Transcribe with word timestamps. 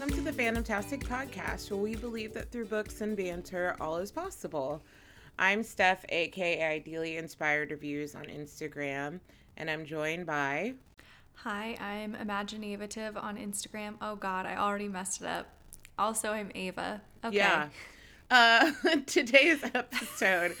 welcome 0.00 0.16
to 0.16 0.24
the 0.24 0.32
Fantastic 0.32 1.00
Podcast, 1.00 1.70
where 1.70 1.78
we 1.78 1.94
believe 1.94 2.32
that 2.32 2.50
through 2.50 2.64
books 2.64 3.02
and 3.02 3.14
banter, 3.14 3.76
all 3.78 3.98
is 3.98 4.10
possible. 4.10 4.80
I'm 5.38 5.62
Steph, 5.62 6.06
aka 6.08 6.64
Ideally 6.64 7.18
Inspired 7.18 7.70
Reviews 7.70 8.14
on 8.14 8.24
Instagram, 8.24 9.20
and 9.58 9.68
I'm 9.68 9.84
joined 9.84 10.24
by. 10.24 10.72
Hi, 11.34 11.76
I'm 11.78 12.14
Imaginative 12.14 13.18
on 13.18 13.36
Instagram. 13.36 13.96
Oh 14.00 14.16
God, 14.16 14.46
I 14.46 14.56
already 14.56 14.88
messed 14.88 15.20
it 15.20 15.26
up. 15.26 15.48
Also, 15.98 16.30
I'm 16.30 16.50
Ava. 16.54 17.02
Okay. 17.22 17.36
Yeah. 17.36 17.68
Uh, 18.30 18.72
today's 19.06 19.62
episode, 19.74 20.56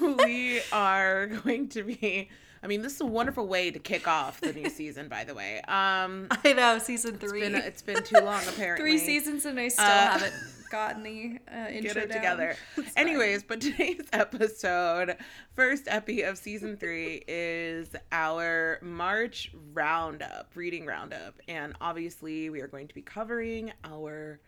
we 0.00 0.62
are 0.72 1.28
going 1.28 1.68
to 1.68 1.84
be 1.84 2.28
I 2.62 2.66
mean, 2.66 2.82
this 2.82 2.94
is 2.94 3.00
a 3.00 3.06
wonderful 3.06 3.46
way 3.46 3.70
to 3.70 3.78
kick 3.78 4.06
off 4.06 4.40
the 4.40 4.52
new 4.52 4.68
season, 4.68 5.08
by 5.08 5.24
the 5.24 5.34
way. 5.34 5.60
Um, 5.62 6.28
I 6.44 6.52
know, 6.52 6.78
season 6.78 7.16
three. 7.16 7.42
It's 7.42 7.52
been, 7.52 7.62
it's 7.64 7.82
been 7.82 8.02
too 8.02 8.24
long, 8.24 8.42
apparently. 8.48 8.82
three 8.82 8.98
seasons, 8.98 9.46
and 9.46 9.58
I 9.58 9.68
still 9.68 9.84
uh, 9.84 9.88
haven't 10.18 10.34
gotten 10.70 11.02
the 11.02 11.38
uh, 11.50 11.68
intro 11.68 11.94
get 11.94 11.96
it 11.96 12.08
down. 12.08 12.18
together. 12.18 12.56
Anyways, 12.96 13.42
but 13.44 13.60
today's 13.62 14.06
episode, 14.12 15.16
first 15.54 15.84
epi 15.86 16.22
of 16.22 16.36
season 16.36 16.76
three, 16.76 17.24
is 17.26 17.96
our 18.12 18.78
March 18.82 19.52
roundup, 19.72 20.50
reading 20.54 20.84
roundup, 20.84 21.40
and 21.48 21.74
obviously 21.80 22.50
we 22.50 22.60
are 22.60 22.68
going 22.68 22.88
to 22.88 22.94
be 22.94 23.02
covering 23.02 23.72
our 23.84 24.38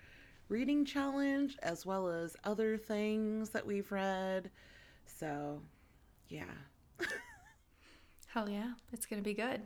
reading 0.48 0.84
challenge 0.84 1.56
as 1.62 1.86
well 1.86 2.08
as 2.08 2.36
other 2.44 2.76
things 2.76 3.48
that 3.50 3.66
we've 3.66 3.90
read. 3.90 4.50
So, 5.06 5.62
yeah. 6.28 6.44
Hell 8.32 8.48
yeah, 8.48 8.72
it's 8.94 9.04
gonna 9.04 9.20
be 9.20 9.34
good. 9.34 9.60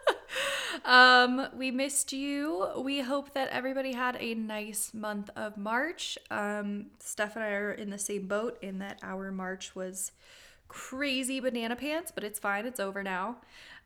um, 0.86 1.48
we 1.54 1.70
missed 1.70 2.10
you. 2.10 2.68
We 2.78 3.00
hope 3.00 3.34
that 3.34 3.50
everybody 3.50 3.92
had 3.92 4.16
a 4.18 4.34
nice 4.34 4.94
month 4.94 5.28
of 5.36 5.58
March. 5.58 6.16
Um, 6.30 6.86
Steph 7.00 7.36
and 7.36 7.44
I 7.44 7.50
are 7.50 7.72
in 7.72 7.90
the 7.90 7.98
same 7.98 8.26
boat 8.28 8.56
in 8.62 8.78
that 8.78 8.98
our 9.02 9.30
March 9.30 9.76
was 9.76 10.12
crazy 10.68 11.38
banana 11.38 11.76
pants, 11.76 12.10
but 12.10 12.24
it's 12.24 12.38
fine. 12.38 12.64
It's 12.64 12.80
over 12.80 13.02
now. 13.02 13.36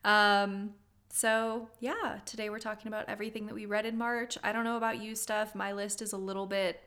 Um, 0.04 0.74
so 1.08 1.68
yeah, 1.80 2.20
today 2.24 2.48
we're 2.48 2.60
talking 2.60 2.86
about 2.86 3.08
everything 3.08 3.46
that 3.46 3.56
we 3.56 3.66
read 3.66 3.86
in 3.86 3.98
March. 3.98 4.38
I 4.44 4.52
don't 4.52 4.62
know 4.62 4.76
about 4.76 5.02
you, 5.02 5.16
Steph. 5.16 5.52
My 5.56 5.72
list 5.72 6.00
is 6.00 6.12
a 6.12 6.16
little 6.16 6.46
bit 6.46 6.80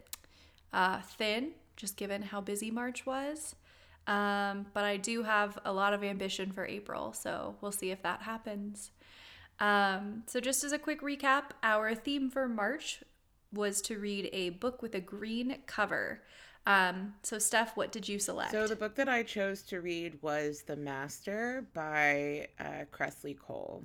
uh, 0.72 1.02
thin, 1.02 1.52
just 1.76 1.98
given 1.98 2.22
how 2.22 2.39
busy 2.39 2.72
March 2.72 3.06
was. 3.06 3.56
Um, 4.10 4.66
but 4.74 4.84
I 4.84 4.98
do 4.98 5.22
have 5.22 5.60
a 5.66 5.72
lot 5.72 5.94
of 5.94 6.04
ambition 6.04 6.52
for 6.52 6.66
April, 6.66 7.14
so 7.14 7.56
we'll 7.62 7.72
see 7.72 7.92
if 7.92 8.02
that 8.02 8.24
happens. 8.24 8.90
Um, 9.60 10.24
so, 10.26 10.40
just 10.40 10.64
as 10.64 10.72
a 10.72 10.80
quick 10.80 11.02
recap, 11.02 11.52
our 11.62 11.94
theme 11.94 12.32
for 12.32 12.50
March 12.50 13.04
was 13.54 13.82
to 13.84 14.00
read 14.00 14.30
a 14.34 14.50
book 14.50 14.82
with 14.82 14.96
a 14.96 15.00
green 15.00 15.58
cover. 15.68 16.24
Um, 16.66 17.14
so, 17.22 17.38
Steph, 17.38 17.78
what 17.78 17.92
did 17.92 18.10
you 18.10 18.18
select? 18.18 18.52
So, 18.52 18.66
the 18.66 18.76
book 18.76 18.96
that 18.96 19.08
I 19.08 19.22
chose 19.22 19.62
to 19.64 19.80
read 19.80 20.18
was 20.23 20.64
The 20.64 20.76
Master 20.76 21.68
by 21.76 22.48
uh, 22.60 22.86
Kresley 22.92 23.38
Cole. 23.38 23.84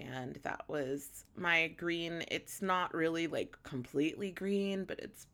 And 0.00 0.40
that 0.42 0.64
was 0.66 1.24
my 1.36 1.68
green. 1.68 2.24
It's 2.28 2.60
not 2.60 2.92
really 2.92 3.28
like 3.28 3.56
completely 3.62 4.32
green, 4.32 4.84
but 4.84 4.98
it's 4.98 5.28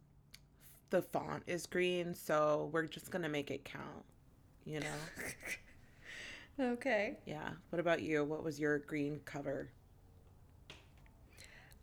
the 0.92 1.02
font 1.02 1.42
is 1.46 1.66
green, 1.66 2.14
so 2.14 2.68
we're 2.70 2.86
just 2.86 3.10
gonna 3.10 3.28
make 3.28 3.50
it 3.50 3.64
count. 3.64 4.04
You 4.64 4.80
know. 4.80 4.86
okay. 6.72 7.16
Yeah. 7.26 7.48
What 7.70 7.80
about 7.80 8.02
you? 8.02 8.22
What 8.22 8.44
was 8.44 8.60
your 8.60 8.78
green 8.78 9.20
cover? 9.24 9.70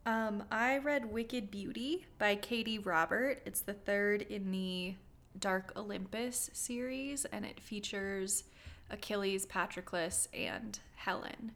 Um, 0.05 0.43
I 0.49 0.77
read 0.77 1.11
Wicked 1.11 1.51
Beauty 1.51 2.05
by 2.19 2.35
Katee 2.35 2.85
Robert. 2.85 3.41
It's 3.45 3.61
the 3.61 3.73
third 3.73 4.21
in 4.21 4.51
the 4.51 4.95
Dark 5.39 5.73
Olympus 5.75 6.51
series, 6.53 7.25
and 7.25 7.45
it 7.45 7.59
features 7.59 8.43
Achilles, 8.91 9.45
Patroclus, 9.47 10.27
and 10.33 10.79
Helen. 10.95 11.51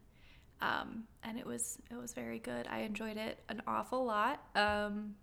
Um, 0.60 1.04
and 1.22 1.38
it 1.38 1.46
was 1.46 1.78
it 1.90 1.96
was 1.96 2.12
very 2.14 2.40
good. 2.40 2.66
I 2.68 2.80
enjoyed 2.80 3.16
it 3.16 3.38
an 3.48 3.62
awful 3.66 4.04
lot. 4.04 4.42
Um, 4.56 5.14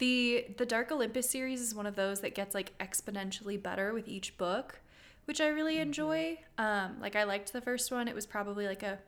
the 0.00 0.46
the 0.56 0.66
Dark 0.66 0.90
Olympus 0.90 1.30
series 1.30 1.60
is 1.60 1.74
one 1.74 1.86
of 1.86 1.94
those 1.94 2.20
that 2.20 2.34
gets 2.34 2.54
like 2.54 2.76
exponentially 2.78 3.62
better 3.62 3.92
with 3.92 4.08
each 4.08 4.36
book, 4.36 4.80
which 5.26 5.40
I 5.40 5.48
really 5.48 5.74
mm-hmm. 5.74 5.82
enjoy. 5.82 6.38
Um, 6.58 6.96
like 7.00 7.14
I 7.14 7.24
liked 7.24 7.52
the 7.52 7.60
first 7.60 7.92
one; 7.92 8.08
it 8.08 8.14
was 8.14 8.26
probably 8.26 8.66
like 8.66 8.82
a 8.82 8.98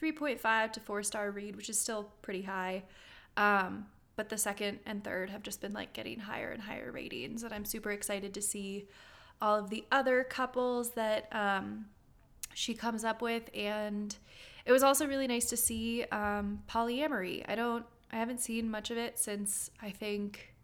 3.5 0.00 0.72
to 0.72 0.80
4 0.80 1.02
star 1.02 1.30
read, 1.30 1.56
which 1.56 1.68
is 1.68 1.78
still 1.78 2.10
pretty 2.22 2.42
high. 2.42 2.84
Um, 3.36 3.86
but 4.14 4.28
the 4.28 4.38
second 4.38 4.78
and 4.86 5.04
third 5.04 5.30
have 5.30 5.42
just 5.42 5.60
been 5.60 5.72
like 5.72 5.92
getting 5.92 6.20
higher 6.20 6.50
and 6.50 6.62
higher 6.62 6.90
ratings, 6.92 7.42
and 7.42 7.52
I'm 7.52 7.64
super 7.64 7.90
excited 7.90 8.32
to 8.34 8.40
see 8.40 8.86
all 9.42 9.58
of 9.58 9.68
the 9.68 9.84
other 9.90 10.24
couples 10.24 10.92
that 10.92 11.28
um, 11.32 11.86
she 12.54 12.72
comes 12.72 13.04
up 13.04 13.20
with. 13.20 13.50
And 13.52 14.16
it 14.64 14.72
was 14.72 14.82
also 14.82 15.06
really 15.06 15.26
nice 15.26 15.46
to 15.46 15.56
see 15.56 16.04
um, 16.04 16.62
polyamory. 16.70 17.44
I 17.48 17.56
don't 17.56 17.84
I 18.12 18.16
haven't 18.16 18.40
seen 18.40 18.70
much 18.70 18.90
of 18.90 18.98
it 18.98 19.18
since 19.18 19.70
I 19.82 19.90
think 19.90 20.54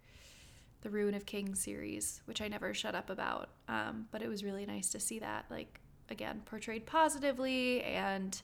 the 0.83 0.91
Ruin 0.91 1.15
of 1.15 1.27
Kings 1.27 1.61
series, 1.61 2.23
which 2.25 2.41
I 2.41 2.49
never 2.49 2.75
shut 2.75 2.95
up 2.95 3.11
about. 3.11 3.51
Um, 3.69 4.07
but 4.11 4.23
it 4.23 4.29
was 4.29 4.45
really 4.45 4.67
nice 4.67 4.91
to 4.91 5.01
see 5.01 5.19
that, 5.21 5.47
like, 5.51 5.81
again, 6.11 6.43
portrayed 6.45 6.87
positively. 6.87 7.83
And 7.83 8.41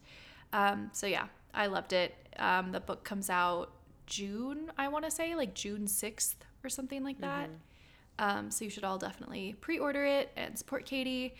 um, 0.52 0.90
so, 0.92 1.06
yeah, 1.06 1.26
I 1.52 1.66
loved 1.66 1.92
it. 1.92 2.14
Um, 2.38 2.72
the 2.72 2.80
book 2.80 3.04
comes 3.04 3.30
out 3.30 3.72
June, 4.06 4.70
I 4.78 4.88
want 4.88 5.04
to 5.04 5.10
say, 5.10 5.34
like 5.34 5.54
June 5.54 5.86
6th 5.86 6.36
or 6.64 6.70
something 6.70 7.04
like 7.04 7.20
that. 7.20 7.50
Mm-hmm. 8.18 8.50
so 8.50 8.64
you 8.64 8.70
should 8.70 8.84
all 8.84 8.98
definitely 8.98 9.54
pre 9.60 9.78
order 9.78 10.04
it 10.04 10.30
and 10.36 10.58
support 10.58 10.86
Katee. 10.86 11.32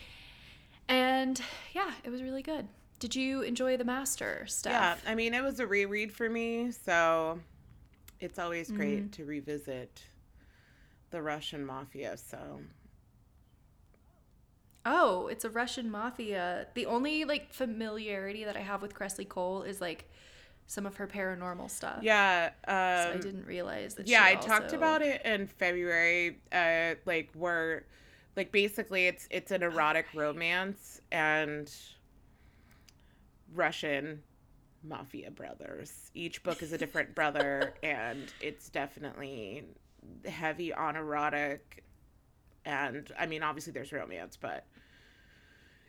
And 0.89 1.41
yeah, 1.75 1.93
it 2.05 2.11
was 2.11 2.23
really 2.23 2.43
good. 2.43 2.69
Did 2.99 3.15
you 3.15 3.43
enjoy 3.43 3.77
the 3.77 3.85
master 3.85 4.45
stuff? 4.47 4.73
Yeah, 5.05 5.11
I 5.11 5.15
mean, 5.15 5.33
it 5.33 5.43
was 5.43 5.61
a 5.61 5.67
reread 5.67 6.13
for 6.13 6.29
me, 6.29 6.73
so 6.73 7.39
it's 8.21 8.39
always 8.39 8.71
great 8.71 9.05
mm-hmm. 9.05 9.11
to 9.11 9.25
revisit 9.25 10.03
the 11.11 11.23
Russian 11.23 11.65
mafia. 11.65 12.17
So, 12.17 12.61
oh, 14.85 15.29
it's 15.29 15.45
a 15.45 15.51
Russian 15.51 15.91
mafia. 15.91 16.67
The 16.75 16.87
only 16.87 17.25
like 17.25 17.53
familiarity 17.53 18.45
that 18.45 18.57
I 18.57 18.61
have 18.61 18.83
with 18.83 18.95
Kresley 18.95 19.29
Cole 19.29 19.63
is 19.63 19.81
like 19.81 20.11
some 20.67 20.85
of 20.85 20.97
her 20.97 21.07
paranormal 21.07 21.71
stuff. 21.71 22.01
Yeah, 22.03 22.51
um, 22.67 22.75
so 22.75 23.11
I 23.11 23.15
um, 23.15 23.21
didn't 23.21 23.47
realize 23.47 23.95
that. 23.95 24.09
Yeah, 24.09 24.23
I 24.23 24.35
also... 24.35 24.49
talked 24.49 24.73
about 24.73 25.03
it 25.03 25.25
in 25.25 25.47
February. 25.47 26.41
Uh, 26.51 26.95
like 27.07 27.31
where, 27.35 27.85
like 28.37 28.51
basically, 28.51 29.07
it's 29.07 29.29
it's 29.31 29.53
an 29.53 29.63
erotic 29.63 30.07
okay. 30.11 30.19
romance 30.19 31.01
and 31.13 31.73
Russian 33.55 34.23
mafia 34.83 35.31
brothers. 35.31 36.11
Each 36.15 36.43
book 36.43 36.63
is 36.63 36.73
a 36.73 36.79
different 36.79 37.15
brother, 37.15 37.75
and 37.83 38.33
it's 38.41 38.69
definitely 38.69 39.65
heavy 40.25 40.73
on 40.73 40.97
erotic. 40.97 41.85
And 42.65 43.11
I 43.19 43.27
mean, 43.27 43.43
obviously, 43.43 43.73
there's 43.73 43.93
romance, 43.93 44.37
but 44.37 44.67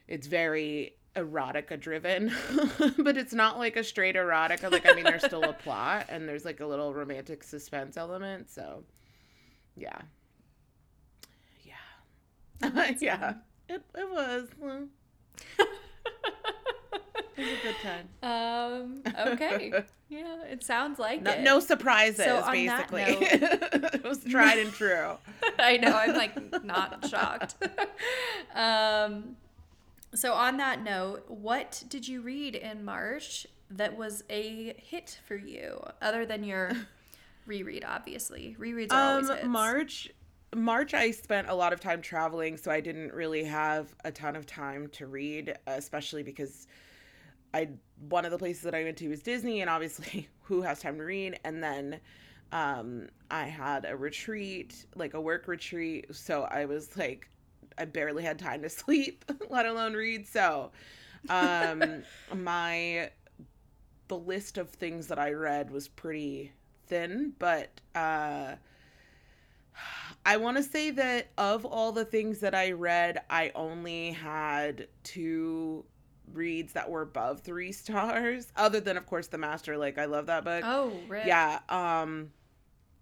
it's 0.08 0.28
very 0.28 0.96
erotica 1.16 1.80
driven. 1.80 2.31
but 2.98 3.18
it's 3.18 3.34
not 3.34 3.58
like 3.58 3.75
a 3.75 3.84
straight 3.84 4.16
erotica. 4.16 4.72
Like, 4.72 4.88
I 4.88 4.94
mean, 4.94 5.03
there's 5.03 5.25
still 5.25 5.44
a 5.44 5.53
plot, 5.64 6.08
and 6.09 6.28
there's 6.28 6.46
like 6.46 6.59
a 6.59 6.66
little 6.66 6.94
romantic 6.94 7.44
suspense 7.44 7.98
element. 7.98 8.50
So, 8.50 8.84
yeah. 9.75 10.00
Yeah. 11.64 12.94
yeah. 13.00 13.34
It, 13.68 13.84
it 13.96 14.09
was 14.09 14.48
was 17.39 17.50
a 17.50 17.63
good 17.63 17.75
time. 17.81 18.09
Um, 18.24 19.01
okay. 19.27 19.71
yeah, 20.09 20.44
it 20.44 20.63
sounds 20.63 21.00
like 21.00 21.21
no, 21.21 21.31
it. 21.31 21.41
No 21.41 21.59
surprises, 21.59 22.25
so 22.25 22.44
basically. 22.51 23.06
Note, 23.06 23.19
it 23.94 24.03
was 24.03 24.24
tried 24.24 24.59
and 24.59 24.71
true. 24.71 25.18
I 25.59 25.77
know. 25.77 25.95
I'm 25.95 26.15
like 26.15 26.63
not 26.63 27.07
shocked. 27.07 27.56
um, 28.56 29.36
so 30.13 30.33
on 30.33 30.57
that 30.57 30.83
note, 30.83 31.25
what 31.30 31.83
did 31.88 32.07
you 32.07 32.21
read 32.21 32.56
in 32.56 32.83
March 32.83 33.45
that 33.71 33.95
was 33.95 34.24
a 34.30 34.74
hit 34.77 35.19
for 35.27 35.36
you, 35.36 35.83
other 36.01 36.25
than 36.25 36.44
your 36.44 36.71
reread? 37.45 37.86
Obviously, 37.88 38.56
rereads 38.59 38.91
are 38.91 39.12
always 39.12 39.30
um, 39.30 39.38
hits. 39.38 39.47
March. 39.47 40.09
March, 40.56 40.95
I 40.95 41.12
spent 41.12 41.47
a 41.47 41.53
lot 41.53 41.74
of 41.74 41.80
time 41.80 42.01
traveling, 42.01 42.57
so 42.57 42.71
I 42.71 42.81
didn't 42.81 43.13
really 43.13 43.44
have 43.44 43.94
a 44.03 44.12
ton 44.12 44.36
of 44.36 44.47
time 44.47 44.88
to 44.94 45.06
read, 45.06 45.53
especially 45.68 46.24
because 46.24 46.65
I 47.54 47.69
one 48.10 48.25
of 48.25 48.31
the 48.31 48.38
places 48.38 48.63
that 48.63 48.75
I 48.75 48.84
went 48.84 48.98
to 48.98 49.10
was 49.10 49.22
Disney, 49.22 49.62
and 49.62 49.69
obviously, 49.69 50.30
who 50.44 50.62
has 50.62 50.80
time 50.80 50.98
to 50.98 51.04
read? 51.04 51.40
And 51.44 51.63
then 51.63 52.00
um, 52.51 53.10
I 53.30 53.46
had 53.46 53.86
a 53.86 53.96
retreat, 53.96 54.86
like 54.96 55.13
a 55.13 55.22
work 55.22 55.48
retreat, 55.48 56.07
so 56.16 56.44
I 56.44 56.66
was 56.66 56.96
like, 56.98 57.30
I 57.78 57.86
barely 57.86 58.24
had 58.24 58.40
time 58.40 58.62
to 58.62 58.69
sleep, 58.69 59.25
let 59.50 59.66
alone 59.66 59.94
read. 59.94 60.28
So, 60.28 60.72
um, 61.30 62.04
my 62.36 63.12
the 64.07 64.18
list 64.18 64.57
of 64.57 64.69
things 64.69 65.07
that 65.07 65.19
I 65.19 65.34
read 65.34 65.69
was 65.69 65.88
pretty 65.88 66.51
thin, 66.88 67.34
but 67.38 67.69
uh, 67.94 68.56
I 70.25 70.38
want 70.38 70.57
to 70.57 70.63
say 70.63 70.90
that 70.92 71.28
of 71.38 71.63
all 71.63 71.92
the 71.92 72.06
things 72.06 72.40
that 72.40 72.56
I 72.56 72.72
read, 72.72 73.22
I 73.30 73.51
only 73.54 74.12
had 74.12 74.88
two 75.04 75.86
reads 76.34 76.74
that 76.74 76.90
were 76.90 77.02
above 77.02 77.42
three 77.42 77.72
stars, 77.74 78.48
other 78.56 78.80
than, 78.80 78.98
of 78.98 79.06
course, 79.06 79.28
The 79.28 79.38
Master. 79.38 79.78
Like, 79.78 79.98
I 79.98 80.06
love 80.06 80.28
that 80.28 80.44
book. 80.44 80.64
Oh, 80.66 80.94
right. 81.08 81.26
Yeah. 81.26 81.60
Um, 81.70 82.31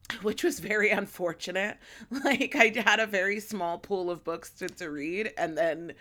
which 0.22 0.44
was 0.44 0.60
very 0.60 0.90
unfortunate. 0.90 1.78
Like, 2.24 2.56
I 2.56 2.72
had 2.76 3.00
a 3.00 3.08
very 3.08 3.40
small 3.40 3.78
pool 3.78 4.10
of 4.10 4.24
books 4.24 4.50
to, 4.52 4.68
to 4.68 4.90
read, 4.90 5.32
and 5.38 5.58
then, 5.58 5.94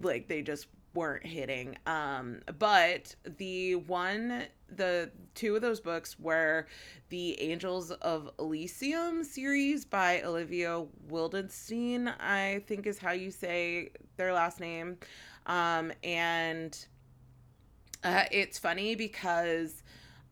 like, 0.00 0.28
they 0.28 0.42
just 0.42 0.66
weren't 0.94 1.24
hitting. 1.24 1.76
Um, 1.86 2.40
but 2.58 3.14
the 3.38 3.76
one, 3.76 4.44
the 4.68 5.10
two 5.34 5.56
of 5.56 5.62
those 5.62 5.80
books 5.80 6.18
were 6.18 6.66
the 7.08 7.40
Angels 7.40 7.90
of 7.90 8.30
Elysium 8.38 9.24
series 9.24 9.84
by 9.84 10.22
Olivia 10.22 10.84
Wildenstein, 11.08 12.12
I 12.20 12.62
think 12.66 12.86
is 12.86 12.98
how 12.98 13.12
you 13.12 13.30
say 13.30 13.90
their 14.16 14.32
last 14.32 14.60
name. 14.60 14.98
Um, 15.46 15.92
and 16.02 16.86
uh, 18.04 18.24
it's 18.30 18.58
funny 18.58 18.94
because 18.94 19.82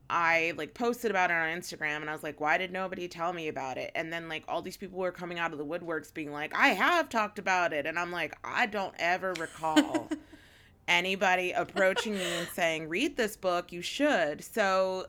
I 0.08 0.54
like 0.56 0.74
posted 0.74 1.10
about 1.10 1.30
it 1.30 1.34
on 1.34 1.48
Instagram 1.48 2.00
and 2.00 2.10
I 2.10 2.12
was 2.12 2.24
like, 2.24 2.40
why 2.40 2.58
did 2.58 2.72
nobody 2.72 3.06
tell 3.06 3.32
me 3.32 3.48
about 3.48 3.78
it? 3.78 3.92
And 3.94 4.12
then 4.12 4.28
like 4.28 4.44
all 4.48 4.60
these 4.60 4.76
people 4.76 4.98
were 4.98 5.12
coming 5.12 5.38
out 5.38 5.52
of 5.52 5.58
the 5.58 5.64
woodworks 5.64 6.12
being 6.12 6.32
like, 6.32 6.52
I 6.54 6.68
have 6.68 7.08
talked 7.08 7.38
about 7.38 7.72
it. 7.72 7.86
And 7.86 7.98
I'm 7.98 8.10
like, 8.10 8.36
I 8.42 8.66
don't 8.66 8.94
ever 8.98 9.34
recall 9.34 10.08
anybody 10.88 11.52
approaching 11.52 12.14
me 12.14 12.24
and 12.38 12.48
saying, 12.48 12.88
read 12.88 13.16
this 13.16 13.36
book, 13.36 13.72
you 13.72 13.82
should. 13.82 14.42
So 14.42 15.06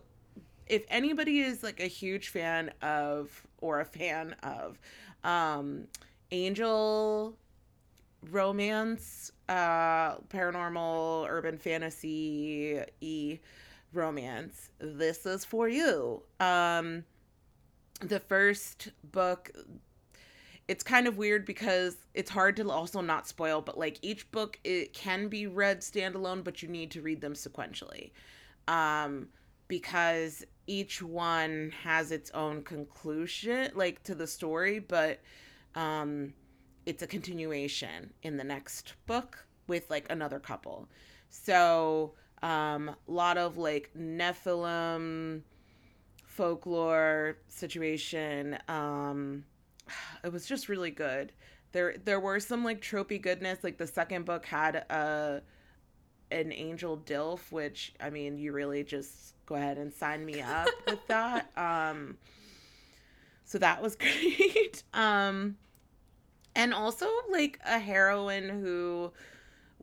if 0.68 0.86
anybody 0.88 1.40
is 1.40 1.64
like 1.64 1.80
a 1.80 1.88
huge 1.88 2.30
fan 2.30 2.72
of 2.84 3.46
or 3.60 3.80
a 3.82 3.86
fan 3.86 4.36
of 4.44 4.80
um 5.24 5.88
angel 6.32 7.36
romance, 8.30 9.32
uh 9.50 10.18
paranormal, 10.30 11.28
urban 11.30 11.58
fantasy 11.58 12.82
e 13.02 13.40
romance, 13.94 14.70
this 14.80 15.26
is 15.26 15.44
for 15.44 15.68
you. 15.68 16.22
Um 16.40 17.04
the 18.02 18.20
first 18.20 18.90
book 19.12 19.52
it's 20.68 20.84
kind 20.84 21.08
of 21.08 21.18
weird 21.18 21.46
because 21.46 21.98
it's 22.14 22.30
hard 22.30 22.56
to 22.56 22.70
also 22.70 23.02
not 23.02 23.28
spoil 23.28 23.62
but 23.62 23.78
like 23.78 23.98
each 24.02 24.30
book 24.32 24.60
it 24.64 24.94
can 24.94 25.28
be 25.28 25.48
read 25.48 25.82
standalone 25.82 26.44
but 26.44 26.62
you 26.62 26.68
need 26.70 26.92
to 26.92 27.02
read 27.02 27.22
them 27.22 27.34
sequentially 27.34 28.12
um 28.68 29.28
because 29.68 30.44
each 30.68 31.02
one 31.02 31.72
has 31.84 32.12
its 32.12 32.32
own 32.32 32.64
conclusion 32.64 33.70
like 33.76 34.02
to 34.04 34.16
the 34.16 34.28
story 34.28 34.80
but 34.80 35.20
um 35.76 36.34
it's 36.86 37.04
a 37.04 37.08
continuation 37.08 38.14
in 38.24 38.38
the 38.38 38.44
next 38.44 38.94
book 39.06 39.46
with 39.68 39.90
like 39.90 40.06
another 40.10 40.40
couple 40.40 40.88
so 41.30 42.14
um 42.42 42.90
a 42.90 43.12
lot 43.12 43.38
of 43.38 43.58
like 43.58 43.90
nephilim 43.98 45.42
folklore 46.26 47.38
situation 47.48 48.58
um 48.68 49.44
it 50.24 50.32
was 50.32 50.46
just 50.46 50.70
really 50.70 50.92
good. 50.92 51.32
There 51.72 51.96
there 52.04 52.20
were 52.20 52.40
some 52.40 52.64
like 52.64 52.82
tropey 52.82 53.22
goodness. 53.22 53.64
Like 53.64 53.78
the 53.78 53.88
second 53.88 54.26
book 54.26 54.46
had 54.46 54.76
a 54.76 55.42
an 56.32 56.52
angel 56.54 56.98
dilf, 56.98 57.52
which 57.52 57.94
I 58.00 58.10
mean, 58.10 58.38
you 58.38 58.54
really 58.54 58.84
just 58.84 59.34
go 59.46 59.56
ahead 59.56 59.78
and 59.78 59.94
sign 59.94 60.26
me 60.26 60.42
up 60.42 60.70
with 60.88 61.06
that. 61.08 61.52
Um 61.58 62.18
so 63.44 63.58
that 63.58 63.82
was 63.82 63.96
great. 63.98 64.84
Um 64.94 65.58
and 66.56 66.74
also 66.74 67.08
like 67.32 67.60
a 67.66 67.80
heroine 67.80 68.50
who 68.50 69.12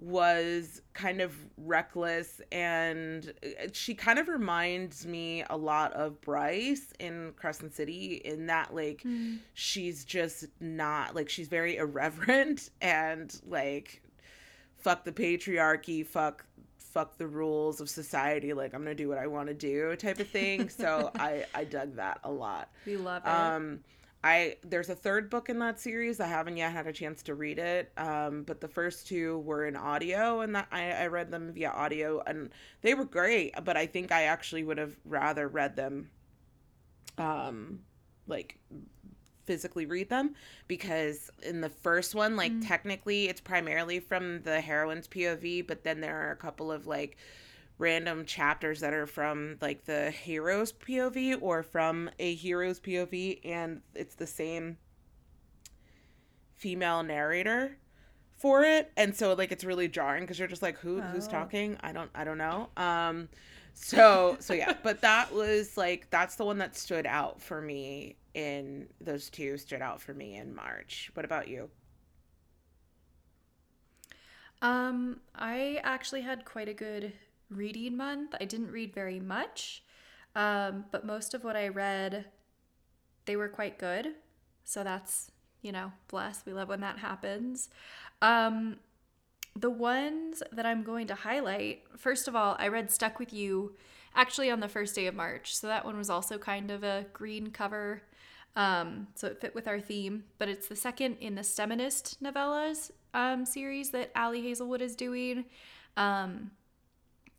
was 0.00 0.80
kind 0.94 1.20
of 1.20 1.34
reckless 1.56 2.40
and 2.52 3.32
uh, 3.42 3.66
she 3.72 3.94
kind 3.94 4.18
of 4.18 4.28
reminds 4.28 5.04
me 5.06 5.44
a 5.50 5.56
lot 5.56 5.92
of 5.94 6.20
Bryce 6.20 6.92
in 7.00 7.32
Crescent 7.36 7.74
City 7.74 8.20
in 8.24 8.46
that 8.46 8.74
like 8.74 9.02
mm. 9.02 9.38
she's 9.54 10.04
just 10.04 10.46
not 10.60 11.16
like 11.16 11.28
she's 11.28 11.48
very 11.48 11.76
irreverent 11.76 12.70
and 12.80 13.40
like 13.46 14.02
fuck 14.76 15.04
the 15.04 15.12
patriarchy, 15.12 16.06
fuck 16.06 16.44
fuck 16.76 17.18
the 17.18 17.26
rules 17.26 17.80
of 17.80 17.90
society 17.90 18.52
like 18.52 18.74
I'm 18.74 18.82
going 18.82 18.96
to 18.96 19.02
do 19.02 19.08
what 19.08 19.18
I 19.18 19.26
want 19.26 19.48
to 19.48 19.54
do 19.54 19.94
type 19.96 20.20
of 20.20 20.28
thing. 20.28 20.68
So 20.68 21.10
I 21.18 21.44
I 21.54 21.64
dug 21.64 21.96
that 21.96 22.20
a 22.24 22.30
lot. 22.30 22.70
We 22.86 22.96
love 22.96 23.22
it. 23.24 23.28
Um 23.28 23.80
I 24.24 24.56
there's 24.64 24.88
a 24.88 24.94
third 24.94 25.30
book 25.30 25.48
in 25.48 25.58
that 25.60 25.78
series. 25.78 26.18
I 26.18 26.26
haven't 26.26 26.56
yet 26.56 26.72
had 26.72 26.86
a 26.86 26.92
chance 26.92 27.22
to 27.24 27.34
read 27.34 27.58
it, 27.58 27.92
um, 27.96 28.42
but 28.42 28.60
the 28.60 28.68
first 28.68 29.06
two 29.06 29.38
were 29.40 29.66
in 29.66 29.76
audio, 29.76 30.40
and 30.40 30.54
that 30.54 30.66
I, 30.72 30.90
I 30.90 31.06
read 31.06 31.30
them 31.30 31.52
via 31.52 31.70
audio, 31.70 32.22
and 32.26 32.50
they 32.82 32.94
were 32.94 33.04
great. 33.04 33.54
But 33.64 33.76
I 33.76 33.86
think 33.86 34.10
I 34.10 34.24
actually 34.24 34.64
would 34.64 34.78
have 34.78 34.96
rather 35.04 35.46
read 35.46 35.76
them, 35.76 36.10
um, 37.16 37.80
like 38.26 38.58
physically 39.44 39.86
read 39.86 40.10
them 40.10 40.34
because 40.66 41.30
in 41.42 41.62
the 41.62 41.70
first 41.70 42.14
one, 42.14 42.36
like 42.36 42.52
mm. 42.52 42.68
technically 42.68 43.28
it's 43.28 43.40
primarily 43.40 43.98
from 43.98 44.42
the 44.42 44.60
heroine's 44.60 45.08
POV, 45.08 45.66
but 45.66 45.84
then 45.84 46.00
there 46.00 46.28
are 46.28 46.32
a 46.32 46.36
couple 46.36 46.70
of 46.70 46.86
like 46.86 47.16
random 47.78 48.25
chapters 48.25 48.80
that 48.80 48.92
are 48.92 49.06
from 49.06 49.56
like 49.60 49.84
the 49.84 50.10
hero's 50.10 50.72
POV 50.72 51.38
or 51.40 51.62
from 51.62 52.10
a 52.19 52.34
hero's 52.34 52.80
POV 52.80 53.40
and 53.44 53.80
it's 53.94 54.16
the 54.16 54.26
same 54.26 54.76
female 56.56 57.04
narrator 57.04 57.76
for 58.36 58.64
it. 58.64 58.90
And 58.96 59.14
so 59.14 59.32
like 59.34 59.52
it's 59.52 59.64
really 59.64 59.88
jarring 59.88 60.25
because 60.25 60.38
you're 60.38 60.48
just 60.48 60.62
like 60.62 60.78
who 60.78 60.98
oh. 60.98 61.02
who's 61.02 61.28
talking? 61.28 61.76
I 61.80 61.92
don't 61.92 62.10
i 62.14 62.25
don't 62.25 62.38
know. 62.38 62.69
Um 62.76 63.28
so 63.75 64.36
so 64.40 64.54
yeah. 64.54 64.75
But 64.82 65.00
that 65.02 65.32
was 65.32 65.76
like 65.76 66.10
that's 66.10 66.34
the 66.34 66.44
one 66.44 66.58
that 66.58 66.76
stood 66.76 67.06
out 67.06 67.40
for 67.40 67.62
me 67.62 68.16
in 68.34 68.88
those 69.00 69.30
two 69.30 69.56
stood 69.56 69.82
out 69.82 70.00
for 70.00 70.14
me 70.14 70.36
in 70.36 70.52
march. 70.52 71.10
What 71.14 71.25
about 71.25 71.46
you? 71.46 71.70
Um 74.62 75.20
i 75.36 75.80
actually 75.84 76.22
had 76.22 76.44
quite 76.44 76.69
a 76.69 76.75
good 76.75 77.12
reading 77.50 77.97
month. 77.97 78.35
I 78.40 78.45
didn't 78.45 78.71
read 78.71 78.95
very 78.95 79.21
much, 79.21 79.83
um, 80.35 80.85
but 80.90 81.05
most 81.05 81.35
of 81.35 81.45
what 81.45 81.57
I 81.57 81.69
read, 81.69 82.26
they 83.25 83.37
were 83.37 83.49
quite 83.49 83.78
good. 83.78 84.14
So 84.64 84.85
that's, 84.85 85.31
you 85.62 85.73
know, 85.73 85.93
bless. 86.09 86.45
We 86.45 86.52
love 86.52 86.69
when 86.69 86.81
that 86.81 86.99
happens. 86.99 87.69
Um, 88.21 88.76
the 89.57 89.71
ones 89.71 90.43
that 90.52 90.67
I'm 90.67 90.83
going 90.83 91.07
to 91.09 91.14
highlight, 91.14 91.83
first 91.97 92.28
of 92.28 92.37
all, 92.37 92.57
I 92.59 92.69
read 92.69 92.90
Stuck 92.90 93.19
With 93.19 93.33
You 93.33 93.75
actually 94.14 94.50
on 94.50 94.61
the 94.61 94.69
first 94.69 94.95
day 94.95 95.07
of 95.07 95.14
March. 95.14 95.57
So 95.57 95.67
that 95.67 95.85
one 95.85 95.97
was 95.97 96.11
also 96.11 96.38
kind 96.38 96.71
of 96.71 96.85
a 96.85 97.07
green 97.12 97.50
cover. 97.50 98.02
Um, 98.57 99.09
so 99.14 99.28
it 99.28 99.40
fit 99.40 99.55
with 99.55 99.69
our 99.69 99.81
theme, 99.81 100.25
but 100.38 100.49
it's 100.49 100.69
the 100.69 100.76
second 100.76 101.17
in 101.21 101.35
the 101.35 101.43
STEMinist 101.43 102.19
novellas 102.19 102.90
um, 103.14 103.45
series 103.45 103.90
that 103.90 104.11
Ali 104.17 104.43
Hazelwood 104.43 104.83
is 104.83 104.97
doing. 104.97 105.45
Um, 105.97 106.50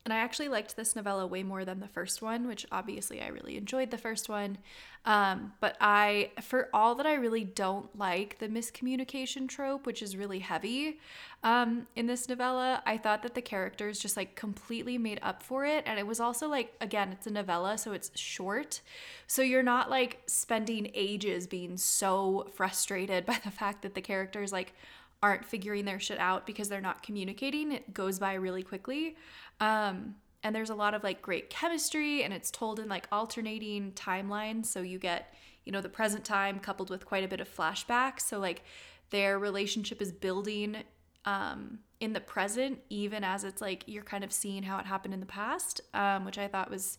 and 0.09 0.17
I 0.17 0.23
actually 0.23 0.47
liked 0.47 0.75
this 0.75 0.95
novella 0.95 1.27
way 1.27 1.43
more 1.43 1.63
than 1.63 1.81
the 1.81 1.87
first 1.87 2.23
one, 2.23 2.47
which 2.47 2.65
obviously 2.71 3.21
I 3.21 3.27
really 3.27 3.57
enjoyed 3.57 3.91
the 3.91 3.97
first 3.99 4.27
one. 4.27 4.57
Um, 5.05 5.53
but 5.59 5.77
I, 5.79 6.31
for 6.41 6.67
all 6.73 6.95
that 6.95 7.05
I 7.05 7.13
really 7.13 7.43
don't 7.43 7.95
like 7.95 8.39
the 8.39 8.47
miscommunication 8.47 9.47
trope, 9.47 9.85
which 9.85 10.01
is 10.01 10.17
really 10.17 10.39
heavy 10.39 10.99
um, 11.43 11.85
in 11.95 12.07
this 12.07 12.27
novella, 12.27 12.81
I 12.87 12.97
thought 12.97 13.21
that 13.21 13.35
the 13.35 13.41
characters 13.43 13.99
just 13.99 14.17
like 14.17 14.35
completely 14.35 14.97
made 14.97 15.19
up 15.21 15.43
for 15.43 15.63
it. 15.63 15.83
And 15.85 15.99
it 15.99 16.07
was 16.07 16.19
also 16.19 16.49
like, 16.49 16.73
again, 16.81 17.11
it's 17.11 17.27
a 17.27 17.31
novella, 17.31 17.77
so 17.77 17.91
it's 17.91 18.09
short. 18.17 18.81
So 19.27 19.43
you're 19.43 19.61
not 19.61 19.91
like 19.91 20.23
spending 20.25 20.89
ages 20.95 21.45
being 21.45 21.77
so 21.77 22.47
frustrated 22.55 23.25
by 23.27 23.39
the 23.43 23.51
fact 23.51 23.83
that 23.83 23.93
the 23.93 24.01
characters 24.01 24.51
like 24.51 24.73
aren't 25.21 25.45
figuring 25.45 25.85
their 25.85 25.99
shit 25.99 26.19
out 26.19 26.45
because 26.45 26.69
they're 26.69 26.81
not 26.81 27.03
communicating. 27.03 27.71
It 27.71 27.93
goes 27.93 28.19
by 28.19 28.35
really 28.35 28.63
quickly. 28.63 29.17
Um, 29.59 30.15
and 30.43 30.55
there's 30.55 30.69
a 30.69 30.75
lot 30.75 30.93
of 30.93 31.03
like 31.03 31.21
great 31.21 31.49
chemistry 31.49 32.23
and 32.23 32.33
it's 32.33 32.49
told 32.49 32.79
in 32.79 32.87
like 32.87 33.07
alternating 33.11 33.91
timelines. 33.91 34.67
So 34.67 34.81
you 34.81 34.97
get, 34.97 35.33
you 35.65 35.71
know, 35.71 35.81
the 35.81 35.89
present 35.89 36.23
time 36.23 36.59
coupled 36.59 36.89
with 36.89 37.05
quite 37.05 37.23
a 37.23 37.27
bit 37.27 37.41
of 37.41 37.53
flashbacks. 37.53 38.21
So 38.21 38.39
like 38.39 38.63
their 39.09 39.37
relationship 39.37 40.01
is 40.01 40.11
building 40.11 40.77
um, 41.25 41.79
in 41.99 42.13
the 42.13 42.21
present, 42.21 42.79
even 42.89 43.23
as 43.23 43.43
it's 43.43 43.61
like 43.61 43.83
you're 43.85 44.03
kind 44.03 44.23
of 44.23 44.31
seeing 44.31 44.63
how 44.63 44.79
it 44.79 44.85
happened 44.85 45.13
in 45.13 45.19
the 45.19 45.25
past, 45.25 45.81
um, 45.93 46.23
which 46.23 46.37
I 46.37 46.47
thought 46.47 46.69
was 46.69 46.97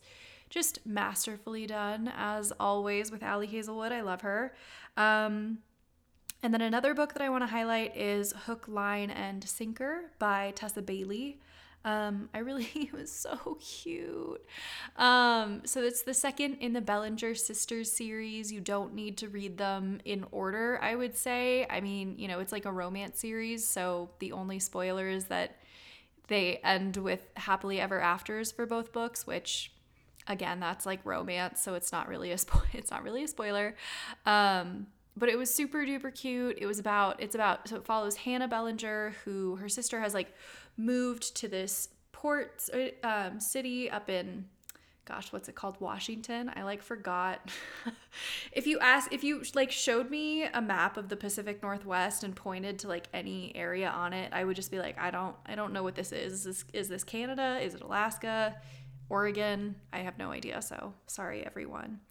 just 0.49 0.85
masterfully 0.85 1.65
done 1.65 2.11
as 2.15 2.51
always 2.59 3.09
with 3.11 3.23
Ali 3.23 3.47
Hazelwood. 3.47 3.91
I 3.91 4.01
love 4.01 4.21
her. 4.21 4.53
Um, 4.97 5.59
and 6.43 6.53
then 6.53 6.61
another 6.61 6.93
book 6.93 7.13
that 7.13 7.21
I 7.21 7.29
want 7.29 7.43
to 7.43 7.47
highlight 7.47 7.95
is 7.95 8.33
Hook, 8.45 8.65
Line, 8.67 9.09
and 9.09 9.43
Sinker 9.43 10.11
by 10.19 10.53
Tessa 10.55 10.81
Bailey. 10.81 11.39
Um, 11.83 12.29
I 12.33 12.39
really 12.39 12.67
it 12.75 12.93
was 12.93 13.11
so 13.11 13.57
cute. 13.59 14.45
Um, 14.97 15.61
so 15.65 15.81
it's 15.81 16.03
the 16.03 16.13
second 16.13 16.57
in 16.59 16.73
the 16.73 16.81
Bellinger 16.81 17.35
sisters 17.35 17.91
series. 17.91 18.51
You 18.51 18.61
don't 18.61 18.93
need 18.93 19.17
to 19.17 19.29
read 19.29 19.57
them 19.57 19.99
in 20.05 20.25
order, 20.31 20.79
I 20.81 20.95
would 20.95 21.15
say. 21.15 21.65
I 21.69 21.81
mean, 21.81 22.15
you 22.17 22.27
know, 22.27 22.39
it's 22.39 22.51
like 22.51 22.65
a 22.65 22.71
romance 22.71 23.19
series, 23.19 23.67
so 23.67 24.09
the 24.19 24.31
only 24.31 24.59
spoiler 24.59 25.07
is 25.07 25.25
that 25.25 25.57
they 26.27 26.57
end 26.63 26.97
with 26.97 27.27
happily 27.35 27.81
ever 27.81 27.99
afters 27.99 28.51
for 28.51 28.65
both 28.65 28.91
books, 28.93 29.27
which 29.27 29.71
again, 30.27 30.59
that's 30.59 30.85
like 30.85 30.99
romance, 31.03 31.61
so 31.61 31.73
it's 31.73 31.91
not 31.91 32.07
really 32.07 32.31
a 32.31 32.35
spo- 32.35 32.63
it's 32.73 32.91
not 32.91 33.03
really 33.03 33.23
a 33.23 33.27
spoiler. 33.27 33.75
Um, 34.25 34.87
but 35.17 35.29
it 35.29 35.37
was 35.37 35.53
super 35.53 35.79
duper 35.79 36.13
cute. 36.13 36.57
It 36.59 36.65
was 36.65 36.79
about 36.79 37.21
it's 37.21 37.35
about 37.35 37.67
so 37.67 37.77
it 37.77 37.85
follows 37.85 38.15
Hannah 38.15 38.47
Bellinger, 38.47 39.13
who 39.25 39.55
her 39.57 39.69
sister 39.69 39.99
has 39.99 40.13
like 40.13 40.33
moved 40.77 41.35
to 41.37 41.47
this 41.47 41.89
port 42.11 42.69
um, 43.03 43.39
city 43.39 43.89
up 43.89 44.09
in 44.09 44.45
gosh 45.05 45.33
what's 45.33 45.49
it 45.49 45.55
called? 45.55 45.75
Washington? 45.79 46.51
I 46.55 46.63
like 46.63 46.81
forgot. 46.81 47.49
If 48.51 48.67
you 48.67 48.79
ask 48.79 49.13
if 49.13 49.23
you 49.23 49.43
like 49.55 49.71
showed 49.71 50.09
me 50.09 50.43
a 50.43 50.61
map 50.61 50.97
of 50.97 51.07
the 51.07 51.15
pacific 51.15 51.63
northwest 51.63 52.23
and 52.25 52.35
pointed 52.35 52.79
to 52.79 52.89
like 52.89 53.07
any 53.13 53.55
area 53.55 53.89
on 53.89 54.11
it 54.11 54.33
i 54.33 54.43
would 54.43 54.57
just 54.57 54.69
be 54.69 54.77
like 54.77 54.99
i 54.99 55.09
don't 55.09 55.33
i 55.45 55.55
don't 55.55 55.71
know 55.71 55.81
what 55.81 55.95
this 55.95 56.11
is. 56.11 56.33
Is 56.33 56.43
this, 56.43 56.65
is 56.73 56.89
this 56.89 57.03
canada? 57.05 57.59
Is 57.61 57.73
it 57.73 57.81
alaska? 57.81 58.57
Oregon? 59.07 59.75
I 59.93 59.99
have 59.99 60.17
no 60.17 60.31
idea 60.31 60.61
so 60.61 60.93
sorry 61.07 61.45
everyone. 61.45 62.01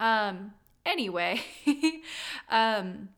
Um 0.00 0.52
anyway 0.86 1.40
um 2.48 3.08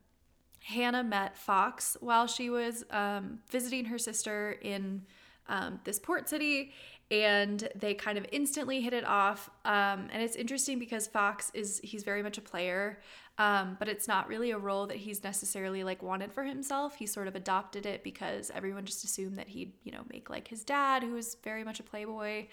Hannah 0.67 1.05
met 1.05 1.39
Fox 1.39 1.97
while 2.01 2.27
she 2.27 2.51
was 2.51 2.85
um, 2.91 3.39
visiting 3.49 3.85
her 3.85 3.99
sister 3.99 4.57
in 4.63 5.03
um, 5.49 5.79
this 5.85 6.01
port 6.01 6.29
city, 6.29 6.73
and 7.09 7.69
they 7.77 7.95
kind 7.95 8.19
of 8.19 8.27
instantly 8.33 8.81
hit 8.81 8.93
it 8.93 9.07
off. 9.07 9.49
Um, 9.65 10.09
and 10.13 10.21
it's 10.21 10.35
interesting 10.35 10.81
because 10.81 11.07
Fox 11.07 11.53
is 11.55 11.81
he's 11.85 12.03
very 12.03 12.21
much 12.21 12.37
a 12.37 12.41
player, 12.41 12.99
um, 13.39 13.77
but 13.79 13.89
it's 13.89 14.09
not 14.09 14.27
really 14.27 14.51
a 14.51 14.59
role 14.59 14.89
that 14.89 14.97
he's 14.97 15.23
necessarily 15.23 15.85
like 15.85 16.03
wanted 16.03 16.33
for 16.33 16.43
himself. 16.43 16.97
He 16.97 17.07
sort 17.07 17.29
of 17.29 17.37
adopted 17.37 17.87
it 17.87 18.03
because 18.03 18.51
everyone 18.53 18.87
just 18.87 19.05
assumed 19.05 19.39
that 19.39 19.47
he'd 19.47 19.73
you 19.85 19.93
know 19.93 20.03
make 20.13 20.29
like 20.29 20.49
his 20.49 20.65
dad, 20.65 21.05
who 21.05 21.13
was 21.13 21.37
very 21.45 21.63
much 21.63 21.79
a 21.79 21.85
playboy. 21.85 22.47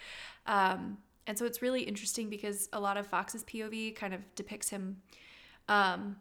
Um, 0.46 1.00
and 1.28 1.38
so 1.38 1.46
it's 1.46 1.62
really 1.62 1.82
interesting 1.82 2.30
because 2.30 2.70
a 2.74 2.80
lot 2.80 2.98
of 2.98 3.08
Fox's 3.08 3.44
POV 3.44 3.96
kind 3.96 4.14
of 4.14 4.22
depicts 4.36 4.70
him 4.70 4.98
um, 5.68 6.18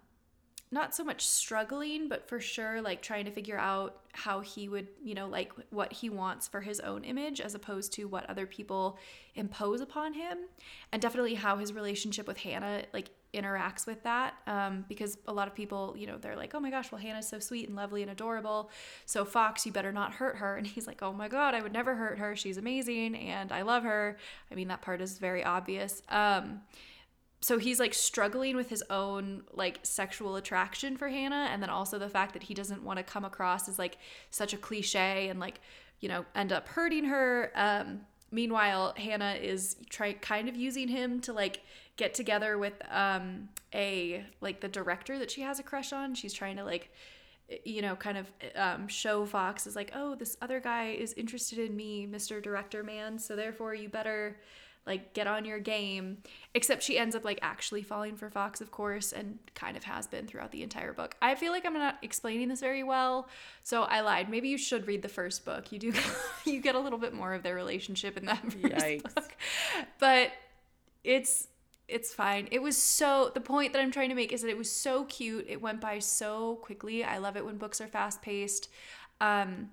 not 0.72 0.94
so 0.94 1.04
much 1.04 1.26
struggling, 1.26 2.08
but 2.08 2.26
for 2.26 2.40
sure, 2.40 2.80
like 2.80 3.02
trying 3.02 3.26
to 3.26 3.30
figure 3.30 3.58
out 3.58 4.00
how 4.12 4.40
he 4.40 4.68
would, 4.68 4.88
you 5.04 5.14
know, 5.14 5.28
like 5.28 5.52
what 5.70 5.92
he 5.92 6.08
wants 6.08 6.48
for 6.48 6.62
his 6.62 6.80
own 6.80 7.04
image 7.04 7.40
as 7.40 7.54
opposed 7.54 7.92
to 7.92 8.04
what 8.04 8.28
other 8.28 8.46
people 8.46 8.98
impose 9.34 9.82
upon 9.82 10.14
him. 10.14 10.38
And 10.90 11.00
definitely 11.00 11.34
how 11.34 11.58
his 11.58 11.74
relationship 11.74 12.26
with 12.26 12.38
Hannah, 12.38 12.84
like, 12.94 13.10
interacts 13.34 13.86
with 13.86 14.02
that. 14.02 14.34
Um, 14.46 14.84
because 14.88 15.18
a 15.26 15.32
lot 15.32 15.48
of 15.48 15.54
people, 15.54 15.94
you 15.96 16.06
know, 16.06 16.18
they're 16.18 16.36
like, 16.36 16.54
oh 16.54 16.60
my 16.60 16.70
gosh, 16.70 16.92
well, 16.92 17.00
Hannah's 17.00 17.28
so 17.28 17.38
sweet 17.38 17.66
and 17.66 17.76
lovely 17.76 18.02
and 18.02 18.10
adorable. 18.10 18.70
So, 19.06 19.24
Fox, 19.24 19.64
you 19.64 19.72
better 19.72 19.92
not 19.92 20.14
hurt 20.14 20.36
her. 20.36 20.56
And 20.62 20.66
he's 20.66 20.86
like, 20.86 21.02
oh 21.02 21.12
my 21.12 21.28
God, 21.28 21.54
I 21.54 21.60
would 21.60 21.72
never 21.72 21.96
hurt 21.96 22.18
her. 22.18 22.36
She's 22.36 22.56
amazing 22.56 23.16
and 23.16 23.50
I 23.50 23.62
love 23.62 23.82
her. 23.82 24.16
I 24.50 24.54
mean, 24.54 24.68
that 24.68 24.80
part 24.80 25.00
is 25.00 25.18
very 25.18 25.42
obvious. 25.42 26.02
Um, 26.08 26.60
so 27.42 27.58
he's 27.58 27.80
like 27.80 27.92
struggling 27.92 28.54
with 28.54 28.70
his 28.70 28.84
own 28.88 29.42
like 29.52 29.80
sexual 29.82 30.36
attraction 30.36 30.96
for 30.96 31.08
Hannah 31.08 31.48
and 31.50 31.60
then 31.60 31.68
also 31.68 31.98
the 31.98 32.08
fact 32.08 32.32
that 32.32 32.44
he 32.44 32.54
doesn't 32.54 32.82
want 32.82 32.98
to 32.98 33.02
come 33.02 33.24
across 33.24 33.68
as 33.68 33.78
like 33.78 33.98
such 34.30 34.54
a 34.54 34.56
cliche 34.56 35.28
and 35.28 35.40
like 35.40 35.60
you 36.00 36.08
know 36.08 36.24
end 36.34 36.52
up 36.52 36.68
hurting 36.68 37.04
her 37.04 37.50
um 37.54 38.00
meanwhile 38.30 38.94
Hannah 38.96 39.34
is 39.34 39.76
try 39.90 40.12
kind 40.14 40.48
of 40.48 40.56
using 40.56 40.88
him 40.88 41.20
to 41.22 41.32
like 41.32 41.60
get 41.96 42.14
together 42.14 42.58
with 42.58 42.74
um 42.90 43.48
a 43.74 44.24
like 44.40 44.60
the 44.60 44.68
director 44.68 45.18
that 45.18 45.30
she 45.30 45.42
has 45.42 45.58
a 45.58 45.62
crush 45.62 45.92
on 45.92 46.14
she's 46.14 46.32
trying 46.32 46.56
to 46.56 46.64
like 46.64 46.90
you 47.64 47.82
know 47.82 47.96
kind 47.96 48.16
of 48.16 48.32
um, 48.54 48.88
show 48.88 49.26
Fox 49.26 49.66
is 49.66 49.76
like 49.76 49.90
oh 49.94 50.14
this 50.14 50.36
other 50.40 50.60
guy 50.60 50.90
is 50.90 51.12
interested 51.14 51.58
in 51.58 51.76
me 51.76 52.06
Mr. 52.10 52.42
Director 52.42 52.82
man 52.82 53.18
so 53.18 53.36
therefore 53.36 53.74
you 53.74 53.88
better 53.88 54.38
like 54.86 55.14
get 55.14 55.26
on 55.26 55.44
your 55.44 55.58
game 55.58 56.18
except 56.54 56.82
she 56.82 56.98
ends 56.98 57.14
up 57.14 57.24
like 57.24 57.38
actually 57.42 57.82
falling 57.82 58.16
for 58.16 58.28
fox 58.30 58.60
of 58.60 58.70
course 58.70 59.12
and 59.12 59.38
kind 59.54 59.76
of 59.76 59.84
has 59.84 60.06
been 60.06 60.26
throughout 60.26 60.50
the 60.50 60.62
entire 60.62 60.92
book 60.92 61.14
i 61.22 61.34
feel 61.34 61.52
like 61.52 61.64
i'm 61.64 61.74
not 61.74 61.98
explaining 62.02 62.48
this 62.48 62.60
very 62.60 62.82
well 62.82 63.28
so 63.62 63.82
i 63.84 64.00
lied 64.00 64.28
maybe 64.28 64.48
you 64.48 64.58
should 64.58 64.86
read 64.86 65.02
the 65.02 65.08
first 65.08 65.44
book 65.44 65.70
you 65.70 65.78
do 65.78 65.92
you 66.44 66.60
get 66.60 66.74
a 66.74 66.80
little 66.80 66.98
bit 66.98 67.14
more 67.14 67.34
of 67.34 67.42
their 67.42 67.54
relationship 67.54 68.16
in 68.16 68.26
that 68.26 68.40
first 68.52 68.56
Yikes. 68.64 69.14
book 69.14 69.36
but 69.98 70.32
it's 71.04 71.48
it's 71.88 72.14
fine. 72.14 72.48
It 72.50 72.62
was 72.62 72.76
so 72.76 73.30
the 73.34 73.40
point 73.40 73.72
that 73.74 73.82
I'm 73.82 73.90
trying 73.90 74.08
to 74.08 74.14
make 74.14 74.32
is 74.32 74.42
that 74.42 74.48
it 74.48 74.56
was 74.56 74.70
so 74.70 75.04
cute. 75.04 75.46
It 75.48 75.60
went 75.60 75.80
by 75.80 75.98
so 75.98 76.56
quickly. 76.56 77.04
I 77.04 77.18
love 77.18 77.36
it 77.36 77.44
when 77.44 77.58
books 77.58 77.80
are 77.80 77.86
fast 77.86 78.22
paced. 78.22 78.70
Um, 79.20 79.70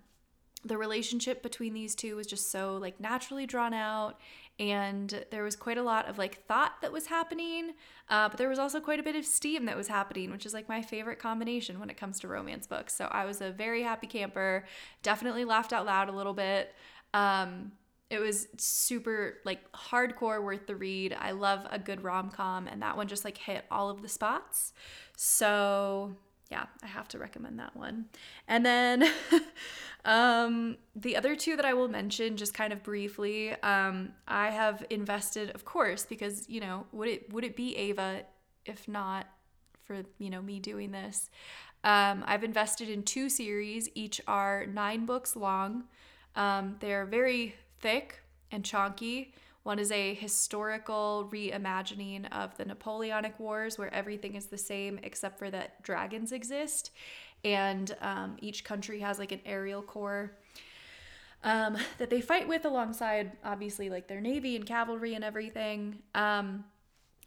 the 0.63 0.77
relationship 0.77 1.41
between 1.41 1.73
these 1.73 1.95
two 1.95 2.15
was 2.15 2.27
just 2.27 2.51
so 2.51 2.75
like 2.75 2.99
naturally 2.99 3.45
drawn 3.45 3.73
out 3.73 4.19
and 4.59 5.23
there 5.31 5.43
was 5.43 5.55
quite 5.55 5.77
a 5.77 5.83
lot 5.83 6.07
of 6.09 6.17
like 6.17 6.45
thought 6.45 6.73
that 6.81 6.91
was 6.91 7.07
happening 7.07 7.71
uh, 8.09 8.27
but 8.27 8.37
there 8.37 8.49
was 8.49 8.59
also 8.59 8.79
quite 8.79 8.99
a 8.99 9.03
bit 9.03 9.15
of 9.15 9.25
steam 9.25 9.65
that 9.65 9.77
was 9.77 9.87
happening 9.87 10.31
which 10.31 10.45
is 10.45 10.53
like 10.53 10.67
my 10.67 10.81
favorite 10.81 11.17
combination 11.17 11.79
when 11.79 11.89
it 11.89 11.97
comes 11.97 12.19
to 12.19 12.27
romance 12.27 12.67
books. 12.67 12.93
So 12.93 13.05
i 13.11 13.25
was 13.25 13.41
a 13.41 13.51
very 13.51 13.83
happy 13.83 14.07
camper 14.07 14.65
definitely 15.01 15.45
laughed 15.45 15.71
out 15.71 15.85
loud 15.85 16.09
a 16.09 16.13
little 16.13 16.33
bit. 16.33 16.73
Um, 17.13 17.71
it 18.09 18.19
was 18.19 18.47
super 18.57 19.37
like 19.45 19.71
hardcore 19.71 20.43
worth 20.43 20.65
the 20.65 20.75
read. 20.75 21.15
I 21.17 21.31
love 21.31 21.65
a 21.69 21.77
good 21.77 22.03
rom-com 22.03 22.67
and 22.67 22.81
that 22.81 22.97
one 22.97 23.07
just 23.07 23.23
like 23.23 23.37
hit 23.37 23.65
all 23.69 23.89
of 23.89 24.01
the 24.01 24.09
spots. 24.09 24.73
So 25.15 26.15
yeah, 26.51 26.65
I 26.81 26.87
have 26.87 27.07
to 27.09 27.19
recommend 27.19 27.59
that 27.59 27.75
one. 27.75 28.05
And 28.47 28.65
then 28.65 29.09
um, 30.05 30.77
the 30.95 31.15
other 31.15 31.35
two 31.35 31.55
that 31.55 31.65
I 31.65 31.73
will 31.73 31.87
mention 31.87 32.37
just 32.37 32.53
kind 32.53 32.73
of 32.73 32.81
briefly, 32.81 33.51
um, 33.61 34.13
I 34.27 34.49
have 34.49 34.83
invested, 34.89 35.51
of 35.51 35.63
course, 35.63 36.05
because 36.05 36.49
you 36.49 36.59
know, 36.59 36.87
would 36.91 37.07
it 37.07 37.31
would 37.33 37.43
it 37.43 37.55
be 37.55 37.75
Ava 37.77 38.23
if 38.65 38.87
not 38.87 39.27
for 39.83 40.03
you 40.17 40.29
know 40.29 40.41
me 40.41 40.59
doing 40.59 40.91
this? 40.91 41.29
Um, 41.83 42.23
I've 42.27 42.43
invested 42.43 42.89
in 42.89 43.03
two 43.03 43.29
series. 43.29 43.87
Each 43.93 44.19
are 44.27 44.65
nine 44.65 45.05
books 45.05 45.35
long. 45.35 45.83
Um, 46.35 46.77
they're 46.79 47.05
very 47.05 47.55
thick 47.79 48.21
and 48.51 48.65
chunky. 48.65 49.33
One 49.63 49.79
is 49.79 49.91
a 49.91 50.13
historical 50.13 51.29
reimagining 51.31 52.31
of 52.31 52.55
the 52.57 52.65
Napoleonic 52.65 53.39
Wars, 53.39 53.77
where 53.77 53.93
everything 53.93 54.35
is 54.35 54.47
the 54.47 54.57
same 54.57 54.99
except 55.03 55.37
for 55.37 55.51
that 55.51 55.81
dragons 55.83 56.31
exist, 56.31 56.91
and 57.43 57.95
um, 58.01 58.37
each 58.39 58.63
country 58.63 58.99
has 59.01 59.19
like 59.19 59.31
an 59.31 59.41
aerial 59.45 59.81
corps 59.81 60.31
um, 61.43 61.77
that 61.97 62.09
they 62.09 62.21
fight 62.21 62.47
with 62.47 62.65
alongside, 62.65 63.31
obviously, 63.43 63.89
like 63.89 64.07
their 64.07 64.21
navy 64.21 64.55
and 64.55 64.65
cavalry 64.65 65.13
and 65.13 65.23
everything. 65.23 65.99
Um, 66.15 66.65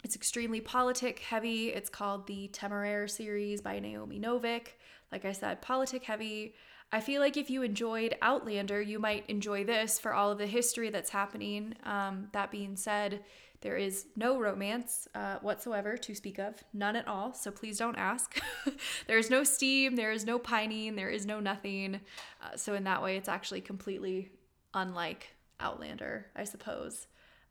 it's 0.04 0.16
extremely 0.16 0.60
politic 0.60 1.20
heavy. 1.20 1.68
It's 1.68 1.88
called 1.88 2.26
the 2.26 2.48
Temeraire 2.48 3.08
series 3.08 3.60
by 3.60 3.78
Naomi 3.78 4.18
Novik. 4.18 4.68
Like 5.10 5.24
I 5.24 5.32
said, 5.32 5.62
politic 5.62 6.02
heavy. 6.02 6.54
I 6.92 7.00
feel 7.00 7.22
like 7.22 7.38
if 7.38 7.49
you 7.49 7.62
enjoyed 7.62 8.16
Outlander, 8.20 8.82
you 8.82 8.99
might 8.99 9.25
enjoy 9.28 9.64
this 9.64 9.99
for 9.99 10.12
all 10.12 10.30
of 10.30 10.37
the 10.38 10.46
history 10.46 10.90
that's 10.90 11.08
happening. 11.08 11.75
Um, 11.84 12.28
that 12.32 12.50
being 12.50 12.76
said, 12.76 13.25
there 13.62 13.76
is 13.76 14.06
no 14.14 14.38
romance 14.38 15.08
uh, 15.14 15.37
whatsoever 15.40 15.96
to 15.96 16.14
speak 16.14 16.38
of, 16.38 16.62
none 16.75 16.94
at 16.94 17.08
all. 17.08 17.32
So 17.32 17.50
please 17.50 17.78
don't 17.78 17.96
ask. 17.96 18.38
there 19.06 19.16
is 19.16 19.30
no 19.30 19.42
steam, 19.42 19.96
there 19.96 20.12
is 20.12 20.26
no 20.26 20.38
pining, 20.38 20.96
there 20.96 21.08
is 21.08 21.25
no 21.25 21.40
nothing. 21.40 22.00
Uh, 22.42 22.56
so 22.56 22.75
in 22.75 22.84
that 22.84 23.02
way, 23.02 23.16
it's 23.16 23.28
actually 23.28 23.62
completely 23.62 24.30
unlike 24.75 25.28
Outlander, 25.61 26.26
I 26.37 26.44
suppose. 26.44 27.06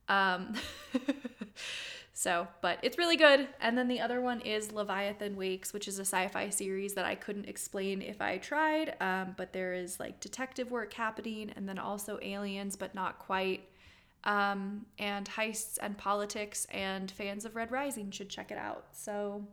Um, 0.08 0.54
So, 2.14 2.48
but 2.62 2.78
it's 2.82 2.98
really 2.98 3.16
good. 3.16 3.48
And 3.62 3.78
then 3.78 3.88
the 3.88 4.02
other 4.02 4.20
one 4.22 4.42
is 4.42 4.72
Leviathan 4.72 5.36
Wakes, 5.36 5.74
which 5.74 5.88
is 5.88 5.98
a 5.98 6.02
sci 6.02 6.28
fi 6.28 6.50
series 6.50 6.94
that 6.96 7.06
I 7.06 7.16
couldn't 7.16 7.46
explain 7.46 8.02
if 8.02 8.22
I 8.22 8.38
tried. 8.38 8.96
Um, 9.00 9.34
but 9.38 9.54
there 9.54 9.74
is 9.74 10.00
like 10.00 10.20
detective 10.20 10.72
work 10.72 10.94
happening 10.94 11.52
and 11.56 11.68
then 11.68 11.80
also 11.80 12.20
aliens, 12.22 12.76
but 12.76 12.94
not 12.94 13.20
quite. 13.20 13.68
Um, 14.24 14.86
and 15.00 15.28
heists 15.28 15.80
and 15.82 15.98
politics, 15.98 16.68
and 16.70 17.10
fans 17.10 17.44
of 17.44 17.56
Red 17.56 17.72
Rising 17.72 18.12
should 18.12 18.30
check 18.30 18.52
it 18.52 18.58
out. 18.58 18.86
So, 18.92 19.48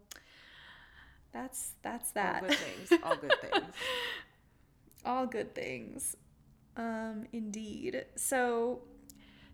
that's 1.33 1.73
that's 1.83 2.11
that. 2.13 2.43
All 2.43 2.49
good 2.49 2.59
things. 2.59 3.03
All 3.03 3.17
good 3.17 3.41
things. 3.41 3.75
All 5.05 5.27
good 5.27 5.55
things. 5.55 6.17
Um, 6.77 7.27
indeed. 7.33 8.05
So 8.17 8.83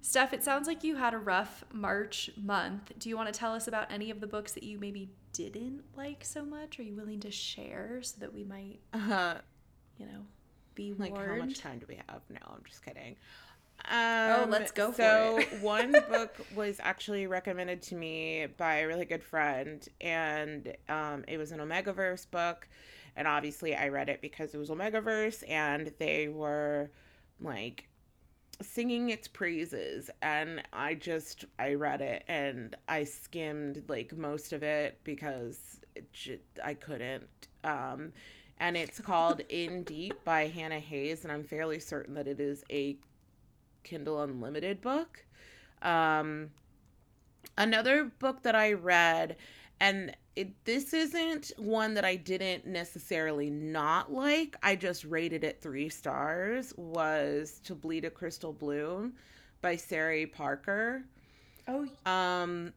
Steph, 0.04 0.34
it 0.34 0.44
sounds 0.44 0.66
like 0.66 0.84
you 0.84 0.96
had 0.96 1.14
a 1.14 1.18
rough 1.18 1.64
March 1.72 2.28
month. 2.36 2.92
Do 2.98 3.08
you 3.08 3.16
want 3.16 3.32
to 3.32 3.38
tell 3.38 3.54
us 3.54 3.66
about 3.68 3.90
any 3.90 4.10
of 4.10 4.20
the 4.20 4.26
books 4.26 4.52
that 4.52 4.62
you 4.62 4.78
maybe 4.78 5.08
didn't 5.32 5.82
like 5.96 6.22
so 6.22 6.44
much? 6.44 6.78
Are 6.78 6.82
you 6.82 6.94
willing 6.94 7.20
to 7.20 7.30
share 7.30 8.00
so 8.02 8.16
that 8.20 8.34
we 8.34 8.44
might, 8.44 8.80
uh, 8.92 9.36
you 9.96 10.04
know, 10.04 10.26
be 10.74 10.92
like 10.92 11.12
warned? 11.14 11.30
how 11.30 11.46
much 11.46 11.58
time 11.58 11.78
do 11.78 11.86
we 11.88 11.94
have? 11.94 12.20
No, 12.28 12.36
I'm 12.46 12.62
just 12.68 12.84
kidding. 12.84 13.16
Um, 13.86 14.42
Oh, 14.42 14.46
let's 14.50 14.72
go 14.72 14.92
for 14.92 15.00
so 15.00 15.40
one 15.62 15.92
book 15.92 16.36
was 16.54 16.76
actually 16.82 17.26
recommended 17.26 17.80
to 17.84 17.94
me 17.94 18.46
by 18.58 18.80
a 18.80 18.86
really 18.86 19.06
good 19.06 19.24
friend, 19.24 19.88
and 20.02 20.76
um, 20.90 21.24
it 21.26 21.38
was 21.38 21.50
an 21.50 21.60
Omegaverse 21.60 22.30
book, 22.30 22.68
and 23.16 23.26
obviously 23.26 23.74
I 23.74 23.88
read 23.88 24.10
it 24.10 24.20
because 24.20 24.52
it 24.52 24.58
was 24.58 24.68
Omegaverse, 24.68 25.48
and 25.48 25.94
they 25.98 26.28
were 26.28 26.90
like 27.40 27.88
singing 28.62 29.10
its 29.10 29.28
praises, 29.28 30.10
and 30.22 30.62
I 30.72 30.94
just 30.94 31.44
I 31.58 31.74
read 31.74 32.00
it 32.00 32.24
and 32.28 32.76
I 32.88 33.04
skimmed 33.04 33.82
like 33.88 34.16
most 34.16 34.52
of 34.52 34.62
it 34.62 34.98
because 35.04 35.80
it 35.94 36.12
ju- 36.12 36.38
I 36.62 36.74
couldn't. 36.74 37.48
Um, 37.62 38.12
and 38.58 38.76
it's 38.76 39.00
called 39.00 39.40
In 39.48 39.82
Deep 39.82 40.22
by 40.24 40.46
Hannah 40.46 40.80
Hayes, 40.80 41.24
and 41.24 41.32
I'm 41.32 41.44
fairly 41.44 41.80
certain 41.80 42.14
that 42.14 42.28
it 42.28 42.40
is 42.40 42.64
a 42.70 42.96
Kindle 43.82 44.22
Unlimited 44.22 44.80
book. 44.80 45.24
Um, 45.82 46.50
another 47.58 48.04
book 48.04 48.42
that 48.42 48.54
I 48.54 48.72
read, 48.72 49.36
and 49.80 50.16
it, 50.36 50.64
this 50.64 50.92
isn't 50.94 51.52
one 51.58 51.94
that 51.94 52.04
I 52.04 52.16
didn't 52.16 52.66
necessarily 52.66 53.50
not 53.50 54.12
like, 54.12 54.56
I 54.62 54.76
just 54.76 55.04
rated 55.04 55.44
it 55.44 55.60
three 55.60 55.88
stars, 55.88 56.72
was 56.76 57.60
To 57.64 57.74
Bleed 57.74 58.04
a 58.04 58.10
Crystal 58.10 58.52
Bloom 58.52 59.14
by 59.62 59.76
Sarah 59.76 60.26
Parker. 60.26 61.04
Oh, 61.68 61.88
Um, 62.06 62.72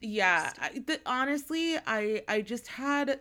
yeah, 0.00 0.52
I, 0.60 0.80
the, 0.86 1.00
honestly, 1.06 1.76
I 1.86 2.22
I 2.28 2.42
just 2.42 2.68
had, 2.68 3.20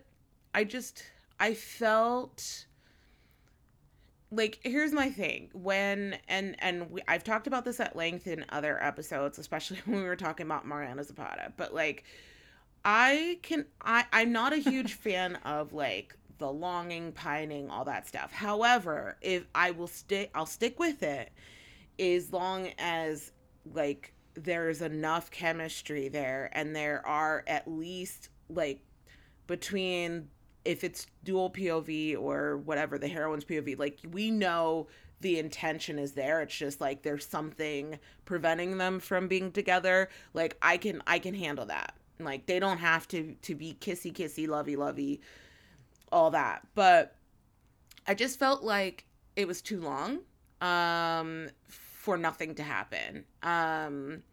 I 0.54 0.64
just 0.66 1.04
I 1.40 1.54
felt 1.54 2.66
like 4.32 4.60
here's 4.64 4.92
my 4.92 5.10
thing. 5.10 5.50
When 5.54 6.18
and 6.28 6.56
and 6.60 6.90
we, 6.90 7.02
I've 7.08 7.24
talked 7.24 7.48
about 7.48 7.66
this 7.66 7.80
at 7.80 7.96
length 7.96 8.28
in 8.28 8.46
other 8.50 8.82
episodes, 8.84 9.38
especially 9.40 9.78
when 9.86 9.98
we 10.00 10.04
were 10.06 10.16
talking 10.16 10.46
about 10.46 10.66
Mariana 10.68 11.04
Zapata, 11.04 11.54
but 11.58 11.74
like 11.74 12.04
I 12.86 13.40
can 13.42 13.66
I 13.82 14.06
I'm 14.14 14.32
not 14.32 14.54
a 14.54 14.58
huge 14.58 14.94
fan 15.06 15.38
of 15.38 15.74
like 15.74 16.16
the 16.38 16.52
longing, 16.52 17.12
pining, 17.14 17.70
all 17.70 17.86
that 17.86 18.08
stuff. 18.08 18.32
However, 18.32 19.18
if 19.22 19.46
I 19.56 19.72
will 19.72 19.88
stick 19.88 20.30
I'll 20.36 20.46
stick 20.46 20.80
with 20.80 21.02
it 21.02 21.32
as 22.00 22.32
long 22.32 22.70
as 22.78 23.32
like 23.74 24.14
there's 24.36 24.82
enough 24.82 25.32
chemistry 25.32 26.10
there 26.10 26.50
and 26.54 26.76
there 26.76 27.06
are 27.08 27.44
at 27.48 27.68
least 27.68 28.30
like 28.50 28.82
between 29.48 30.28
if 30.66 30.84
it's 30.84 31.08
dual 31.24 31.50
POV 31.50 32.20
or 32.20 32.58
whatever 32.58 32.98
the 32.98 33.08
heroine's 33.08 33.46
POV 33.46 33.80
like 33.80 34.00
we 34.12 34.30
know 34.30 34.88
the 35.22 35.40
intention 35.40 35.98
is 35.98 36.12
there. 36.12 36.42
It's 36.42 36.56
just 36.56 36.82
like 36.82 37.02
there's 37.02 37.26
something 37.26 37.98
preventing 38.26 38.78
them 38.78 39.00
from 39.00 39.28
being 39.28 39.52
together. 39.52 40.10
Like 40.36 40.58
I 40.62 40.78
can 40.78 41.02
I 41.08 41.18
can 41.18 41.34
handle 41.34 41.66
that 41.68 41.96
like 42.20 42.46
they 42.46 42.60
don't 42.60 42.78
have 42.78 43.08
to 43.10 43.36
to 43.42 43.56
be 43.56 43.78
kissy 43.80 44.14
kissy 44.14 44.48
lovey 44.48 44.76
lovey 44.76 45.22
all 46.12 46.32
that. 46.32 46.66
But 46.76 47.16
I 48.08 48.14
just 48.14 48.40
felt 48.40 48.64
like 48.64 49.06
it 49.36 49.48
was 49.48 49.62
too 49.62 49.82
long 49.82 50.20
um 50.62 51.50
for 51.68 52.18
nothing 52.18 52.56
to 52.56 52.64
happen. 52.64 53.26
Um 53.44 54.24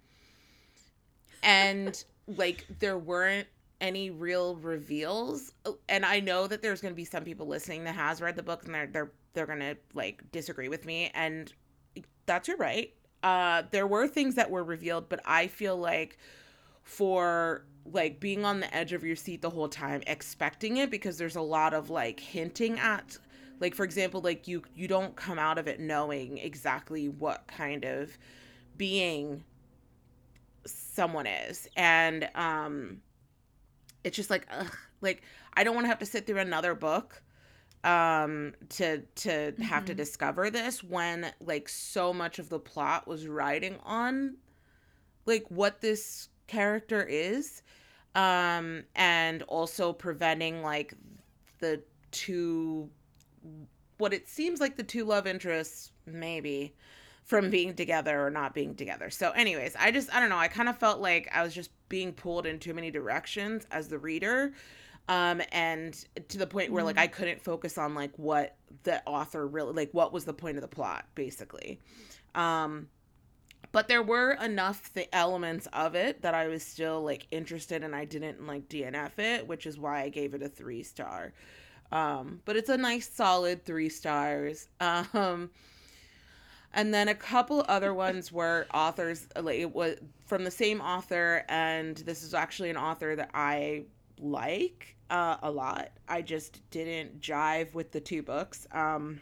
and 1.43 2.03
like 2.27 2.67
there 2.79 2.99
weren't 2.99 3.49
any 3.81 4.11
real 4.11 4.57
reveals. 4.57 5.53
Oh, 5.65 5.79
and 5.89 6.07
i 6.07 6.21
know 6.21 6.47
that 6.47 6.63
there's 6.63 6.81
going 6.81 6.95
to 6.95 6.97
be 6.97 7.05
some 7.05 7.25
people 7.25 7.47
listening 7.47 7.85
that 7.85 7.97
has 7.97 8.21
read 8.21 8.37
the 8.37 8.43
book 8.43 8.65
and 8.65 8.75
they're 8.75 8.87
they're 8.87 9.13
they're 9.35 9.47
going 9.47 9.61
to 9.61 9.77
like 9.95 10.31
disagree 10.31 10.69
with 10.69 10.85
me. 10.85 11.11
And 11.15 11.53
that's 12.27 12.47
your 12.49 12.59
right. 12.59 12.93
Uh 13.23 13.63
there 13.71 13.87
were 13.87 14.07
things 14.07 14.37
that 14.37 14.51
were 14.51 14.65
revealed 14.65 15.09
but 15.09 15.21
i 15.25 15.47
feel 15.47 15.77
like 15.77 16.19
for 16.83 17.65
like 17.85 18.21
being 18.21 18.45
on 18.45 18.61
the 18.61 18.75
edge 18.75 18.93
of 18.93 19.05
your 19.05 19.17
seat 19.17 19.43
the 19.43 19.51
whole 19.51 19.69
time 19.69 20.03
expecting 20.07 20.77
it 20.79 20.91
because 20.91 21.19
there's 21.19 21.37
a 21.37 21.41
lot 21.43 21.75
of 21.75 21.91
like 21.91 22.21
hinting 22.21 22.79
at 22.79 23.19
like 23.61 23.75
for 23.75 23.85
example 23.85 24.21
like 24.21 24.47
you 24.47 24.63
you 24.75 24.87
don't 24.89 25.17
come 25.17 25.39
out 25.39 25.59
of 25.59 25.67
it 25.67 25.81
knowing 25.81 26.39
exactly 26.39 27.09
what 27.09 27.47
kind 27.49 27.85
of 27.85 28.17
being 28.77 29.43
someone 30.65 31.27
is 31.27 31.69
and 31.77 32.29
um 32.35 33.01
it's 34.05 34.17
just 34.17 34.31
like 34.31 34.47
ugh, 34.51 34.77
like 35.01 35.23
i 35.55 35.65
don't 35.65 35.75
want 35.75 35.85
to 35.85 35.89
have 35.89 35.99
to 35.99 36.07
sit 36.07 36.27
through 36.27 36.39
another 36.39 36.75
book 36.75 37.23
um 37.85 38.55
to 38.69 39.01
to 39.17 39.55
have 39.61 39.85
to 39.85 39.95
Mhm. 39.95 39.97
discover 39.97 40.51
this 40.51 40.83
when 40.85 41.33
like 41.41 41.69
so 41.69 42.13
much 42.13 42.39
of 42.39 42.49
the 42.49 42.59
plot 42.59 43.07
was 43.09 43.27
riding 43.27 43.79
on 43.85 44.37
like 45.27 45.45
what 45.51 45.81
this 45.81 46.29
character 46.53 47.03
is 47.03 47.63
um 48.15 48.85
and 48.95 49.43
also 49.45 49.93
preventing 49.93 50.63
like 50.63 50.95
the 51.61 51.83
two 52.11 52.91
what 53.99 54.13
it 54.13 54.29
seems 54.29 54.61
like 54.61 54.77
the 54.77 54.83
two 54.83 55.05
love 55.05 55.27
interests 55.27 55.93
maybe 56.07 56.75
from 57.25 57.51
being 57.51 57.75
together 57.75 58.27
or 58.27 58.31
not 58.31 58.53
being 58.53 58.75
together. 58.75 59.09
So 59.09 59.31
anyways, 59.31 59.77
I 59.79 59.91
just 59.93 60.13
I 60.15 60.21
don't 60.21 60.29
know, 60.29 60.39
I 60.39 60.49
kind 60.49 60.69
of 60.69 60.77
felt 60.77 61.01
like 61.01 61.29
I 61.33 61.43
was 61.43 61.55
just 61.55 61.71
being 61.89 62.13
pulled 62.13 62.47
in 62.47 62.59
too 62.59 62.75
many 62.75 62.91
directions 62.91 63.67
as 63.71 63.89
the 63.89 63.99
reader. 63.99 64.53
Um 65.09 65.43
and 65.53 65.95
to 66.29 66.39
the 66.39 66.47
point 66.47 66.73
where 66.73 66.85
like 66.85 66.97
Mhm. 66.97 67.01
I 67.01 67.07
couldn't 67.07 67.43
focus 67.43 67.79
on 67.79 67.95
like 67.95 68.19
what 68.19 68.57
the 68.85 69.03
author 69.07 69.47
really 69.47 69.73
like 69.73 69.91
what 69.93 70.13
was 70.13 70.25
the 70.25 70.35
point 70.35 70.57
of 70.57 70.63
the 70.63 70.69
plot 70.69 71.07
basically. 71.15 71.81
Um 72.35 72.89
but 73.73 73.89
there 73.89 74.03
were 74.03 74.33
enough 74.33 74.93
the 74.93 75.13
elements 75.15 75.67
of 75.73 75.95
it 75.95 76.23
that 76.23 76.35
I 76.35 76.47
was 76.47 76.63
still 76.63 77.03
like 77.03 77.27
interested 77.31 77.83
and 77.83 77.97
I 77.97 78.05
didn't 78.05 78.47
like 78.47 78.69
DNF 78.69 79.19
it, 79.19 79.47
which 79.49 79.67
is 79.67 79.79
why 79.79 80.03
I 80.03 80.09
gave 80.09 80.35
it 80.35 80.43
a 80.43 80.49
3 80.49 80.83
star. 80.83 81.33
Um, 81.91 82.41
but 82.47 82.57
it's 82.57 82.71
a 82.71 82.77
nice 82.77 83.09
solid 83.09 83.65
three 83.65 83.89
stars. 83.89 84.69
Um, 84.81 85.51
and 86.75 86.93
then 86.95 87.09
a 87.09 87.15
couple 87.15 87.65
other 87.69 87.93
ones 87.93 88.33
were 88.33 88.67
authors 88.73 89.29
like 89.39 89.59
it 89.59 89.75
was 89.75 89.97
from 90.25 90.43
the 90.43 90.51
same 90.51 90.81
author, 90.81 91.45
and 91.51 91.99
this 91.99 92.23
is 92.23 92.33
actually 92.33 92.71
an 92.71 92.79
author 92.79 93.15
that 93.15 93.29
I 93.35 93.85
like 94.19 94.97
uh, 95.11 95.37
a 95.43 95.51
lot. 95.51 95.91
I 96.09 96.23
just 96.23 96.63
didn't 96.71 97.21
jive 97.21 97.75
with 97.75 97.93
the 97.93 98.01
two 98.01 98.23
books. 98.23 98.67
Um, 98.73 99.21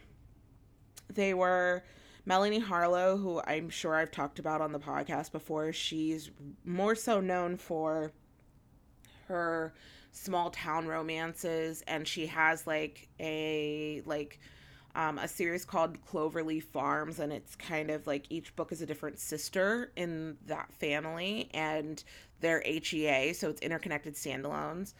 they 1.13 1.33
were 1.33 1.83
Melanie 2.25 2.59
Harlow, 2.59 3.17
who 3.17 3.41
I'm 3.45 3.69
sure 3.69 3.95
I've 3.95 4.11
talked 4.11 4.39
about 4.39 4.61
on 4.61 4.71
the 4.71 4.79
podcast 4.79 5.31
before. 5.31 5.73
She's 5.73 6.29
more 6.63 6.95
so 6.95 7.19
known 7.19 7.57
for 7.57 8.11
her 9.27 9.73
small 10.11 10.51
town 10.51 10.87
romances 10.87 11.83
and 11.87 12.05
she 12.05 12.27
has 12.27 12.67
like 12.67 13.07
a 13.19 14.01
like 14.05 14.39
um, 14.95 15.17
a 15.17 15.27
series 15.27 15.63
called 15.65 15.97
Cloverleaf 16.05 16.63
Farms, 16.63 17.19
and 17.19 17.31
it's 17.31 17.55
kind 17.55 17.89
of 17.89 18.07
like 18.07 18.25
each 18.29 18.55
book 18.55 18.71
is 18.71 18.81
a 18.81 18.85
different 18.85 19.19
sister 19.19 19.91
in 19.95 20.37
that 20.47 20.71
family, 20.73 21.49
and 21.53 22.03
they're 22.41 22.61
HEA, 22.65 23.33
so 23.33 23.49
it's 23.49 23.61
interconnected 23.61 24.15
standalones. 24.15 24.93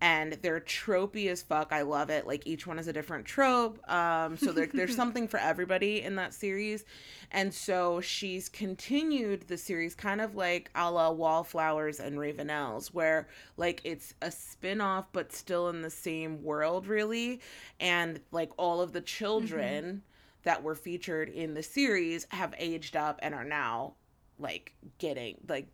And 0.00 0.34
they're 0.42 0.60
tropey 0.60 1.28
as 1.28 1.40
fuck. 1.42 1.72
I 1.72 1.82
love 1.82 2.10
it. 2.10 2.26
Like 2.26 2.46
each 2.46 2.66
one 2.66 2.78
is 2.78 2.86
a 2.86 2.92
different 2.92 3.24
trope. 3.24 3.78
Um, 3.90 4.36
so 4.36 4.52
there, 4.52 4.66
there's 4.66 4.94
something 5.02 5.26
for 5.26 5.40
everybody 5.40 6.02
in 6.02 6.16
that 6.16 6.34
series. 6.34 6.84
And 7.30 7.52
so 7.52 8.00
she's 8.00 8.48
continued 8.48 9.48
the 9.48 9.56
series 9.56 9.94
kind 9.94 10.20
of 10.20 10.34
like 10.34 10.70
a 10.74 10.90
la 10.90 11.10
Wallflowers 11.10 11.98
and 11.98 12.18
Ravenels, 12.18 12.88
where 12.88 13.28
like 13.56 13.80
it's 13.84 14.12
a 14.20 14.30
spin 14.30 14.80
off, 14.80 15.06
but 15.12 15.32
still 15.32 15.68
in 15.70 15.80
the 15.80 15.90
same 15.90 16.42
world, 16.42 16.86
really. 16.86 17.40
And 17.80 18.20
like 18.32 18.50
all 18.58 18.80
of 18.82 18.92
the 18.92 19.00
children 19.00 20.02
that 20.42 20.62
were 20.62 20.74
featured 20.74 21.28
in 21.28 21.54
the 21.54 21.62
series 21.62 22.26
have 22.30 22.54
aged 22.58 22.96
up 22.96 23.18
and 23.22 23.34
are 23.34 23.44
now 23.44 23.94
like 24.38 24.74
getting, 24.98 25.36
like 25.48 25.66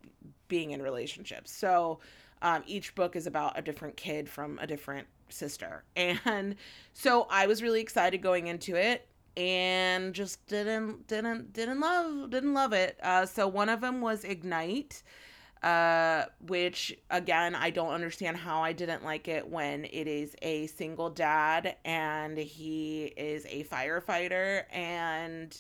being 0.48 0.70
in 0.70 0.80
relationships. 0.80 1.50
So 1.50 2.00
um, 2.42 2.62
each 2.66 2.94
book 2.94 3.16
is 3.16 3.26
about 3.26 3.58
a 3.58 3.62
different 3.62 3.96
kid 3.96 4.28
from 4.28 4.58
a 4.60 4.66
different 4.66 5.06
sister. 5.28 5.84
And 5.96 6.56
so 6.92 7.26
I 7.30 7.46
was 7.46 7.62
really 7.62 7.80
excited 7.80 8.20
going 8.20 8.48
into 8.48 8.76
it 8.76 9.08
and 9.36 10.12
just 10.12 10.46
didn't 10.46 11.06
didn't 11.06 11.54
didn't 11.54 11.80
love 11.80 12.30
didn't 12.30 12.52
love 12.52 12.72
it. 12.72 12.98
Uh, 13.02 13.24
so 13.24 13.48
one 13.48 13.68
of 13.68 13.80
them 13.80 14.00
was 14.00 14.24
Ignite, 14.24 15.02
uh, 15.62 16.24
which 16.46 16.94
again 17.10 17.54
I 17.54 17.70
don't 17.70 17.92
understand 17.92 18.36
how 18.36 18.62
I 18.62 18.72
didn't 18.72 19.04
like 19.04 19.28
it 19.28 19.48
when 19.48 19.84
it 19.86 20.06
is 20.06 20.36
a 20.42 20.66
single 20.66 21.08
dad 21.08 21.76
and 21.84 22.36
he 22.36 23.04
is 23.16 23.46
a 23.46 23.64
firefighter 23.64 24.64
and 24.70 25.56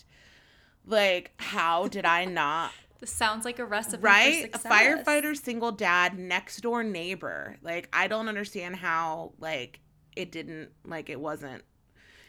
like 0.86 1.30
how 1.38 1.86
did 1.88 2.04
I 2.04 2.24
not 2.24 2.72
This 3.02 3.10
sounds 3.10 3.44
like 3.44 3.58
a 3.58 3.66
recipe 3.66 4.02
right 4.02 4.48
a 4.54 4.58
firefighter 4.58 5.36
single 5.36 5.72
dad 5.72 6.18
next 6.18 6.60
door 6.60 6.82
neighbor 6.84 7.56
like 7.60 7.88
i 7.92 8.06
don't 8.06 8.28
understand 8.28 8.76
how 8.76 9.32
like 9.40 9.80
it 10.16 10.32
didn't 10.32 10.70
like 10.86 11.10
it 11.10 11.20
wasn't 11.20 11.64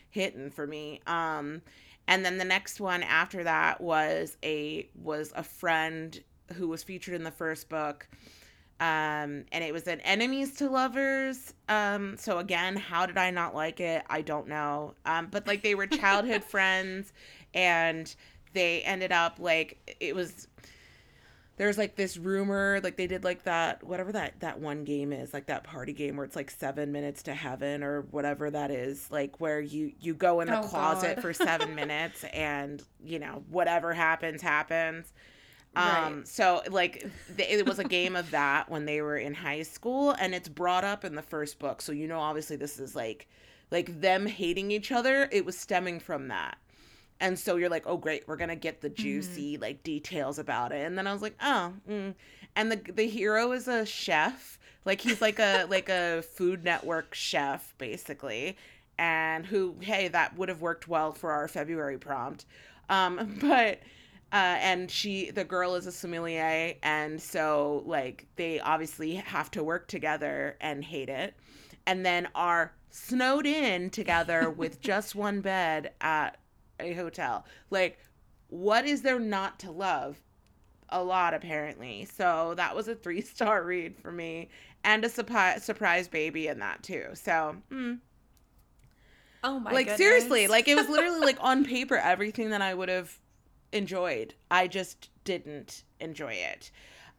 hitting 0.09 0.49
for 0.49 0.65
me 0.67 0.99
um 1.07 1.61
And 2.07 2.25
then 2.25 2.37
the 2.37 2.45
next 2.45 2.81
one 2.81 3.03
after 3.03 3.43
that 3.43 3.79
was 3.81 4.37
a 4.43 4.89
was 4.95 5.31
a 5.35 5.43
friend 5.43 6.21
who 6.55 6.67
was 6.67 6.83
featured 6.83 7.13
in 7.15 7.23
the 7.23 7.31
first 7.31 7.69
book. 7.69 8.07
Um, 8.79 9.45
and 9.53 9.63
it 9.63 9.71
was 9.71 9.87
an 9.87 10.01
enemies 10.01 10.55
to 10.55 10.69
lovers. 10.69 11.53
Um, 11.69 12.17
so 12.17 12.39
again, 12.39 12.75
how 12.75 13.05
did 13.05 13.17
I 13.17 13.29
not 13.31 13.55
like 13.55 13.79
it? 13.79 14.03
I 14.09 14.21
don't 14.21 14.47
know. 14.47 14.95
Um, 15.05 15.27
but 15.31 15.47
like 15.47 15.63
they 15.63 15.75
were 15.75 15.87
childhood 16.01 16.43
friends 16.43 17.13
and 17.53 18.13
they 18.53 18.81
ended 18.81 19.11
up 19.13 19.37
like 19.39 19.95
it 20.01 20.13
was 20.15 20.47
there's 21.57 21.77
like 21.77 21.95
this 21.95 22.17
rumor 22.17 22.79
like 22.83 22.97
they 22.97 23.05
did 23.07 23.23
like 23.23 23.43
that 23.43 23.83
whatever 23.83 24.11
that 24.11 24.39
that 24.39 24.59
one 24.59 24.83
game 24.83 25.13
is 25.13 25.33
like 25.33 25.45
that 25.45 25.63
party 25.63 25.93
game 25.93 26.15
where 26.17 26.25
it's 26.25 26.35
like 26.35 26.49
seven 26.49 26.91
minutes 26.91 27.23
to 27.23 27.33
heaven 27.33 27.83
or 27.83 28.01
whatever 28.11 28.49
that 28.49 28.71
is 28.71 29.09
like 29.11 29.39
where 29.39 29.61
you 29.61 29.91
you 29.99 30.13
go 30.15 30.41
in 30.41 30.47
the 30.47 30.59
Oh, 30.59 30.63
closet 30.63 31.15
God. 31.15 31.21
for 31.21 31.33
seven 31.33 31.75
minutes 31.81 32.23
and 32.33 32.81
you 33.05 33.19
know 33.19 33.43
whatever 33.49 33.93
happens 33.93 34.41
happens 34.41 35.13
um 35.75 35.85
Right. 36.17 36.27
so 36.27 36.61
like 36.69 37.07
it 37.37 37.65
was 37.67 37.79
a 37.79 37.83
game 37.83 38.15
of 38.15 38.31
that 38.31 38.69
when 38.69 38.85
they 38.85 39.01
were 39.01 39.17
in 39.17 39.33
high 39.33 39.63
school 39.63 40.11
and 40.11 40.33
it's 40.35 40.49
brought 40.49 40.83
up 40.83 41.03
in 41.05 41.15
the 41.15 41.21
first 41.21 41.59
book 41.59 41.81
so 41.81 41.91
you 41.91 42.07
know 42.07 42.19
obviously 42.19 42.55
this 42.55 42.79
is 42.79 42.95
like 42.95 43.27
like 43.71 44.01
them 44.01 44.25
hating 44.27 44.71
each 44.71 44.91
other 44.91 45.27
it 45.31 45.45
was 45.45 45.57
stemming 45.57 45.99
from 45.99 46.27
that 46.29 46.57
and 47.23 47.39
so 47.39 47.55
you're 47.55 47.69
like 47.69 47.85
oh 47.87 47.95
great 47.95 48.27
we're 48.27 48.35
gonna 48.35 48.55
get 48.55 48.81
the 48.81 48.89
juicy 48.89 49.57
like 49.57 49.81
details 49.81 50.37
about 50.37 50.71
it. 50.71 50.85
And 50.85 50.97
then 50.97 51.07
i 51.07 51.13
was 51.13 51.21
like 51.21 51.35
oh 51.41 51.73
mm. 51.89 52.13
and 52.55 52.71
the 52.71 52.79
the 52.91 53.07
hero 53.07 53.53
is 53.53 53.67
a 53.67 53.85
chef. 53.85 54.59
Like 54.85 54.99
he's 54.99 55.21
like 55.21 55.39
a 55.39 55.65
like 55.69 55.89
a 55.89 56.21
food 56.21 56.63
network 56.63 57.15
chef 57.15 57.73
basically. 57.77 58.57
And 58.99 59.45
who 59.45 59.75
hey 59.79 60.09
that 60.09 60.37
would 60.37 60.49
have 60.49 60.61
worked 60.61 60.87
well 60.87 61.13
for 61.13 61.31
our 61.31 61.47
february 61.47 61.97
prompt. 61.97 62.45
Um 62.89 63.37
but 63.41 63.79
uh, 64.33 64.57
and 64.61 64.89
she 64.89 65.31
the 65.31 65.43
girl 65.43 65.75
is 65.75 65.87
a 65.87 65.91
sommelier. 65.91 66.73
And 66.83 67.21
so 67.21 67.83
like 67.85 68.25
they 68.35 68.59
obviously 68.59 69.15
have 69.15 69.49
to 69.51 69.63
work 69.63 69.87
together 69.87 70.57
and 70.59 70.83
hate 70.83 71.09
it. 71.09 71.35
And 71.85 72.05
then 72.05 72.27
are 72.35 72.73
snowed 72.89 73.45
in 73.45 73.91
together 73.91 74.49
with 74.49 74.81
just 74.91 75.15
one 75.15 75.41
bed 75.41 75.93
at 76.01 76.37
a 76.83 76.93
hotel. 76.93 77.45
Like 77.69 77.99
what 78.49 78.85
is 78.85 79.01
there 79.01 79.19
not 79.19 79.59
to 79.59 79.71
love? 79.71 80.17
A 80.89 81.03
lot 81.03 81.33
apparently. 81.33 82.05
So 82.05 82.53
that 82.57 82.75
was 82.75 82.87
a 82.87 82.95
three 83.03 83.21
star 83.21 83.63
read 83.63 83.97
for 83.97 84.11
me 84.11 84.49
and 84.83 85.03
a 85.05 85.09
surprise 85.09 85.63
surprise 85.63 86.07
baby 86.07 86.47
in 86.47 86.59
that 86.59 86.83
too. 86.83 87.07
So 87.13 87.55
mm. 87.71 87.99
Oh 89.43 89.59
my 89.59 89.71
god, 89.71 89.73
like 89.73 89.85
goodness. 89.87 89.97
seriously 89.97 90.47
like 90.47 90.67
it 90.67 90.75
was 90.75 90.87
literally 90.89 91.19
like 91.25 91.37
on 91.41 91.65
paper 91.65 91.95
everything 91.97 92.49
that 92.51 92.61
i 92.61 92.73
would 92.73 92.89
have 92.89 93.17
enjoyed. 93.71 94.35
I 94.51 94.67
just 94.67 95.09
didn't 95.23 95.83
enjoy 95.99 96.33
it. 96.33 96.71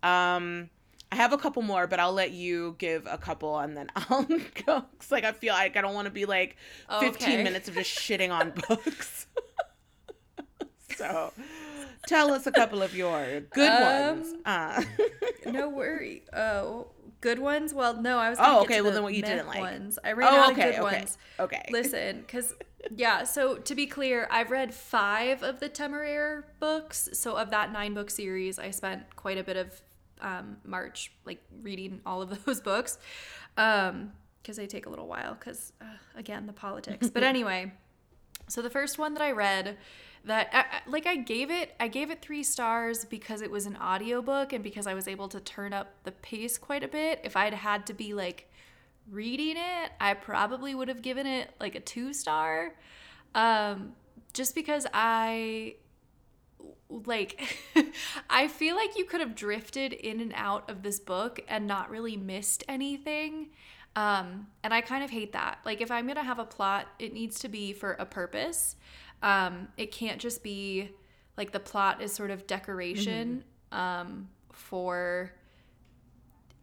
Um 0.03 0.71
i 1.13 1.17
have 1.17 1.33
a 1.33 1.39
couple 1.39 1.63
more 1.63 1.87
but 1.87 2.01
i'll 2.01 2.13
let 2.13 2.31
you 2.33 2.75
give 2.79 3.07
a 3.09 3.19
couple 3.19 3.59
and 3.59 3.77
then 3.77 3.89
i'll 3.97 4.25
go 4.25 4.85
'cause, 4.99 5.11
like 5.11 5.23
i 5.25 5.33
feel 5.33 5.53
like 5.55 5.77
i 5.77 5.81
don't 5.81 5.95
want 5.95 6.07
to 6.07 6.11
be 6.11 6.25
like 6.25 6.57
15 6.99 7.43
Okay. 7.43 7.43
minutes 7.43 7.69
of 7.69 7.75
just 7.75 7.91
shitting 7.91 8.31
on 8.33 8.51
books 8.69 9.27
so 10.99 11.33
tell 12.07 12.33
us 12.33 12.47
a 12.47 12.53
couple 12.53 12.83
of 12.83 12.95
your 12.95 13.41
good 13.53 13.71
ones 13.71 14.33
Um, 14.33 14.41
uh 14.45 14.85
no 15.51 15.69
worry. 15.69 16.23
Oh, 16.33 16.89
good 17.25 17.39
ones. 17.39 17.73
Well, 17.73 18.01
no, 18.01 18.19
I 18.19 18.29
was. 18.31 18.39
Oh, 18.41 18.63
okay, 18.63 18.77
to 18.77 18.83
well, 18.83 18.91
the 18.91 18.97
then 18.97 19.03
what 19.03 19.15
you 19.15 19.23
didn't 19.23 19.47
like. 19.47 19.61
Ones. 19.61 19.99
I 20.05 20.13
ran 20.13 20.33
oh 20.33 20.37
out 20.37 20.53
okay 20.53 20.69
of 20.69 20.75
good 20.77 20.85
okay 20.85 20.99
ones. 20.99 21.19
okay 21.41 21.69
Listen, 21.71 22.21
because 22.21 22.55
yeah. 22.95 23.25
So 23.25 23.57
to 23.57 23.75
be 23.75 23.87
clear, 23.87 24.29
I've 24.31 24.51
read 24.51 24.75
five 24.75 25.43
of 25.43 25.59
the 25.61 25.69
Temeraire 25.69 26.45
books. 26.61 27.09
So 27.15 27.37
of 27.37 27.51
that 27.51 27.73
nine 27.73 27.95
book 27.95 28.11
series, 28.11 28.59
I 28.59 28.71
spent 28.71 29.03
quite 29.17 29.39
a 29.39 29.45
bit 29.45 29.57
of 29.57 29.81
um, 30.21 30.59
March 30.65 31.13
like 31.25 31.43
reading 31.63 32.01
all 32.05 32.23
of 32.23 32.45
those 32.45 32.61
books, 32.61 32.99
um, 33.57 34.13
because 34.43 34.57
they 34.57 34.67
take 34.67 34.87
a 34.87 34.91
little 34.91 35.09
while. 35.09 35.35
Because 35.35 35.73
uh, 35.81 35.97
again, 36.15 36.47
the 36.47 36.53
politics. 36.53 37.09
But 37.09 37.23
anyway, 37.23 37.73
so 38.49 38.61
the 38.61 38.71
first 38.71 38.99
one 38.99 39.15
that 39.15 39.23
I 39.23 39.33
read 39.33 39.79
that 40.25 40.49
I, 40.53 40.91
like 40.91 41.07
I 41.07 41.17
gave 41.17 41.51
it 41.51 41.75
I 41.79 41.89
gave 41.89 42.11
it 42.11 42.23
3 42.23 42.43
stars 42.43 43.05
because 43.05 43.43
it 43.43 43.51
was 43.51 43.67
an 43.67 43.77
audiobook 43.77 44.53
and 44.53 44.65
because 44.65 44.87
I 44.87 44.95
was 44.95 45.07
able 45.07 45.29
to 45.29 45.41
turn 45.41 45.73
up 45.73 45.95
the 46.05 46.13
pace 46.13 46.59
quite 46.59 46.83
a 46.83 46.89
bit. 46.89 47.21
If 47.25 47.37
I'd 47.37 47.55
had 47.55 47.87
to 47.87 47.95
be 47.95 48.15
like 48.15 48.51
reading 49.11 49.57
it, 49.57 49.93
I 50.01 50.15
probably 50.15 50.75
would 50.75 50.89
have 50.89 51.03
given 51.03 51.27
it 51.27 51.51
like 51.61 51.75
a 51.75 51.81
2 51.81 52.13
star. 52.13 52.75
Um 53.35 53.93
just 54.33 54.55
because 54.55 54.87
I 54.93 55.77
like 56.89 57.41
I 58.31 58.49
feel 58.49 58.77
like 58.77 58.97
you 58.97 59.05
could 59.05 59.21
have 59.21 59.35
drifted 59.35 59.93
in 59.93 60.21
and 60.21 60.33
out 60.35 60.69
of 60.71 60.83
this 60.83 61.01
book 61.01 61.41
and 61.49 61.67
not 61.67 61.91
really 61.91 62.17
missed 62.17 62.65
anything. 62.69 63.49
Um, 63.97 64.49
and 64.65 64.75
I 64.75 64.81
kind 64.81 65.05
of 65.05 65.11
hate 65.11 65.33
that. 65.35 65.59
Like 65.65 65.81
if 65.81 65.91
I'm 65.91 66.07
gonna 66.07 66.25
have 66.25 66.39
a 66.39 66.45
plot, 66.45 66.89
it 66.99 67.13
needs 67.13 67.39
to 67.41 67.49
be 67.49 67.73
for 67.73 67.93
a 67.93 68.07
purpose. 68.07 68.77
Um, 69.25 69.69
it 69.79 69.91
can't 69.91 70.21
just 70.21 70.43
be 70.43 70.91
like 71.39 71.51
the 71.51 71.59
plot 71.59 72.03
is 72.03 72.13
sort 72.13 72.31
of 72.31 72.47
decoration 72.47 73.43
um, 73.73 74.29
for 74.53 75.33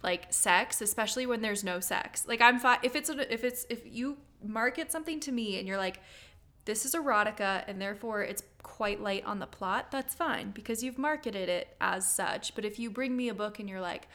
like 0.04 0.32
sex, 0.32 0.80
especially 0.80 1.26
when 1.26 1.42
there's 1.42 1.64
no 1.64 1.80
sex. 1.80 2.28
Like 2.28 2.40
I'm 2.40 2.60
fine 2.60 2.78
if 2.84 2.96
it's 2.96 3.10
a, 3.10 3.34
if 3.34 3.44
it's 3.44 3.66
if 3.72 3.82
you 3.86 4.18
market 4.44 4.92
something 4.92 5.20
to 5.22 5.32
me 5.32 5.58
and 5.58 5.68
you're 5.68 5.78
like, 5.78 6.02
this 6.66 6.86
is 6.86 6.94
erotica 6.94 7.64
and 7.68 7.82
therefore 7.82 8.22
it's 8.22 8.44
quite 8.62 9.02
light 9.02 9.26
on 9.26 9.40
the 9.40 9.48
plot, 9.48 9.90
that's 9.90 10.14
fine 10.14 10.52
because 10.52 10.84
you've 10.84 11.00
marketed 11.00 11.50
it 11.50 11.76
as 11.82 12.08
such. 12.08 12.54
But 12.54 12.64
if 12.64 12.78
you 12.78 12.92
bring 12.92 13.18
me 13.18 13.30
a 13.30 13.34
book 13.34 13.60
and 13.60 13.68
you're 13.68 13.82
like, 13.82 14.08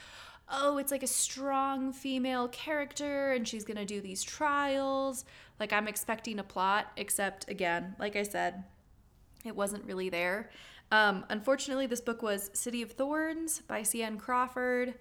oh, 0.49 0.79
it's 0.79 0.93
like 0.93 1.03
a 1.03 1.09
strong 1.09 1.93
female 1.93 2.47
character 2.49 3.33
and 3.33 3.47
she's 3.47 3.65
gonna 3.65 3.85
do 3.85 4.01
these 4.01 4.23
trials, 4.23 5.25
like 5.59 5.73
I'm 5.73 5.89
expecting 5.89 6.39
a 6.39 6.45
plot, 6.45 6.87
except 6.97 7.49
again, 7.51 7.97
like 7.99 8.17
I 8.17 8.23
said, 8.23 8.65
it 9.45 9.55
wasn't 9.57 9.85
really 9.85 10.09
there. 10.09 10.51
Um, 10.93 11.25
unfortunately, 11.29 11.87
this 11.87 12.01
book 12.01 12.23
was 12.23 12.51
City 12.53 12.83
of 12.83 12.93
Thorns 12.93 13.61
by 13.67 13.83
C.N. 13.83 14.19
Crawford. 14.19 14.95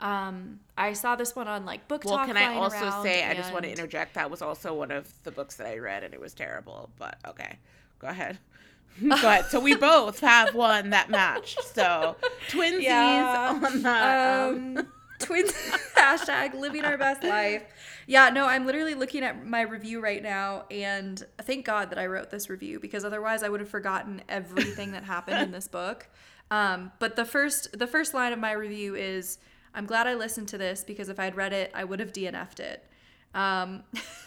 Um, 0.00 0.60
I 0.78 0.94
saw 0.94 1.14
this 1.14 1.36
one 1.36 1.46
on 1.46 1.64
like 1.66 1.86
book 1.86 2.04
Well, 2.04 2.16
talk 2.16 2.26
can 2.26 2.36
I 2.36 2.56
also 2.56 3.02
say 3.02 3.24
I 3.24 3.34
just 3.34 3.52
want 3.52 3.64
to 3.64 3.70
interject 3.70 4.14
that 4.14 4.30
was 4.30 4.40
also 4.40 4.74
one 4.74 4.90
of 4.90 5.10
the 5.24 5.30
books 5.30 5.56
that 5.56 5.66
I 5.66 5.78
read 5.78 6.04
and 6.04 6.14
it 6.14 6.20
was 6.20 6.32
terrible. 6.32 6.90
But 6.98 7.18
okay, 7.28 7.58
go 7.98 8.08
ahead. 8.08 8.38
go 9.08 9.14
ahead. 9.14 9.46
So 9.46 9.60
we 9.60 9.76
both 9.76 10.20
have 10.20 10.54
one 10.54 10.90
that 10.90 11.10
matched. 11.10 11.62
So 11.74 12.16
twinsies 12.48 12.82
Yeah. 12.82 13.60
on 13.62 13.82
that. 13.82 14.48
Um, 14.48 14.76
um, 14.78 14.86
twins 15.18 15.52
hashtag 15.96 16.54
living 16.54 16.84
our 16.84 16.96
best 16.96 17.22
life 17.22 17.62
yeah 18.10 18.28
no 18.28 18.44
i'm 18.46 18.66
literally 18.66 18.94
looking 18.94 19.22
at 19.22 19.46
my 19.46 19.60
review 19.60 20.00
right 20.00 20.24
now 20.24 20.64
and 20.68 21.24
thank 21.42 21.64
god 21.64 21.90
that 21.90 21.98
i 21.98 22.04
wrote 22.04 22.28
this 22.28 22.50
review 22.50 22.80
because 22.80 23.04
otherwise 23.04 23.44
i 23.44 23.48
would 23.48 23.60
have 23.60 23.68
forgotten 23.68 24.20
everything 24.28 24.90
that 24.90 25.04
happened 25.04 25.40
in 25.40 25.52
this 25.52 25.68
book 25.80 26.08
um, 26.50 26.90
but 26.98 27.14
the 27.14 27.24
first 27.24 27.78
the 27.78 27.86
first 27.86 28.12
line 28.12 28.32
of 28.32 28.38
my 28.40 28.50
review 28.50 28.96
is 28.96 29.38
i'm 29.74 29.86
glad 29.86 30.08
i 30.08 30.14
listened 30.14 30.48
to 30.48 30.58
this 30.58 30.82
because 30.82 31.08
if 31.08 31.20
i'd 31.20 31.36
read 31.36 31.52
it 31.52 31.70
i 31.72 31.84
would 31.84 32.00
have 32.00 32.12
dnf'd 32.12 32.58
it 32.58 32.84
um, 33.32 33.84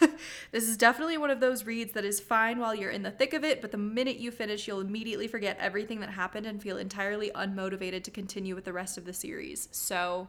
this 0.50 0.66
is 0.66 0.78
definitely 0.78 1.18
one 1.18 1.28
of 1.28 1.38
those 1.38 1.66
reads 1.66 1.92
that 1.92 2.06
is 2.06 2.20
fine 2.20 2.58
while 2.58 2.74
you're 2.74 2.90
in 2.90 3.02
the 3.02 3.10
thick 3.10 3.34
of 3.34 3.44
it, 3.44 3.60
but 3.60 3.70
the 3.70 3.76
minute 3.76 4.16
you 4.16 4.30
finish, 4.30 4.66
you'll 4.66 4.80
immediately 4.80 5.28
forget 5.28 5.58
everything 5.60 6.00
that 6.00 6.08
happened 6.08 6.46
and 6.46 6.62
feel 6.62 6.78
entirely 6.78 7.30
unmotivated 7.34 8.02
to 8.04 8.10
continue 8.10 8.54
with 8.54 8.64
the 8.64 8.72
rest 8.72 8.96
of 8.96 9.04
the 9.04 9.12
series. 9.12 9.68
So, 9.72 10.28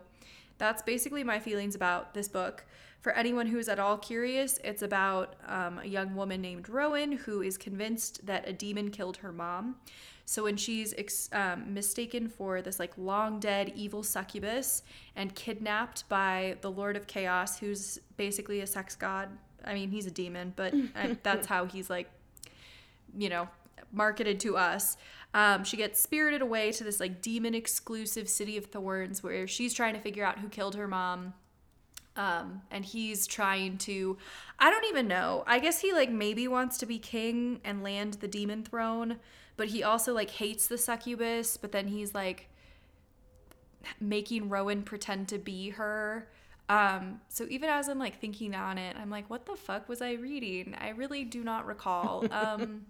that's 0.57 0.81
basically 0.81 1.23
my 1.23 1.39
feelings 1.39 1.73
about 1.73 2.13
this 2.13 2.27
book. 2.27 2.65
For 3.05 3.11
anyone 3.11 3.45
who's 3.45 3.69
at 3.69 3.77
all 3.77 3.99
curious, 3.99 4.57
it's 4.63 4.81
about 4.81 5.35
um, 5.45 5.77
a 5.77 5.85
young 5.85 6.15
woman 6.15 6.41
named 6.41 6.67
Rowan 6.67 7.11
who 7.11 7.43
is 7.43 7.55
convinced 7.55 8.25
that 8.25 8.49
a 8.49 8.51
demon 8.51 8.89
killed 8.89 9.17
her 9.17 9.31
mom. 9.31 9.75
So 10.25 10.45
when 10.45 10.57
she's 10.57 10.91
ex- 10.97 11.29
um, 11.31 11.71
mistaken 11.71 12.27
for 12.27 12.63
this 12.63 12.79
like 12.79 12.93
long 12.97 13.39
dead 13.39 13.71
evil 13.75 14.01
succubus 14.01 14.81
and 15.15 15.35
kidnapped 15.35 16.09
by 16.09 16.57
the 16.61 16.71
Lord 16.71 16.97
of 16.97 17.05
Chaos, 17.05 17.59
who's 17.59 17.99
basically 18.17 18.61
a 18.61 18.65
sex 18.65 18.95
god. 18.95 19.29
I 19.63 19.75
mean, 19.75 19.91
he's 19.91 20.07
a 20.07 20.11
demon, 20.11 20.53
but 20.55 20.73
I, 20.95 21.15
that's 21.21 21.45
how 21.45 21.65
he's 21.65 21.91
like 21.91 22.09
you 23.15 23.29
know, 23.29 23.47
marketed 23.91 24.39
to 24.39 24.57
us. 24.57 24.97
Um, 25.35 25.63
she 25.63 25.77
gets 25.77 26.01
spirited 26.01 26.41
away 26.41 26.71
to 26.71 26.83
this 26.83 26.99
like 26.99 27.21
demon 27.21 27.53
exclusive 27.53 28.27
city 28.27 28.57
of 28.57 28.65
thorns 28.65 29.21
where 29.21 29.47
she's 29.47 29.75
trying 29.75 29.93
to 29.93 29.99
figure 29.99 30.25
out 30.25 30.39
who 30.39 30.49
killed 30.49 30.73
her 30.73 30.87
mom. 30.87 31.35
Um, 32.15 32.62
and 32.71 32.86
he's 32.86 33.28
trying 33.28 33.78
to, 33.80 34.17
I 34.58 34.69
don't 34.69 34.86
even 34.86 35.08
know. 35.08 35.43
I 35.47 35.60
guess 35.60 35.80
he 35.80 35.91
like 35.91 36.10
maybe 36.10 36.47
wants 36.47 36.78
to 36.78 36.86
be 36.86 36.97
king 36.97 37.60
and 37.63 37.84
land 37.84 38.15
the 38.15 38.28
demon 38.28 38.63
throne, 38.63 39.17
but 39.58 39.67
he 39.67 39.84
also 39.84 40.13
like 40.13 40.30
hates 40.30 40.67
the 40.67 40.78
succubus, 40.78 41.58
but 41.58 41.71
then 41.71 41.88
he's 41.88 42.13
like 42.13 42.47
making 43.99 44.49
Rowan 44.49 44.84
pretend 44.84 45.28
to 45.30 45.38
be 45.38 45.71
her. 45.71 46.30
Um, 46.69 47.21
so 47.30 47.45
even 47.49 47.69
as 47.69 47.89
I'm 47.89 47.99
like 47.99 48.19
thinking 48.19 48.56
on 48.56 48.78
it, 48.78 48.95
I'm 48.99 49.10
like, 49.10 49.30
what 49.30 49.45
the 49.45 49.56
fuck 49.56 49.88
was 49.88 50.01
I 50.01 50.13
reading? 50.13 50.75
I 50.80 50.89
really 50.89 51.23
do 51.23 51.43
not 51.43 51.65
recall. 51.65 52.25
Um, 52.32 52.88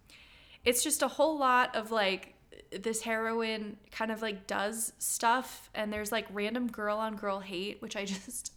it's 0.64 0.84
just 0.84 1.04
a 1.04 1.08
whole 1.08 1.38
lot 1.38 1.76
of 1.76 1.92
like 1.92 2.34
this 2.72 3.02
heroine 3.02 3.78
kind 3.92 4.12
of 4.12 4.22
like 4.22 4.48
does 4.48 4.94
stuff 4.98 5.70
and 5.74 5.94
there's 5.94 6.12
like 6.12 6.26
random 6.32 6.68
girl 6.68 6.98
on 6.98 7.16
girl 7.16 7.40
hate 7.40 7.82
which 7.82 7.96
i 7.96 8.06
just 8.06 8.54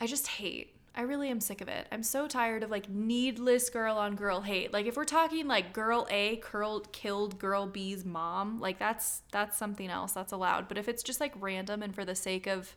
i 0.00 0.06
just 0.06 0.26
hate 0.26 0.76
i 0.94 1.02
really 1.02 1.28
am 1.28 1.40
sick 1.40 1.60
of 1.60 1.68
it 1.68 1.86
i'm 1.92 2.02
so 2.02 2.26
tired 2.26 2.62
of 2.62 2.70
like 2.70 2.88
needless 2.88 3.70
girl 3.70 3.96
on 3.96 4.14
girl 4.14 4.40
hate 4.40 4.72
like 4.72 4.86
if 4.86 4.96
we're 4.96 5.04
talking 5.04 5.46
like 5.46 5.72
girl 5.72 6.06
a 6.10 6.36
curled 6.36 6.92
killed 6.92 7.38
girl 7.38 7.66
b's 7.66 8.04
mom 8.04 8.60
like 8.60 8.78
that's 8.78 9.22
that's 9.30 9.56
something 9.56 9.88
else 9.88 10.12
that's 10.12 10.32
allowed 10.32 10.68
but 10.68 10.78
if 10.78 10.88
it's 10.88 11.02
just 11.02 11.20
like 11.20 11.32
random 11.40 11.82
and 11.82 11.94
for 11.94 12.04
the 12.04 12.14
sake 12.14 12.46
of 12.46 12.76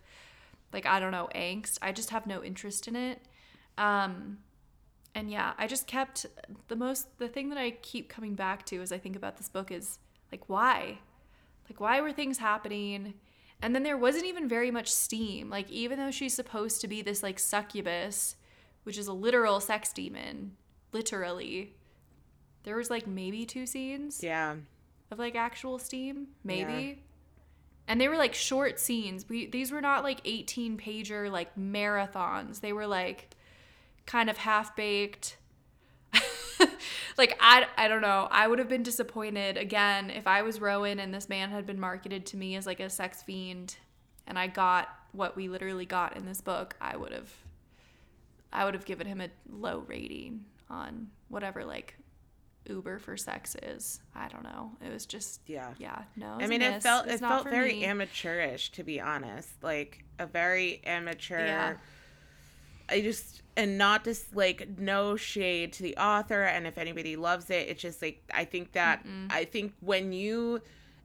like 0.74 0.86
i 0.86 1.00
don't 1.00 1.12
know 1.12 1.30
angst 1.36 1.78
i 1.82 1.92
just 1.92 2.10
have 2.10 2.26
no 2.26 2.44
interest 2.44 2.88
in 2.88 2.96
it 2.96 3.22
um 3.78 4.38
and 5.16 5.32
yeah, 5.32 5.54
I 5.58 5.66
just 5.66 5.88
kept 5.88 6.26
the 6.68 6.76
most 6.76 7.18
the 7.18 7.30
thing 7.30 7.48
that 7.50 7.58
I 7.58 7.72
keep 7.72 8.10
coming 8.10 8.36
back 8.36 8.66
to 8.68 8.82
as 8.82 8.92
I 8.92 8.98
think 8.98 9.16
about 9.16 9.38
this 9.38 9.48
book 9.48 9.72
is 9.72 9.98
like 10.32 10.50
why? 10.50 11.00
Like 11.70 11.80
why 11.80 12.02
were 12.02 12.12
things 12.12 12.38
happening? 12.38 13.14
And 13.62 13.74
then 13.74 13.84
there 13.84 13.98
wasn't 13.98 14.26
even 14.26 14.48
very 14.48 14.72
much 14.72 14.92
steam. 14.92 15.50
Like 15.50 15.70
even 15.70 15.98
though 15.98 16.12
she's 16.12 16.36
supposed 16.36 16.82
to 16.82 16.88
be 16.88 17.02
this 17.02 17.24
like 17.24 17.40
succubus, 17.40 18.36
which 18.84 18.98
is 18.98 19.08
a 19.08 19.14
literal 19.14 19.60
sex 19.60 19.92
demon, 19.92 20.52
literally. 20.92 21.74
There 22.64 22.78
was 22.78 22.90
like 22.90 23.08
maybe 23.08 23.46
two 23.46 23.66
scenes. 23.66 24.24
Yeah. 24.24 24.56
Of 25.12 25.20
like 25.20 25.36
actual 25.36 25.78
steam, 25.80 26.28
maybe. 26.44 26.72
Yeah. 26.72 26.94
And 27.88 28.02
they 28.02 28.08
were 28.08 28.18
like 28.18 28.34
short 28.34 28.80
scenes. 28.80 29.30
We 29.30 29.48
these 29.48 29.72
were 29.72 29.82
not 29.82 30.04
like 30.04 30.22
18 30.26 30.78
pager 30.78 31.32
like 31.32 31.56
marathons. 31.56 32.62
They 32.62 32.74
were 32.74 32.88
like 32.88 33.30
kind 34.06 34.30
of 34.30 34.38
half 34.38 34.76
baked. 34.76 35.38
like 37.18 37.38
I, 37.40 37.66
I 37.78 37.88
don't 37.88 38.02
know. 38.02 38.28
I 38.32 38.48
would 38.48 38.60
have 38.60 38.70
been 38.70 38.84
disappointed 38.84 39.58
again 39.58 40.10
if 40.10 40.28
I 40.28 40.42
was 40.42 40.60
Rowan 40.60 41.00
and 41.00 41.14
this 41.14 41.30
man 41.30 41.50
had 41.50 41.66
been 41.66 41.80
marketed 41.80 42.26
to 42.28 42.38
me 42.38 42.56
as 42.56 42.66
like 42.66 42.80
a 42.80 42.90
sex 42.90 43.24
fiend 43.24 43.78
and 44.28 44.38
I 44.38 44.48
got 44.48 44.90
what 45.12 45.36
we 45.36 45.50
literally 45.50 45.86
got 45.86 46.18
in 46.18 46.26
this 46.26 46.42
book. 46.42 46.76
I 46.82 46.98
would 46.98 47.12
have 47.12 47.32
I 48.52 48.66
would 48.66 48.74
have 48.74 48.86
given 48.86 49.08
him 49.08 49.22
a 49.22 49.30
low 49.50 49.84
rating 49.88 50.46
on 50.70 51.08
whatever 51.28 51.66
like 51.66 51.96
Uber 52.68 53.00
for 53.00 53.18
sex 53.18 53.56
is. 53.62 54.02
I 54.16 54.28
don't 54.28 54.44
know. 54.44 54.72
It 54.86 54.92
was 54.92 55.06
just 55.06 55.42
yeah, 55.46 55.74
yeah. 55.78 56.04
No, 56.16 56.38
I 56.40 56.48
mean, 56.48 56.62
it 56.62 56.82
felt 56.82 57.08
it 57.08 57.20
felt 57.20 57.50
very 57.50 57.74
me. 57.74 57.86
amateurish 57.86 58.72
to 58.72 58.84
be 58.84 59.00
honest. 59.00 59.50
Like 59.62 60.04
a 60.20 60.26
very 60.26 60.82
amateur. 60.86 61.46
Yeah. 61.46 61.74
I 62.90 63.02
just 63.02 63.42
and 63.58 63.78
not 63.78 64.04
just 64.04 64.36
like 64.36 64.68
no 64.78 65.16
shade 65.16 65.74
to 65.74 65.84
the 65.84 65.96
author 65.98 66.44
and 66.44 66.68
if 66.68 66.78
anybody 66.78 67.16
loves 67.16 67.50
it 67.50 67.68
it's 67.70 67.82
just 67.82 68.02
like 68.02 68.22
i 68.34 68.44
think 68.44 68.72
that 68.74 69.06
Mm-mm. 69.06 69.32
i 69.32 69.46
think 69.46 69.74
when 69.80 70.12
you 70.12 70.62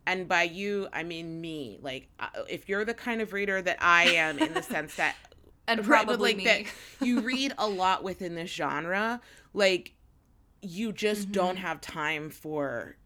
and 0.07 0.27
by 0.27 0.43
you 0.43 0.89
i 0.93 1.03
mean 1.03 1.41
me 1.41 1.79
like 1.83 2.09
uh, 2.19 2.27
if 2.49 2.69
you're 2.69 2.85
the 2.85 2.95
kind 2.95 3.21
of 3.21 3.33
reader 3.33 3.63
that 3.63 3.79
i 3.81 4.05
am 4.05 4.39
in 4.39 4.53
the 4.53 4.63
sense 4.63 4.97
that 4.97 5.17
and 5.69 5.85
probably 5.85 6.17
like 6.17 6.37
me. 6.37 6.45
that 6.45 7.07
you 7.07 7.21
read 7.21 7.55
a 7.59 7.69
lot 7.69 8.03
within 8.03 8.35
this 8.35 8.51
genre 8.51 9.21
like 9.55 9.95
you 10.63 10.93
just 10.93 11.23
mm-hmm. 11.23 11.33
don't 11.33 11.57
have 11.57 11.81
time 11.81 12.31
for 12.31 12.97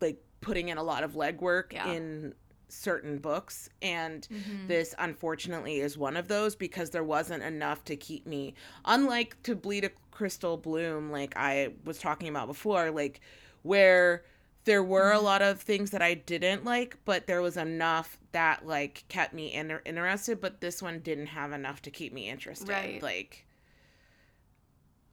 like 0.00 0.22
putting 0.40 0.68
in 0.68 0.78
a 0.78 0.82
lot 0.82 1.04
of 1.04 1.12
legwork 1.12 1.72
yeah. 1.72 1.92
in 1.92 2.34
certain 2.74 3.18
books 3.18 3.68
and 3.82 4.26
mm-hmm. 4.30 4.66
this 4.66 4.94
unfortunately 4.98 5.80
is 5.80 5.96
one 5.96 6.16
of 6.16 6.28
those 6.28 6.54
because 6.54 6.90
there 6.90 7.04
wasn't 7.04 7.42
enough 7.42 7.84
to 7.84 7.96
keep 7.96 8.26
me 8.26 8.54
unlike 8.84 9.40
to 9.42 9.54
bleed 9.54 9.84
a 9.84 9.90
crystal 10.10 10.56
bloom 10.56 11.10
like 11.10 11.36
i 11.36 11.70
was 11.84 11.98
talking 11.98 12.28
about 12.28 12.46
before 12.46 12.90
like 12.90 13.20
where 13.62 14.24
there 14.64 14.82
were 14.82 15.10
mm-hmm. 15.10 15.18
a 15.18 15.22
lot 15.22 15.42
of 15.42 15.60
things 15.60 15.90
that 15.90 16.02
i 16.02 16.14
didn't 16.14 16.64
like 16.64 16.96
but 17.04 17.26
there 17.26 17.42
was 17.42 17.56
enough 17.56 18.18
that 18.32 18.66
like 18.66 19.04
kept 19.08 19.32
me 19.32 19.52
in- 19.52 19.80
interested 19.84 20.40
but 20.40 20.60
this 20.60 20.82
one 20.82 20.98
didn't 21.00 21.26
have 21.26 21.52
enough 21.52 21.80
to 21.82 21.90
keep 21.90 22.12
me 22.12 22.28
interested 22.28 22.68
right. 22.68 23.02
like 23.02 23.46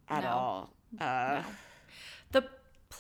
at 0.10 0.24
no. 0.24 0.30
all 0.30 0.69
uh 1.00 1.41
no. 1.41 1.45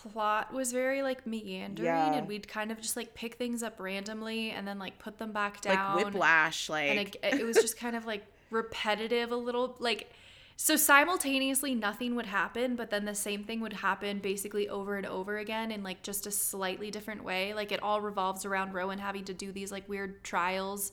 Plot 0.01 0.53
was 0.53 0.71
very 0.71 1.01
like 1.03 1.27
meandering 1.27 1.85
yeah. 1.85 2.13
and 2.13 2.27
we'd 2.27 2.47
kind 2.47 2.71
of 2.71 2.81
just 2.81 2.97
like 2.97 3.13
pick 3.13 3.35
things 3.35 3.61
up 3.61 3.79
randomly 3.79 4.49
and 4.51 4.67
then 4.67 4.79
like 4.79 4.97
put 4.99 5.17
them 5.17 5.31
back 5.31 5.61
down 5.61 5.95
like 5.95 6.05
whiplash 6.05 6.69
like 6.69 6.89
and 6.89 6.99
it, 6.99 7.41
it 7.41 7.45
was 7.45 7.55
just 7.57 7.77
kind 7.77 7.95
of 7.95 8.05
like 8.05 8.25
repetitive 8.49 9.31
a 9.31 9.35
little 9.35 9.75
like 9.79 10.11
so 10.57 10.75
simultaneously 10.75 11.75
nothing 11.75 12.15
would 12.15 12.25
happen 12.25 12.75
but 12.75 12.89
then 12.89 13.05
the 13.05 13.15
same 13.15 13.43
thing 13.43 13.61
would 13.61 13.73
happen 13.73 14.19
basically 14.19 14.67
over 14.69 14.95
and 14.95 15.05
over 15.05 15.37
again 15.37 15.71
in 15.71 15.83
like 15.83 16.01
just 16.01 16.25
a 16.25 16.31
slightly 16.31 16.89
different 16.89 17.23
way 17.23 17.53
like 17.53 17.71
it 17.71 17.81
all 17.83 18.01
revolves 18.01 18.43
around 18.43 18.73
rowan 18.73 18.97
having 18.97 19.23
to 19.23 19.33
do 19.33 19.51
these 19.51 19.71
like 19.71 19.87
weird 19.87 20.23
trials 20.23 20.91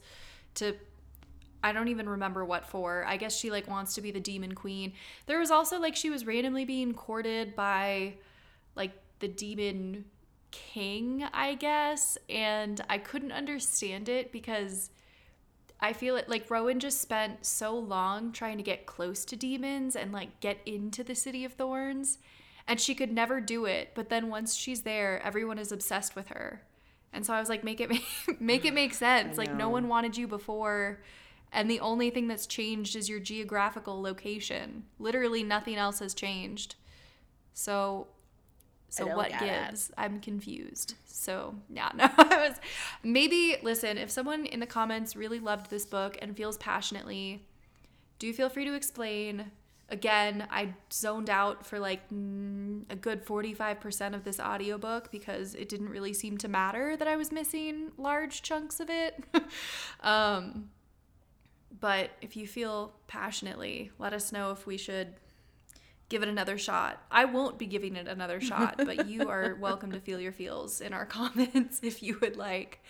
to 0.53 0.75
I 1.61 1.73
don't 1.73 1.89
even 1.89 2.07
remember 2.07 2.45
what 2.45 2.65
for. 2.65 3.03
I 3.05 3.17
guess 3.17 3.37
she 3.37 3.51
like 3.51 3.67
wants 3.67 3.93
to 3.95 4.01
be 4.01 4.11
the 4.11 4.19
demon 4.21 4.55
queen. 4.55 4.93
There 5.25 5.39
was 5.39 5.51
also 5.51 5.77
like 5.77 5.93
she 5.93 6.09
was 6.09 6.25
randomly 6.25 6.63
being 6.63 6.93
courted 6.93 7.53
by 7.53 8.13
like 8.79 8.93
the 9.19 9.27
demon 9.27 10.05
king, 10.49 11.23
I 11.31 11.53
guess, 11.53 12.17
and 12.27 12.81
I 12.89 12.97
couldn't 12.97 13.31
understand 13.31 14.09
it 14.09 14.31
because 14.31 14.89
I 15.79 15.93
feel 15.93 16.15
it 16.15 16.27
like 16.27 16.49
Rowan 16.49 16.79
just 16.79 17.01
spent 17.01 17.45
so 17.45 17.77
long 17.77 18.31
trying 18.31 18.57
to 18.57 18.63
get 18.63 18.85
close 18.85 19.23
to 19.25 19.35
demons 19.35 19.95
and 19.95 20.11
like 20.11 20.39
get 20.39 20.57
into 20.65 21.03
the 21.03 21.13
city 21.13 21.45
of 21.45 21.53
thorns 21.53 22.17
and 22.67 22.79
she 22.79 22.95
could 22.95 23.11
never 23.11 23.39
do 23.39 23.65
it, 23.65 23.91
but 23.95 24.09
then 24.09 24.29
once 24.29 24.55
she's 24.55 24.81
there, 24.81 25.21
everyone 25.23 25.59
is 25.59 25.71
obsessed 25.71 26.15
with 26.15 26.27
her. 26.29 26.63
And 27.11 27.25
so 27.25 27.33
I 27.33 27.39
was 27.39 27.49
like 27.49 27.63
make 27.63 27.79
it 27.79 27.89
make, 27.89 28.05
make 28.41 28.65
it 28.65 28.73
make 28.73 28.93
sense. 28.95 29.37
Like 29.37 29.53
no 29.53 29.69
one 29.69 29.87
wanted 29.87 30.17
you 30.17 30.27
before 30.27 31.01
and 31.51 31.69
the 31.69 31.79
only 31.79 32.09
thing 32.09 32.27
that's 32.27 32.45
changed 32.45 32.95
is 32.95 33.09
your 33.09 33.19
geographical 33.19 34.01
location. 34.01 34.83
Literally 34.99 35.43
nothing 35.43 35.75
else 35.75 35.99
has 35.99 36.13
changed. 36.13 36.75
So 37.53 38.07
so 38.89 39.07
what 39.15 39.31
gives? 39.39 39.89
It. 39.89 39.95
I'm 39.97 40.19
confused. 40.19 40.95
So 41.05 41.55
yeah, 41.69 41.91
no, 41.95 42.09
I 42.17 42.47
was 42.49 42.57
maybe 43.03 43.57
listen, 43.61 43.97
if 43.97 44.09
someone 44.09 44.45
in 44.45 44.59
the 44.59 44.65
comments 44.65 45.15
really 45.15 45.39
loved 45.39 45.69
this 45.69 45.85
book 45.85 46.17
and 46.21 46.35
feels 46.35 46.57
passionately, 46.57 47.45
do 48.17 48.33
feel 48.33 48.49
free 48.49 48.65
to 48.65 48.73
explain. 48.73 49.51
Again, 49.91 50.47
I 50.51 50.75
zoned 50.93 51.31
out 51.31 51.65
for 51.65 51.79
like 51.79 52.07
mm, 52.11 52.83
a 52.91 52.95
good 52.95 53.25
45% 53.25 54.13
of 54.13 54.23
this 54.23 54.39
audiobook 54.39 55.09
because 55.11 55.55
it 55.55 55.67
didn't 55.67 55.89
really 55.89 56.13
seem 56.13 56.37
to 56.39 56.47
matter 56.47 56.95
that 56.95 57.07
I 57.07 57.15
was 57.15 57.31
missing 57.31 57.91
large 57.97 58.43
chunks 58.43 58.79
of 58.79 58.91
it. 58.91 59.23
um, 60.01 60.69
but 61.79 62.11
if 62.21 62.35
you 62.35 62.45
feel 62.45 62.93
passionately, 63.07 63.89
let 63.97 64.13
us 64.13 64.31
know 64.31 64.51
if 64.51 64.67
we 64.67 64.77
should 64.77 65.15
give 66.09 66.23
it 66.23 66.29
another 66.29 66.57
shot. 66.57 67.01
I 67.09 67.25
won't 67.25 67.57
be 67.57 67.67
giving 67.67 67.95
it 67.95 68.07
another 68.07 68.41
shot, 68.51 68.75
but 68.77 69.07
you 69.07 69.29
are 69.29 69.55
welcome 69.55 69.91
to 69.93 69.99
feel 69.99 70.19
your 70.19 70.31
feels 70.31 70.81
in 70.81 70.93
our 70.93 71.05
comments 71.17 71.79
if 71.83 72.03
you 72.03 72.17
would 72.21 72.35
like. 72.35 72.83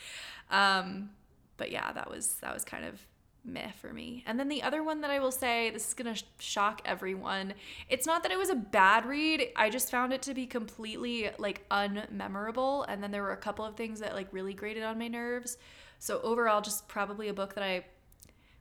Um, 0.49 1.12
but 1.58 1.71
yeah, 1.71 1.91
that 1.91 2.10
was 2.10 2.36
that 2.36 2.53
was 2.53 2.63
kind 2.63 2.86
of 2.86 3.05
meh 3.45 3.71
for 3.71 3.93
me. 3.93 4.23
And 4.25 4.39
then 4.39 4.49
the 4.49 4.63
other 4.63 4.84
one 4.84 5.01
that 5.01 5.12
I 5.12 5.19
will 5.19 5.32
say, 5.32 5.69
this 5.69 5.88
is 5.88 5.93
going 5.93 6.13
to 6.13 6.23
shock 6.39 6.82
everyone. 6.86 7.53
It's 7.89 8.05
not 8.05 8.23
that 8.23 8.32
it 8.32 8.38
was 8.38 8.49
a 8.49 8.55
bad 8.55 9.05
read. 9.05 9.49
I 9.55 9.69
just 9.69 9.91
found 9.91 10.13
it 10.13 10.21
to 10.23 10.34
be 10.34 10.45
completely 10.45 11.29
like 11.38 11.67
unmemorable 11.69 12.86
and 12.88 13.01
then 13.01 13.12
there 13.12 13.23
were 13.23 13.32
a 13.32 13.38
couple 13.38 13.65
of 13.65 13.75
things 13.75 13.99
that 14.01 14.13
like 14.13 14.27
really 14.32 14.53
grated 14.53 14.84
on 14.84 14.99
my 14.99 15.08
nerves. 15.08 15.58
So 15.99 16.19
overall 16.21 16.62
just 16.62 16.88
probably 16.88 17.27
a 17.29 17.34
book 17.34 17.55
that 17.55 17.63
I 17.63 17.86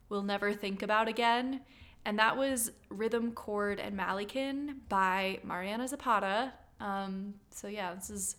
will 0.09 0.23
never 0.23 0.53
think 0.53 0.83
about 0.83 1.09
again 1.09 1.61
and 2.09 2.19
that 2.19 2.39
was 2.39 2.73
Rhythm, 2.89 3.33
Chord, 3.33 3.79
and 3.79 3.95
Malykhin 3.95 4.77
by 4.89 5.41
Mariana 5.45 5.87
Zapata. 5.87 6.55
Um, 6.81 7.35
so 7.51 7.69
yeah, 7.69 7.93
this 7.93 8.09
is 8.09 8.37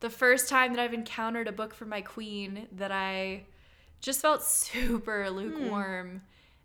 the 0.00 0.10
first 0.10 0.48
time 0.48 0.72
that 0.72 0.82
I've 0.82 0.92
encountered 0.92 1.46
a 1.46 1.52
book 1.52 1.74
from 1.74 1.90
my 1.90 2.00
queen 2.00 2.66
that 2.72 2.90
I 2.90 3.44
just 4.00 4.20
felt 4.20 4.42
super 4.42 5.30
lukewarm 5.30 6.08
mm. 6.16 6.20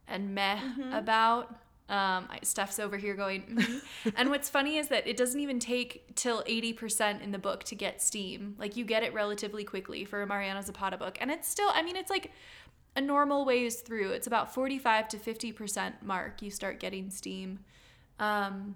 and 0.07 0.33
meh 0.33 0.57
mm-hmm. 0.57 0.91
about. 0.91 1.55
Um, 1.87 2.27
Steph's 2.41 2.79
over 2.79 2.97
here 2.97 3.13
going, 3.13 3.43
mm-hmm. 3.43 4.09
and 4.15 4.31
what's 4.31 4.49
funny 4.49 4.77
is 4.77 4.87
that 4.87 5.07
it 5.07 5.17
doesn't 5.17 5.39
even 5.39 5.59
take 5.59 6.15
till 6.15 6.41
80% 6.45 7.21
in 7.21 7.31
the 7.31 7.37
book 7.37 7.63
to 7.65 7.75
get 7.75 8.01
steam. 8.01 8.55
Like 8.57 8.75
you 8.75 8.85
get 8.85 9.03
it 9.03 9.13
relatively 9.13 9.63
quickly 9.63 10.03
for 10.03 10.23
a 10.23 10.25
Mariana 10.25 10.63
Zapata 10.63 10.97
book. 10.97 11.19
And 11.21 11.29
it's 11.29 11.47
still, 11.47 11.69
I 11.75 11.83
mean, 11.83 11.95
it's 11.95 12.09
like 12.09 12.31
a 12.99 13.01
normal 13.01 13.45
ways 13.45 13.79
through. 13.79 14.11
It's 14.11 14.27
about 14.27 14.53
45 14.53 15.07
to 15.07 15.17
50% 15.17 16.03
mark 16.03 16.41
you 16.41 16.51
start 16.51 16.81
getting 16.81 17.09
steam. 17.09 17.59
Um, 18.19 18.75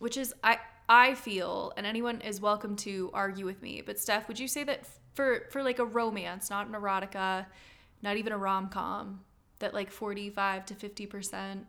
which 0.00 0.16
is 0.16 0.34
I 0.42 0.58
I 0.88 1.14
feel 1.14 1.72
and 1.76 1.86
anyone 1.86 2.20
is 2.22 2.40
welcome 2.40 2.74
to 2.76 3.10
argue 3.14 3.46
with 3.46 3.62
me. 3.62 3.82
But 3.86 4.00
Steph, 4.00 4.26
would 4.26 4.40
you 4.40 4.48
say 4.48 4.64
that 4.64 4.84
for 5.14 5.46
for 5.50 5.62
like 5.62 5.78
a 5.78 5.84
romance, 5.84 6.50
not 6.50 6.66
an 6.66 6.72
erotica, 6.72 7.46
not 8.02 8.16
even 8.16 8.32
a 8.32 8.38
rom-com, 8.38 9.20
that 9.60 9.74
like 9.74 9.92
45 9.92 10.66
to 10.66 10.74
50% 10.74 11.64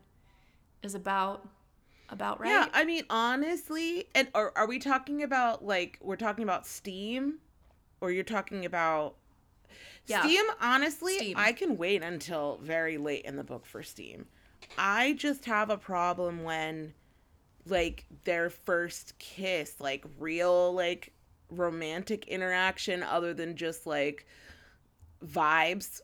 is 0.81 0.95
about 0.95 1.47
about 2.09 2.39
right. 2.39 2.49
Yeah, 2.49 2.67
I 2.73 2.85
mean 2.85 3.03
honestly, 3.11 4.07
and 4.15 4.29
are 4.33 4.51
are 4.55 4.67
we 4.67 4.79
talking 4.79 5.21
about 5.21 5.63
like 5.63 5.99
we're 6.01 6.15
talking 6.15 6.43
about 6.43 6.65
Steam, 6.65 7.35
or 7.99 8.11
you're 8.11 8.23
talking 8.23 8.65
about 8.65 9.17
Yeah. 10.07 10.23
Steam? 10.23 10.45
Honestly, 10.59 11.15
Steam. 11.15 11.37
I 11.37 11.53
can 11.53 11.77
wait 11.77 12.03
until 12.03 12.59
very 12.61 12.97
late 12.97 13.25
in 13.25 13.35
the 13.35 13.43
book 13.43 13.65
for 13.65 13.83
Steam. 13.83 14.25
I 14.77 15.13
just 15.13 15.45
have 15.45 15.69
a 15.69 15.77
problem 15.77 16.43
when 16.43 16.93
like 17.65 18.05
their 18.23 18.49
first 18.49 19.17
kiss, 19.19 19.79
like 19.79 20.05
real 20.19 20.73
like 20.73 21.13
romantic 21.49 22.27
interaction 22.27 23.03
other 23.03 23.33
than 23.33 23.55
just 23.55 23.85
like 23.85 24.25
vibes 25.25 26.01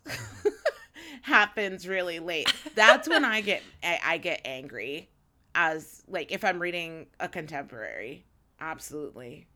happens 1.22 1.88
really 1.88 2.20
late. 2.20 2.52
That's 2.76 3.08
when 3.08 3.26
I 3.26 3.42
get 3.42 3.64
I, 3.84 4.00
I 4.04 4.18
get 4.18 4.42
angry 4.46 5.10
as 5.56 6.04
like 6.08 6.32
if 6.32 6.44
I'm 6.44 6.60
reading 6.60 7.08
a 7.20 7.28
contemporary. 7.28 8.26
Absolutely. 8.60 9.48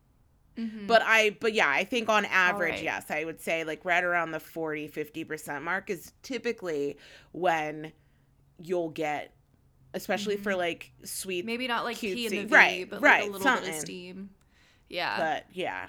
Mhm. 0.56 0.86
But 0.86 1.02
I 1.02 1.36
but 1.40 1.54
yeah, 1.54 1.68
I 1.68 1.84
think 1.84 2.08
on 2.08 2.24
average, 2.26 2.74
right. 2.74 2.82
yes, 2.82 3.10
I 3.10 3.24
would 3.24 3.40
say 3.40 3.64
like 3.64 3.84
right 3.84 4.04
around 4.04 4.32
the 4.32 4.40
40 4.40 4.88
50% 4.88 5.62
mark 5.62 5.88
is 5.88 6.12
typically 6.22 6.98
when 7.32 7.92
you'll 8.58 8.90
get 8.90 9.34
especially 9.94 10.36
for 10.36 10.54
like 10.54 10.90
sweet 11.04 11.44
maybe 11.44 11.68
not 11.68 11.84
like 11.84 12.02
in 12.02 12.14
the 12.14 12.26
cutesy- 12.26 12.48
V, 12.48 12.54
right, 12.54 12.90
but 12.90 13.00
right, 13.02 13.22
like 13.22 13.30
a 13.30 13.32
little 13.32 13.60
bit 13.60 13.68
of 13.68 13.74
steam. 13.76 14.30
Yeah. 14.88 15.16
but 15.18 15.46
yeah. 15.52 15.86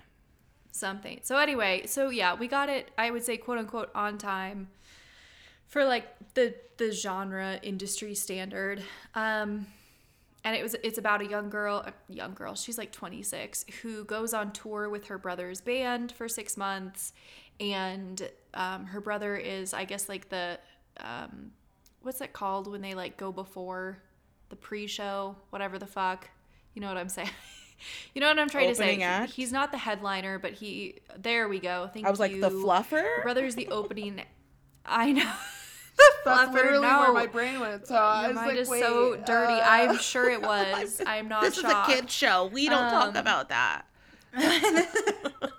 something. 0.72 1.20
So 1.24 1.38
anyway, 1.38 1.86
so 1.86 2.10
yeah, 2.10 2.34
we 2.34 2.48
got 2.48 2.70
it. 2.70 2.90
I 2.98 3.12
would 3.12 3.24
say 3.24 3.38
quote 3.38 3.58
unquote 3.58 3.90
on 3.94 4.18
time 4.18 4.70
for 5.68 5.84
like 5.84 6.08
the 6.36 6.56
the 6.78 6.92
genre 6.92 7.60
industry 7.62 8.16
standard. 8.16 8.82
Um, 9.14 9.68
and 10.44 10.56
it 10.56 10.64
was 10.64 10.76
it's 10.84 10.98
about 10.98 11.22
a 11.22 11.26
young 11.26 11.50
girl, 11.50 11.78
a 11.78 11.94
young 12.12 12.34
girl. 12.34 12.56
She's 12.56 12.78
like 12.78 12.92
26 12.92 13.66
who 13.82 14.04
goes 14.04 14.34
on 14.34 14.52
tour 14.52 14.90
with 14.90 15.06
her 15.06 15.18
brother's 15.18 15.62
band 15.62 16.12
for 16.12 16.28
six 16.28 16.58
months, 16.58 17.14
and 17.60 18.30
um, 18.54 18.86
her 18.88 19.00
brother 19.00 19.36
is 19.36 19.74
I 19.74 19.86
guess 19.86 20.10
like 20.10 20.30
the 20.30 20.60
um, 21.00 21.52
what's 22.02 22.22
it 22.22 22.34
called 22.34 22.70
when 22.70 22.82
they 22.82 22.94
like 22.94 23.18
go 23.18 23.32
before 23.32 24.00
the 24.50 24.56
pre-show, 24.56 25.36
whatever 25.50 25.80
the 25.80 25.88
fuck. 25.88 26.30
You 26.74 26.82
know 26.82 26.88
what 26.88 26.98
I'm 26.98 27.10
saying? 27.10 27.30
you 28.14 28.22
know 28.22 28.28
what 28.28 28.38
I'm 28.38 28.50
trying 28.50 28.70
to 28.70 28.76
say. 28.76 29.02
Act? 29.02 29.32
he's 29.32 29.52
not 29.52 29.72
the 29.72 29.78
headliner, 29.78 30.40
but 30.40 30.54
he. 30.54 31.00
There 31.18 31.48
we 31.48 31.60
go. 31.60 31.90
Thank 31.94 32.06
I 32.06 32.10
was 32.10 32.20
like 32.20 32.40
the 32.40 32.50
fluffer. 32.50 33.02
Her 33.02 33.24
brother's 33.24 33.56
the 33.56 33.68
opening. 33.70 34.22
I 34.86 35.14
know. 35.14 35.34
The 35.98 36.04
That's 36.26 36.50
fluffer. 36.50 36.54
literally 36.54 36.88
no. 36.88 37.00
where 37.00 37.14
my 37.14 37.28
brain 37.28 37.60
went. 37.60 37.88
So 37.94 37.96
I 37.96 38.22
Your 38.22 38.28
was 38.30 38.36
mind 38.36 38.48
like, 38.48 38.58
is 38.58 38.68
so 38.68 39.12
wait, 39.12 39.26
dirty. 39.26 39.54
uh, 39.54 39.62
I'm 39.64 39.98
sure 40.12 40.30
it 40.30 40.42
was. 40.42 41.02
I'm 41.06 41.28
not 41.28 41.42
This 41.44 41.60
shocked. 41.60 41.90
is 41.90 41.96
a 41.98 42.02
kid 42.02 42.12
show. 42.12 42.46
We 42.48 42.68
don't 42.70 42.86
Um, 42.86 42.92
talk 42.92 43.16
about 43.16 43.50
that. 43.50 43.84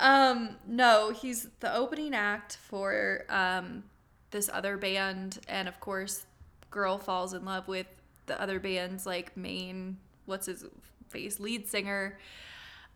um 0.00 0.56
no 0.66 1.10
he's 1.10 1.48
the 1.60 1.72
opening 1.74 2.14
act 2.14 2.56
for 2.56 3.24
um 3.28 3.84
this 4.32 4.50
other 4.52 4.76
band 4.76 5.38
and 5.48 5.68
of 5.68 5.78
course 5.78 6.26
girl 6.72 6.98
falls 6.98 7.32
in 7.32 7.44
love 7.44 7.68
with 7.68 7.86
the 8.26 8.40
other 8.40 8.58
band's 8.58 9.06
like 9.06 9.36
main 9.36 9.96
what's 10.26 10.46
his 10.46 10.64
face 11.08 11.38
lead 11.38 11.68
singer 11.68 12.18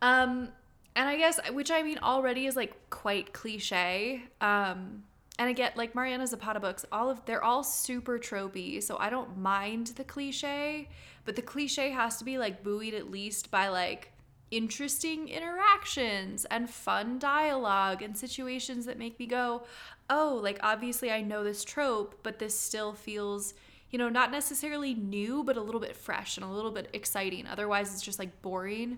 um 0.01 0.49
and 0.95 1.07
i 1.07 1.15
guess 1.15 1.39
which 1.53 1.71
i 1.71 1.81
mean 1.81 1.97
already 2.03 2.45
is 2.47 2.57
like 2.57 2.75
quite 2.89 3.31
cliche 3.31 4.21
um 4.41 5.03
and 5.39 5.49
again 5.49 5.71
like 5.75 5.95
mariana 5.95 6.27
zapata 6.27 6.59
books 6.59 6.85
all 6.91 7.09
of 7.09 7.25
they're 7.25 7.43
all 7.43 7.63
super 7.63 8.19
tropey 8.19 8.81
so 8.83 8.95
i 8.99 9.09
don't 9.09 9.35
mind 9.37 9.87
the 9.95 10.03
cliche 10.03 10.87
but 11.25 11.35
the 11.35 11.41
cliche 11.41 11.89
has 11.89 12.17
to 12.17 12.23
be 12.23 12.37
like 12.37 12.63
buoyed 12.63 12.93
at 12.93 13.09
least 13.09 13.49
by 13.49 13.67
like 13.69 14.11
interesting 14.51 15.27
interactions 15.27 16.45
and 16.45 16.69
fun 16.69 17.19
dialogue 17.19 18.01
and 18.01 18.17
situations 18.17 18.85
that 18.85 18.97
make 18.97 19.19
me 19.19 19.25
go, 19.25 19.63
oh, 20.09 20.39
like 20.41 20.59
obviously 20.63 21.11
I 21.11 21.21
know 21.21 21.43
this 21.43 21.63
trope, 21.63 22.19
but 22.23 22.39
this 22.39 22.57
still 22.57 22.93
feels, 22.93 23.53
you 23.91 23.99
know, 23.99 24.09
not 24.09 24.31
necessarily 24.31 24.93
new, 24.93 25.43
but 25.43 25.57
a 25.57 25.61
little 25.61 25.81
bit 25.81 25.95
fresh 25.95 26.37
and 26.37 26.45
a 26.45 26.49
little 26.49 26.71
bit 26.71 26.89
exciting. 26.93 27.45
Otherwise, 27.47 27.93
it's 27.93 28.01
just 28.01 28.19
like 28.19 28.41
boring. 28.41 28.97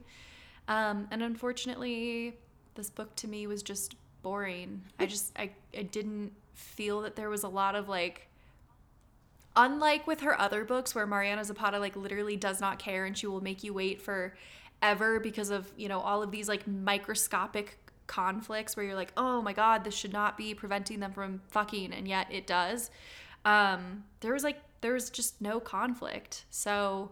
Um, 0.68 1.08
and 1.12 1.22
unfortunately, 1.22 2.38
this 2.76 2.90
book 2.90 3.16
to 3.18 3.28
me 3.28 3.48
was 3.48 3.64
just 3.64 3.96
boring. 4.22 4.82
I 5.00 5.06
just, 5.06 5.38
I, 5.38 5.52
I 5.78 5.84
didn't 5.84 6.32
feel 6.54 7.02
that 7.02 7.16
there 7.16 7.30
was 7.30 7.44
a 7.44 7.48
lot 7.50 7.76
of 7.76 7.90
like, 7.90 8.28
unlike 9.56 10.08
with 10.08 10.22
her 10.22 10.40
other 10.40 10.64
books 10.64 10.96
where 10.96 11.06
Mariana 11.06 11.44
Zapata 11.44 11.80
like 11.80 11.96
literally 11.96 12.38
does 12.38 12.62
not 12.62 12.80
care 12.80 13.06
and 13.06 13.18
she 13.18 13.28
will 13.28 13.42
make 13.42 13.64
you 13.64 13.74
wait 13.74 14.02
for 14.02 14.34
ever 14.82 15.20
because 15.20 15.50
of, 15.50 15.72
you 15.78 15.88
know, 15.88 16.00
all 16.00 16.24
of 16.24 16.32
these 16.32 16.48
like 16.48 16.68
microscopic 16.68 17.78
conflicts 18.08 18.76
where 18.76 18.86
you're 18.86 18.96
like, 18.96 19.14
"Oh 19.16 19.42
my 19.42 19.54
god, 19.54 19.84
this 19.84 19.94
should 19.94 20.14
not 20.14 20.38
be 20.38 20.54
preventing 20.54 21.00
them 21.00 21.12
from 21.14 21.42
fucking," 21.50 21.94
and 21.94 22.08
yet 22.08 22.28
it 22.32 22.48
does. 22.48 22.92
Um 23.46 24.04
there 24.22 24.34
was 24.34 24.44
like 24.44 24.60
there 24.82 24.94
was 24.94 25.10
just 25.10 25.40
no 25.42 25.60
conflict. 25.60 26.46
So 26.50 27.12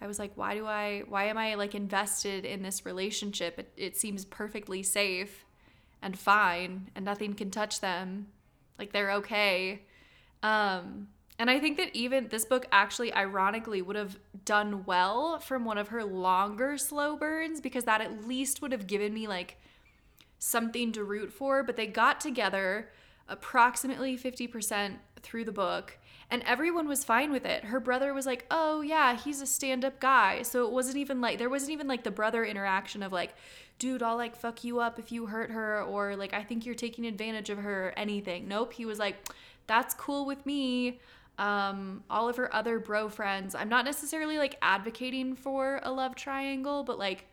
I 0.00 0.06
was 0.06 0.18
like, 0.18 0.32
why 0.34 0.54
do 0.54 0.66
I 0.66 1.04
why 1.08 1.24
am 1.24 1.38
I 1.38 1.54
like 1.54 1.74
invested 1.74 2.44
in 2.44 2.62
this 2.62 2.86
relationship? 2.86 3.58
It, 3.58 3.72
it 3.76 3.96
seems 3.96 4.24
perfectly 4.24 4.82
safe 4.82 5.44
and 6.02 6.18
fine 6.18 6.90
and 6.94 7.04
nothing 7.04 7.34
can 7.34 7.50
touch 7.50 7.80
them. 7.80 8.28
Like 8.78 8.92
they're 8.92 9.12
okay. 9.12 9.82
Um 10.42 11.08
and 11.38 11.48
I 11.48 11.58
think 11.58 11.78
that 11.78 11.96
even 11.96 12.28
this 12.28 12.44
book 12.44 12.66
actually 12.70 13.14
ironically 13.14 13.80
would 13.80 13.96
have 13.96 14.18
done 14.44 14.84
well 14.84 15.38
from 15.38 15.64
one 15.64 15.78
of 15.78 15.88
her 15.88 16.04
longer 16.04 16.76
slow 16.76 17.16
burns 17.16 17.62
because 17.62 17.84
that 17.84 18.02
at 18.02 18.26
least 18.26 18.60
would 18.60 18.72
have 18.72 18.86
given 18.86 19.14
me 19.14 19.26
like 19.26 19.56
something 20.38 20.92
to 20.92 21.02
root 21.02 21.32
for, 21.32 21.62
but 21.62 21.76
they 21.76 21.86
got 21.86 22.20
together 22.20 22.90
approximately 23.26 24.18
50% 24.18 24.96
through 25.22 25.44
the 25.44 25.52
book 25.52 25.98
and 26.30 26.42
everyone 26.44 26.86
was 26.86 27.04
fine 27.04 27.32
with 27.32 27.44
it. 27.44 27.64
Her 27.64 27.80
brother 27.80 28.14
was 28.14 28.24
like, 28.24 28.46
"Oh 28.50 28.82
yeah, 28.82 29.16
he's 29.16 29.40
a 29.40 29.46
stand-up 29.46 29.98
guy." 29.98 30.42
So 30.42 30.64
it 30.64 30.72
wasn't 30.72 30.98
even 30.98 31.20
like 31.20 31.38
there 31.38 31.50
wasn't 31.50 31.72
even 31.72 31.88
like 31.88 32.04
the 32.04 32.10
brother 32.10 32.44
interaction 32.44 33.02
of 33.02 33.12
like, 33.12 33.34
"Dude, 33.80 34.02
I'll 34.04 34.16
like 34.16 34.36
fuck 34.36 34.62
you 34.62 34.78
up 34.78 35.00
if 35.00 35.10
you 35.10 35.26
hurt 35.26 35.50
her," 35.50 35.82
or 35.82 36.14
like, 36.14 36.32
"I 36.32 36.44
think 36.44 36.64
you're 36.64 36.76
taking 36.76 37.04
advantage 37.06 37.50
of 37.50 37.58
her," 37.58 37.88
or 37.88 37.92
anything. 37.96 38.46
Nope, 38.46 38.74
he 38.74 38.86
was 38.86 39.00
like, 39.00 39.16
"That's 39.66 39.94
cool 39.94 40.24
with 40.24 40.46
me." 40.46 41.00
Um, 41.38 42.04
all 42.08 42.28
of 42.28 42.36
her 42.36 42.54
other 42.54 42.78
bro 42.78 43.08
friends. 43.08 43.56
I'm 43.56 43.68
not 43.68 43.84
necessarily 43.84 44.38
like 44.38 44.56
advocating 44.62 45.34
for 45.34 45.80
a 45.82 45.90
love 45.90 46.14
triangle, 46.14 46.84
but 46.84 46.98
like 46.98 47.24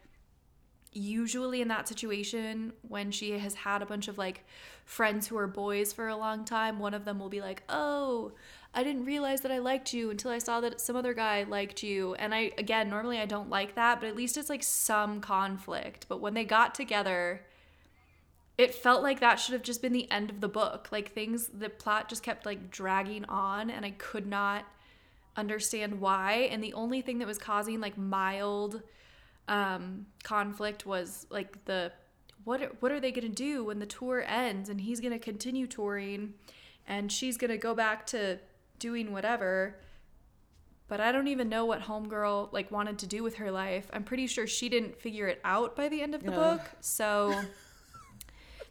usually 0.97 1.62
in 1.62 1.67
that 1.67 1.88
situation 1.88 2.73
when 2.88 3.12
she 3.12 3.38
has 3.38 3.53
had 3.53 3.81
a 3.81 3.86
bunch 3.86 4.07
of 4.07 4.17
like 4.17 4.45
friends 4.86 5.27
who 5.27 5.38
are 5.38 5.47
boys 5.47 5.93
for 5.93 6.07
a 6.07 6.15
long 6.15 6.43
time 6.43 6.79
one 6.79 6.93
of 6.93 7.05
them 7.05 7.19
will 7.19 7.29
be 7.29 7.41
like 7.41 7.62
oh 7.69 8.31
i 8.73 8.84
didn't 8.84 9.06
realize 9.06 9.41
that 9.41 9.51
i 9.51 9.58
liked 9.58 9.93
you 9.93 10.10
until 10.10 10.32
i 10.32 10.38
saw 10.38 10.60
that 10.62 10.80
some 10.82 10.95
other 10.95 11.13
guy 11.13 11.43
liked 11.43 11.84
you. 11.84 12.13
And 12.15 12.34
i 12.34 12.51
again 12.58 12.89
normally 12.89 13.19
i 13.19 13.25
don't 13.25 13.49
like 13.49 13.75
that 13.75 13.99
but 13.99 14.10
at 14.10 14.15
least 14.15 14.38
it's 14.38 14.49
like 14.49 14.63
some 14.63 15.21
conflict. 15.21 16.06
But 16.08 16.21
when 16.21 16.34
they 16.34 16.45
got 16.45 16.75
together 16.75 17.41
it 18.58 18.73
felt 18.73 19.03
like 19.03 19.19
that 19.19 19.39
should 19.39 19.53
have 19.53 19.62
just 19.62 19.84
been 19.84 19.93
the 19.93 20.10
end 20.10 20.32
of 20.32 20.41
the 20.41 20.47
book. 20.47 20.89
Like 20.91 21.12
things 21.12 21.47
the 21.47 21.69
plot 21.69 22.10
just 22.10 22.23
kept 22.23 22.45
like 22.45 22.71
dragging 22.71 23.25
on 23.25 23.69
and 23.69 23.86
i 23.86 23.91
could 23.91 24.25
not 24.27 24.65
understand 25.38 26.01
why. 26.01 26.49
And 26.51 26.63
the 26.63 26.73
only 26.73 27.01
thing 27.01 27.19
that 27.19 27.27
was 27.27 27.38
causing 27.38 27.80
like 27.80 27.97
mild 27.97 28.82
um, 29.47 30.08
conflict 30.23 30.86
was 30.86 31.25
like 31.30 31.63
the 31.65 31.91
what 32.43 32.82
what 32.82 32.91
are 32.91 32.99
they 32.99 33.12
gonna 33.12 33.30
do 33.30 33.63
when 33.63 33.80
the 33.80 33.86
tour 33.86 34.23
ends? 34.27 34.67
And 34.69 34.82
he's 34.82 34.99
gonna 34.99 35.19
continue 35.19 35.67
touring 35.67 36.34
and 36.88 37.12
she's 37.12 37.38
gonna 37.38 37.58
go 37.58 37.75
back 37.75 38.06
to 38.08 38.39
doing 38.80 39.11
whatever 39.11 39.75
but 40.88 41.01
I 41.01 41.11
don't 41.11 41.28
even 41.28 41.49
know 41.49 41.65
what 41.65 41.82
homegirl 41.82 42.53
like 42.53 42.71
wanted 42.71 42.99
to 42.99 43.07
do 43.07 43.23
with 43.23 43.36
her 43.36 43.51
life. 43.51 43.89
I'm 43.91 44.03
pretty 44.03 44.28
sure 44.28 44.47
she 44.47 44.69
didn't 44.69 44.99
figure 44.99 45.28
it 45.28 45.41
out 45.43 45.75
by 45.75 45.89
the 45.89 46.01
end 46.01 46.15
of 46.15 46.23
the 46.23 46.32
Ugh. 46.34 46.57
book. 46.57 46.69
So 46.80 47.41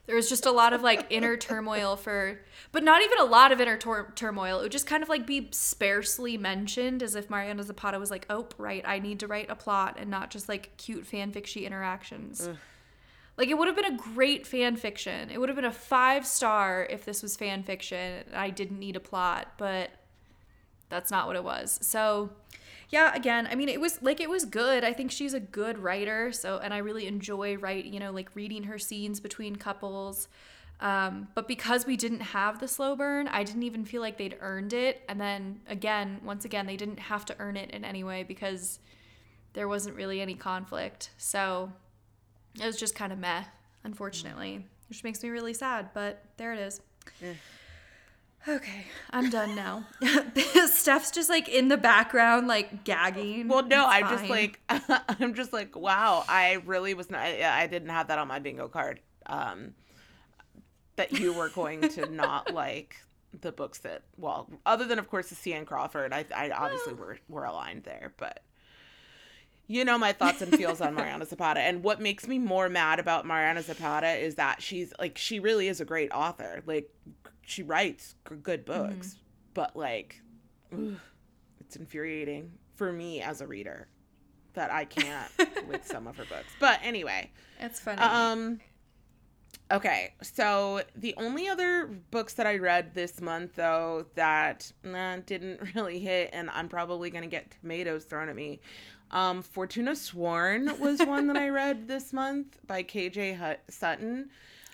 there 0.07 0.15
was 0.15 0.27
just 0.27 0.45
a 0.45 0.51
lot 0.51 0.73
of 0.73 0.81
like 0.81 1.05
inner 1.11 1.37
turmoil 1.37 1.95
for 1.95 2.39
but 2.71 2.83
not 2.83 3.03
even 3.03 3.19
a 3.19 3.23
lot 3.23 3.51
of 3.51 3.61
inner 3.61 3.77
tor- 3.77 4.11
turmoil. 4.15 4.59
It 4.59 4.63
would 4.63 4.71
just 4.71 4.87
kind 4.87 5.03
of 5.03 5.09
like 5.09 5.27
be 5.27 5.49
sparsely 5.51 6.37
mentioned 6.37 7.03
as 7.03 7.13
if 7.13 7.29
Mariana 7.29 7.63
Zapata 7.63 7.99
was 7.99 8.09
like, 8.09 8.25
"Oh, 8.29 8.47
right, 8.57 8.83
I 8.87 8.97
need 8.97 9.19
to 9.19 9.27
write 9.27 9.51
a 9.51 9.55
plot 9.55 9.97
and 9.99 10.09
not 10.09 10.31
just 10.31 10.49
like 10.49 10.75
cute 10.77 11.05
fanficsy 11.09 11.65
interactions." 11.65 12.49
Like 13.37 13.49
it 13.49 13.57
would 13.59 13.67
have 13.67 13.75
been 13.75 13.93
a 13.93 13.97
great 13.97 14.47
fan 14.47 14.75
fiction. 14.77 15.29
It 15.29 15.39
would 15.39 15.49
have 15.49 15.55
been 15.55 15.65
a 15.65 15.71
5 15.71 16.25
star 16.25 16.87
if 16.89 17.05
this 17.05 17.21
was 17.21 17.35
fan 17.35 17.61
fiction. 17.61 18.23
I 18.33 18.49
didn't 18.49 18.79
need 18.79 18.95
a 18.95 18.99
plot, 18.99 19.53
but 19.59 19.91
that's 20.89 21.11
not 21.11 21.27
what 21.27 21.35
it 21.35 21.43
was. 21.43 21.79
So, 21.81 22.29
yeah, 22.89 23.13
again, 23.13 23.47
I 23.51 23.55
mean, 23.55 23.69
it 23.69 23.81
was 23.81 24.01
like 24.01 24.19
it 24.19 24.29
was 24.29 24.45
good. 24.45 24.83
I 24.83 24.93
think 24.93 25.11
she's 25.11 25.33
a 25.33 25.39
good 25.39 25.77
writer. 25.77 26.31
So, 26.31 26.59
and 26.59 26.73
I 26.73 26.77
really 26.77 27.07
enjoy 27.07 27.57
write, 27.57 27.85
you 27.85 27.99
know, 27.99 28.11
like 28.11 28.29
reading 28.33 28.63
her 28.63 28.79
scenes 28.79 29.19
between 29.19 29.55
couples. 29.55 30.27
Um, 30.79 31.27
but 31.33 31.47
because 31.47 31.85
we 31.85 31.97
didn't 31.97 32.19
have 32.19 32.59
the 32.59 32.67
slow 32.67 32.95
burn, 32.95 33.27
I 33.27 33.43
didn't 33.43 33.63
even 33.63 33.83
feel 33.83 34.01
like 34.01 34.17
they'd 34.17 34.37
earned 34.39 34.73
it. 34.73 35.01
And 35.09 35.19
then 35.19 35.61
again, 35.67 36.21
once 36.23 36.45
again, 36.45 36.65
they 36.67 36.77
didn't 36.77 36.99
have 36.99 37.25
to 37.25 37.35
earn 37.39 37.57
it 37.57 37.71
in 37.71 37.83
any 37.83 38.03
way 38.03 38.23
because 38.23 38.79
there 39.53 39.67
wasn't 39.67 39.95
really 39.95 40.21
any 40.21 40.35
conflict. 40.35 41.09
So 41.17 41.71
it 42.61 42.65
was 42.65 42.77
just 42.77 42.95
kind 42.95 43.11
of 43.11 43.19
meh, 43.19 43.43
unfortunately, 43.83 44.67
which 44.87 45.03
makes 45.03 45.23
me 45.23 45.29
really 45.29 45.53
sad. 45.53 45.89
But 45.93 46.23
there 46.37 46.53
it 46.53 46.59
is. 46.59 46.79
Yeah. 47.21 47.33
Okay, 48.47 48.85
I'm 49.11 49.29
done 49.29 49.55
now. 49.55 49.85
Steph's 50.67 51.11
just 51.11 51.29
like 51.29 51.49
in 51.49 51.67
the 51.67 51.77
background, 51.77 52.47
like 52.47 52.85
gagging. 52.85 53.49
Well, 53.49 53.63
no, 53.63 53.85
It's 53.89 53.95
I'm 53.95 54.17
just 54.17 54.29
like, 54.29 54.59
I'm 54.69 55.33
just 55.33 55.51
like, 55.51 55.75
wow, 55.75 56.23
I 56.29 56.61
really 56.65 56.93
was 56.93 57.09
not, 57.09 57.21
I, 57.21 57.63
I 57.63 57.67
didn't 57.67 57.89
have 57.89 58.07
that 58.07 58.19
on 58.19 58.27
my 58.27 58.39
bingo 58.39 58.67
card. 58.69 59.01
Um, 59.25 59.73
that 60.95 61.11
you 61.11 61.33
were 61.33 61.49
going 61.49 61.81
to 61.89 62.05
not 62.11 62.53
like 62.53 62.95
the 63.41 63.51
books 63.51 63.79
that, 63.79 64.03
well, 64.17 64.49
other 64.65 64.85
than 64.85 64.97
of 64.99 65.09
course 65.09 65.29
the 65.29 65.35
C.N. 65.35 65.65
Crawford, 65.65 66.13
I, 66.13 66.25
I 66.35 66.49
obviously 66.51 66.93
were 66.93 67.17
were 67.27 67.45
aligned 67.45 67.83
there, 67.83 68.13
but 68.17 68.41
you 69.67 69.83
know 69.85 69.97
my 69.97 70.13
thoughts 70.13 70.41
and 70.41 70.55
feels 70.55 70.81
on 70.81 70.95
Mariana 70.95 71.25
Zapata, 71.25 71.59
and 71.59 71.83
what 71.83 72.01
makes 72.01 72.27
me 72.27 72.39
more 72.39 72.69
mad 72.69 72.99
about 72.99 73.25
Mariana 73.25 73.61
Zapata 73.61 74.13
is 74.13 74.35
that 74.35 74.61
she's 74.61 74.93
like, 74.99 75.17
she 75.17 75.39
really 75.39 75.67
is 75.67 75.81
a 75.81 75.85
great 75.85 76.11
author, 76.11 76.63
like 76.65 76.89
she 77.41 77.63
writes 77.63 78.15
good 78.43 78.65
books, 78.65 79.17
but 79.53 79.75
like, 79.75 80.21
ugh, 80.73 80.95
it's 81.59 81.75
infuriating 81.75 82.51
for 82.75 82.91
me 82.93 83.21
as 83.21 83.41
a 83.41 83.47
reader 83.47 83.87
that 84.53 84.71
I 84.71 84.85
can't 84.85 85.31
with 85.67 85.85
some 85.85 86.07
of 86.07 86.17
her 86.17 86.25
books. 86.25 86.51
But 86.59 86.79
anyway, 86.83 87.31
it's 87.59 87.79
funny. 87.79 88.01
um 88.01 88.59
okay, 89.71 90.13
so 90.21 90.81
the 90.95 91.13
only 91.17 91.47
other 91.47 91.87
books 92.11 92.33
that 92.35 92.47
I 92.47 92.57
read 92.57 92.93
this 92.93 93.21
month 93.21 93.55
though 93.55 94.05
that 94.15 94.71
nah, 94.83 95.17
didn't 95.17 95.61
really 95.75 95.99
hit 95.99 96.29
and 96.33 96.49
I'm 96.49 96.69
probably 96.69 97.09
going 97.09 97.23
to 97.23 97.29
get 97.29 97.55
tomatoes 97.61 98.05
thrown 98.05 98.29
at 98.29 98.35
me. 98.35 98.61
Um 99.11 99.41
Fortuna 99.41 99.95
Sworn 99.95 100.79
was 100.79 100.99
one 100.99 101.27
that 101.27 101.37
I 101.37 101.49
read 101.49 101.87
this 101.87 102.11
month 102.13 102.57
by 102.65 102.83
KJ 102.83 103.37
Hut- 103.37 103.63
Sutton. 103.69 104.29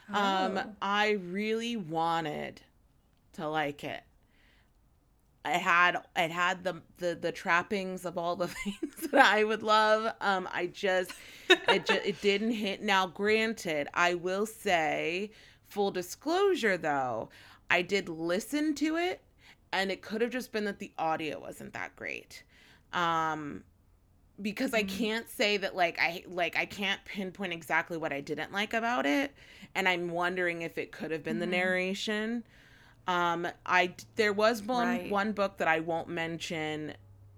Um 0.10 0.58
Oh. 0.58 0.76
I 0.82 1.12
really 1.12 1.76
wanted 1.78 2.62
to 3.34 3.48
like 3.48 3.84
it. 3.84 4.04
it 5.46 5.60
had 5.60 5.98
it 6.16 6.32
had 6.32 6.64
the 6.64 6.82
the 6.98 7.16
the 7.16 7.32
trappings 7.32 8.06
of 8.06 8.18
all 8.18 8.36
the 8.36 8.48
things 8.64 8.96
that 9.12 9.26
I 9.26 9.44
would 9.44 9.64
love. 9.64 10.14
Um, 10.22 10.48
I 10.52 10.68
just 10.68 11.12
it 11.50 11.86
just 11.86 12.06
it 12.06 12.22
didn't 12.22 12.52
hit. 12.52 12.82
Now, 12.82 13.08
granted, 13.08 13.88
I 13.94 14.14
will 14.16 14.46
say, 14.46 15.32
full 15.68 15.92
disclosure 15.92 16.78
though, 16.78 17.30
I 17.70 17.82
did 17.82 18.08
listen 18.10 18.74
to 18.76 18.96
it, 18.98 19.22
and 19.72 19.92
it 19.92 20.02
could 20.02 20.22
have 20.22 20.32
just 20.32 20.52
been 20.52 20.66
that 20.66 20.80
the 20.80 20.92
audio 20.98 21.40
wasn't 21.40 21.74
that 21.74 21.96
great. 21.96 22.44
Um, 22.94 23.64
because 24.42 24.74
I 24.74 24.84
Mm. 24.84 24.90
can't 24.90 25.30
say 25.30 25.58
that 25.58 25.76
like 25.76 25.98
I 26.00 26.24
like 26.28 26.58
I 26.58 26.66
can't 26.66 27.04
pinpoint 27.06 27.54
exactly 27.54 27.98
what 27.98 28.12
I 28.14 28.22
didn't 28.22 28.52
like 28.52 28.74
about 28.74 29.06
it, 29.06 29.32
and 29.76 29.88
I'm 29.88 30.10
wondering 30.10 30.62
if 30.64 30.78
it 30.78 30.92
could 30.92 31.12
have 31.12 31.24
been 31.24 31.40
the 31.40 31.46
Mhm. 31.46 31.52
narration. 31.52 32.44
Um, 33.08 33.48
I 33.66 33.94
there 34.16 34.34
was 34.34 34.64
one 34.64 34.88
Right. 34.88 35.10
one 35.10 35.32
book 35.34 35.58
that 35.58 35.68
I 35.68 35.80
won't 35.82 36.08
mention. 36.10 36.94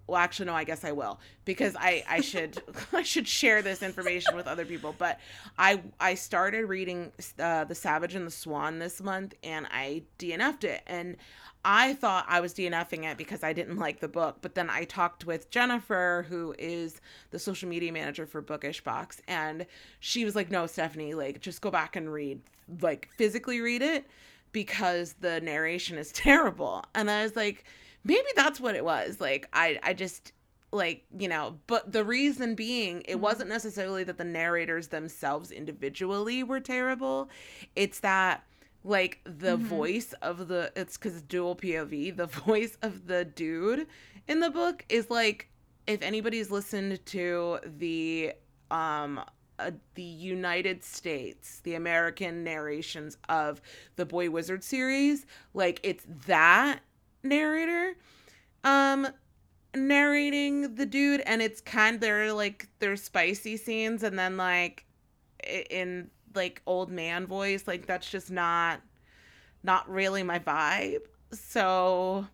Well, 0.08 0.18
actually, 0.22 0.46
no, 0.46 0.54
I 0.54 0.66
guess 0.66 0.84
I 0.86 0.92
will 0.92 1.20
because 1.46 1.76
I 1.80 2.04
I 2.08 2.22
should 2.22 2.62
I 2.94 3.02
should 3.02 3.28
share 3.28 3.62
this 3.64 3.82
information 3.82 4.36
with 4.36 4.48
other 4.48 4.66
people. 4.66 4.94
But 4.98 5.20
I 5.58 5.82
I 6.00 6.14
started 6.16 6.66
reading 6.66 7.12
uh, 7.40 7.64
the 7.66 7.76
Savage 7.76 8.14
and 8.16 8.28
the 8.28 8.32
Swan 8.32 8.80
this 8.80 9.02
month, 9.02 9.34
and 9.44 9.66
I 9.72 10.04
DNF'd 10.20 10.64
it, 10.64 10.84
and 10.86 11.18
I 11.66 11.94
thought 11.96 12.26
I 12.30 12.40
was 12.40 12.54
DNFing 12.54 13.04
it 13.12 13.18
because 13.18 13.44
I 13.44 13.52
didn't 13.52 13.78
like 13.78 14.00
the 14.00 14.08
book. 14.08 14.38
But 14.42 14.56
then 14.56 14.70
I 14.70 14.86
talked 14.86 15.26
with 15.26 15.50
Jennifer, 15.50 16.26
who 16.30 16.56
is 16.60 17.02
the 17.32 17.40
social 17.40 17.68
media 17.68 17.92
manager 17.92 18.26
for 18.26 18.42
Bookish 18.42 18.82
Box, 18.84 19.22
and 19.28 19.66
she 20.00 20.24
was 20.24 20.36
like, 20.36 20.52
"No, 20.52 20.68
Stephanie, 20.68 21.14
like 21.16 21.42
just 21.42 21.62
go 21.62 21.72
back 21.72 21.96
and 21.96 22.14
read, 22.14 22.40
like 22.82 23.10
physically 23.18 23.60
read 23.60 23.82
it." 23.82 24.06
because 24.52 25.16
the 25.20 25.42
narration 25.42 25.98
is 25.98 26.12
terrible. 26.14 26.82
And 26.96 27.12
I 27.12 27.24
was 27.24 27.36
like, 27.36 27.66
maybe 28.06 28.28
that's 28.38 28.58
what 28.62 28.74
it 28.76 28.86
was. 28.86 29.20
Like 29.20 29.50
I 29.52 29.78
I 29.84 29.92
just 29.94 30.32
like, 30.72 31.04
you 31.20 31.28
know, 31.28 31.58
but 31.68 31.92
the 31.92 32.06
reason 32.06 32.56
being 32.56 33.02
it 33.02 33.18
Mhm. 33.18 33.20
wasn't 33.20 33.50
necessarily 33.50 34.06
that 34.06 34.18
the 34.18 34.24
narrators 34.24 34.88
themselves 34.88 35.52
individually 35.52 36.42
were 36.42 36.62
terrible. 36.62 37.30
It's 37.76 38.00
that 38.00 38.46
like 38.86 39.20
the 39.26 39.58
Mhm. 39.58 39.62
voice 39.64 40.14
of 40.22 40.48
the 40.48 40.72
it's 40.76 40.96
cuz 40.98 41.22
dual 41.22 41.56
POV, 41.56 42.12
the 42.16 42.28
voice 42.46 42.78
of 42.82 43.08
the 43.08 43.26
dude 43.26 43.88
in 44.28 44.40
the 44.40 44.50
book 44.50 44.86
is 44.90 45.10
like 45.10 45.50
if 45.88 46.02
anybody's 46.02 46.50
listened 46.52 47.06
to 47.08 47.60
the 47.66 48.34
um 48.72 49.22
uh, 49.58 49.72
the 49.96 50.04
United 50.04 50.84
States, 50.84 51.62
the 51.62 51.76
American 51.76 52.44
narrations 52.44 53.18
of 53.30 53.62
the 53.96 54.06
Boy 54.06 54.30
Wizard 54.30 54.64
series, 54.64 55.26
like 55.54 55.80
it's 55.84 56.06
that 56.28 56.80
narrator 57.24 57.96
um 58.64 59.08
narrating 59.76 60.76
the 60.76 60.86
dude 60.86 61.22
and 61.22 61.42
it's 61.42 61.60
kind 61.62 62.00
they're 62.00 62.32
like 62.34 62.68
there's 62.80 63.02
spicy 63.02 63.58
scenes 63.58 64.04
and 64.04 64.18
then 64.18 64.38
like 64.38 64.86
in 65.70 66.10
like 66.36 66.62
old 66.66 66.92
man 66.92 67.26
voice 67.26 67.68
like 67.68 67.86
that's 67.86 68.10
just 68.10 68.32
not 68.32 68.82
not 69.64 69.90
really 69.90 70.24
my 70.24 70.40
vibe 70.40 71.02
so 71.32 72.28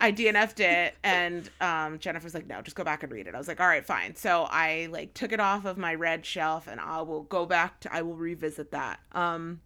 I 0.00 0.12
DNF'd 0.12 0.60
it 0.60 0.94
and 1.04 1.48
um 1.60 1.98
Jennifer's 1.98 2.34
like, 2.34 2.46
no, 2.46 2.62
just 2.62 2.76
go 2.76 2.84
back 2.84 3.02
and 3.02 3.12
read 3.12 3.26
it. 3.26 3.34
I 3.34 3.38
was 3.38 3.48
like, 3.48 3.60
all 3.60 3.66
right, 3.66 3.84
fine. 3.84 4.14
So 4.14 4.46
I 4.48 4.88
like 4.90 5.14
took 5.14 5.32
it 5.32 5.40
off 5.40 5.64
of 5.64 5.76
my 5.76 5.94
red 5.94 6.24
shelf 6.24 6.68
and 6.68 6.80
I 6.80 7.02
will 7.02 7.22
go 7.24 7.46
back 7.46 7.80
to 7.80 7.94
I 7.94 8.02
will 8.02 8.16
revisit 8.16 8.70
that. 8.70 9.00
Um 9.12 9.60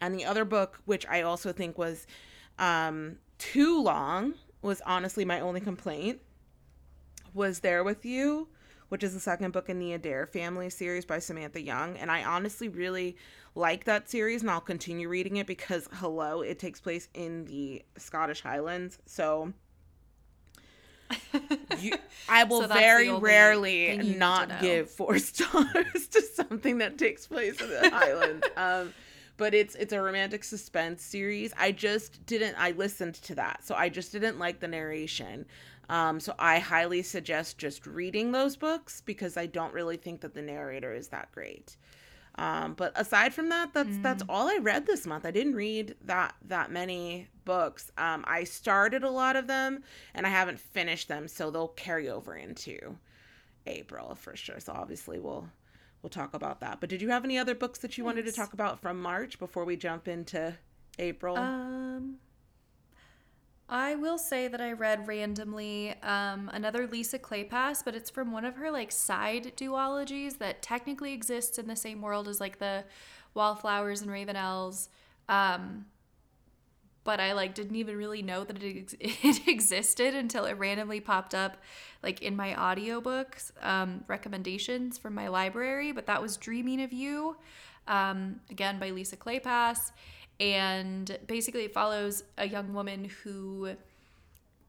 and 0.00 0.14
the 0.14 0.26
other 0.26 0.44
book, 0.44 0.78
which 0.84 1.06
I 1.06 1.22
also 1.22 1.52
think 1.52 1.78
was 1.78 2.06
um 2.58 3.16
too 3.38 3.82
long, 3.82 4.34
was 4.62 4.82
honestly 4.86 5.24
my 5.24 5.40
only 5.40 5.60
complaint, 5.60 6.20
was 7.32 7.60
There 7.60 7.84
With 7.84 8.04
You, 8.04 8.48
which 8.88 9.02
is 9.02 9.14
the 9.14 9.20
second 9.20 9.52
book 9.52 9.68
in 9.68 9.78
the 9.78 9.92
Adair 9.92 10.26
family 10.26 10.70
series 10.70 11.04
by 11.04 11.18
Samantha 11.18 11.60
Young. 11.60 11.96
And 11.96 12.10
I 12.10 12.24
honestly 12.24 12.68
really 12.68 13.16
like 13.54 13.84
that 13.84 14.08
series 14.08 14.42
and 14.42 14.50
I'll 14.50 14.60
continue 14.60 15.08
reading 15.08 15.36
it 15.36 15.46
because 15.46 15.88
hello, 15.94 16.42
it 16.42 16.58
takes 16.58 16.80
place 16.80 17.08
in 17.14 17.44
the 17.46 17.82
Scottish 17.96 18.42
Highlands. 18.42 18.98
So 19.06 19.52
you, 21.78 21.96
I 22.28 22.44
will 22.44 22.62
So 22.62 22.68
very 22.68 23.12
rarely 23.12 23.86
thing 23.86 23.98
you 23.98 24.04
need 24.04 24.12
to 24.14 24.18
not 24.18 24.60
give 24.60 24.90
four 24.90 25.18
stars 25.20 26.08
to 26.10 26.22
something 26.22 26.78
that 26.78 26.98
takes 26.98 27.26
place 27.26 27.60
in 27.60 27.68
the 27.68 27.90
Highlands. 27.92 28.46
Um, 28.56 28.92
but 29.36 29.54
it's 29.54 29.74
it's 29.74 29.92
a 29.92 30.00
romantic 30.00 30.44
suspense 30.44 31.02
series. 31.02 31.52
I 31.58 31.72
just 31.72 32.24
didn't. 32.26 32.56
I 32.58 32.70
listened 32.72 33.14
to 33.16 33.34
that, 33.34 33.64
so 33.64 33.74
I 33.74 33.88
just 33.88 34.12
didn't 34.12 34.38
like 34.38 34.60
the 34.60 34.68
narration. 34.68 35.44
Um, 35.88 36.18
so 36.20 36.34
I 36.38 36.58
highly 36.58 37.02
suggest 37.02 37.58
just 37.58 37.86
reading 37.86 38.32
those 38.32 38.56
books 38.56 39.00
because 39.00 39.36
I 39.36 39.46
don't 39.46 39.72
really 39.72 39.96
think 39.96 40.20
that 40.22 40.34
the 40.34 40.42
narrator 40.42 40.92
is 40.92 41.08
that 41.08 41.30
great. 41.32 41.76
Um, 42.38 42.74
but 42.74 42.92
aside 42.96 43.32
from 43.32 43.48
that, 43.48 43.72
that's 43.72 43.96
that's 43.98 44.22
all 44.28 44.48
I 44.48 44.58
read 44.60 44.86
this 44.86 45.06
month. 45.06 45.24
I 45.24 45.30
didn't 45.30 45.54
read 45.54 45.94
that 46.04 46.34
that 46.46 46.70
many 46.70 47.28
books. 47.44 47.90
Um, 47.96 48.24
I 48.26 48.44
started 48.44 49.04
a 49.04 49.10
lot 49.10 49.36
of 49.36 49.46
them 49.46 49.82
and 50.14 50.26
I 50.26 50.30
haven't 50.30 50.60
finished 50.60 51.08
them, 51.08 51.28
so 51.28 51.50
they'll 51.50 51.68
carry 51.68 52.10
over 52.10 52.36
into 52.36 52.96
April 53.66 54.14
for 54.14 54.36
sure. 54.36 54.60
So 54.60 54.72
obviously 54.74 55.18
we'll 55.18 55.48
we'll 56.02 56.10
talk 56.10 56.34
about 56.34 56.60
that. 56.60 56.78
But 56.80 56.90
did 56.90 57.00
you 57.00 57.08
have 57.08 57.24
any 57.24 57.38
other 57.38 57.54
books 57.54 57.78
that 57.78 57.96
you 57.96 58.04
wanted 58.04 58.26
to 58.26 58.32
talk 58.32 58.52
about 58.52 58.80
from 58.80 59.00
March 59.00 59.38
before 59.38 59.64
we 59.64 59.76
jump 59.76 60.06
into 60.06 60.54
April? 60.98 61.38
Um, 61.38 62.18
I 63.68 63.96
will 63.96 64.18
say 64.18 64.46
that 64.46 64.60
I 64.60 64.72
read 64.72 65.08
randomly 65.08 65.94
um, 66.02 66.50
another 66.52 66.86
Lisa 66.86 67.18
Kleypas, 67.18 67.84
but 67.84 67.96
it's 67.96 68.10
from 68.10 68.30
one 68.30 68.44
of 68.44 68.56
her 68.56 68.70
like 68.70 68.92
side 68.92 69.52
duologies 69.56 70.38
that 70.38 70.62
technically 70.62 71.12
exists 71.12 71.58
in 71.58 71.66
the 71.66 71.74
same 71.74 72.00
world 72.00 72.28
as 72.28 72.40
like 72.40 72.58
the 72.58 72.84
Wallflowers 73.34 74.02
and 74.02 74.10
Ravenels. 74.10 74.88
Um, 75.28 75.86
but 77.02 77.20
I 77.20 77.32
like 77.32 77.54
didn't 77.54 77.76
even 77.76 77.96
really 77.96 78.22
know 78.22 78.44
that 78.44 78.62
it, 78.62 78.94
ex- 79.00 79.18
it 79.24 79.48
existed 79.48 80.14
until 80.14 80.44
it 80.44 80.54
randomly 80.54 81.00
popped 81.00 81.34
up 81.34 81.56
like 82.02 82.22
in 82.22 82.36
my 82.36 82.54
audiobooks 82.54 83.50
um, 83.64 84.04
recommendations 84.06 84.96
from 84.96 85.14
my 85.14 85.26
library. 85.26 85.90
But 85.90 86.06
that 86.06 86.22
was 86.22 86.36
Dreaming 86.36 86.82
of 86.82 86.92
You, 86.92 87.36
um, 87.88 88.40
again 88.48 88.78
by 88.78 88.90
Lisa 88.90 89.16
Kleypas. 89.16 89.90
And 90.38 91.18
basically, 91.26 91.64
it 91.64 91.72
follows 91.72 92.24
a 92.36 92.46
young 92.46 92.74
woman 92.74 93.10
who 93.22 93.70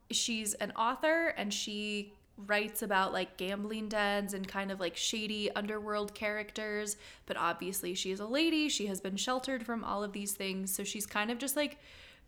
she's 0.10 0.54
an 0.56 0.72
author 0.72 1.34
and 1.38 1.54
she 1.54 2.14
writes 2.46 2.82
about 2.82 3.12
like 3.12 3.36
gambling 3.36 3.90
dens 3.90 4.34
and 4.34 4.48
kind 4.48 4.72
of 4.72 4.80
like 4.80 4.96
shady 4.96 5.52
underworld 5.56 6.14
characters, 6.14 6.96
but 7.26 7.36
obviously 7.36 7.94
she 7.96 8.12
is 8.12 8.20
a 8.20 8.26
lady. 8.26 8.70
She 8.70 8.86
has 8.86 9.02
been 9.02 9.18
sheltered 9.18 9.66
from 9.66 9.84
all 9.84 10.04
of 10.04 10.14
these 10.14 10.34
things. 10.34 10.74
So 10.74 10.84
she's 10.84 11.06
kind 11.06 11.32
of 11.32 11.40
just 11.40 11.56
like 11.56 11.80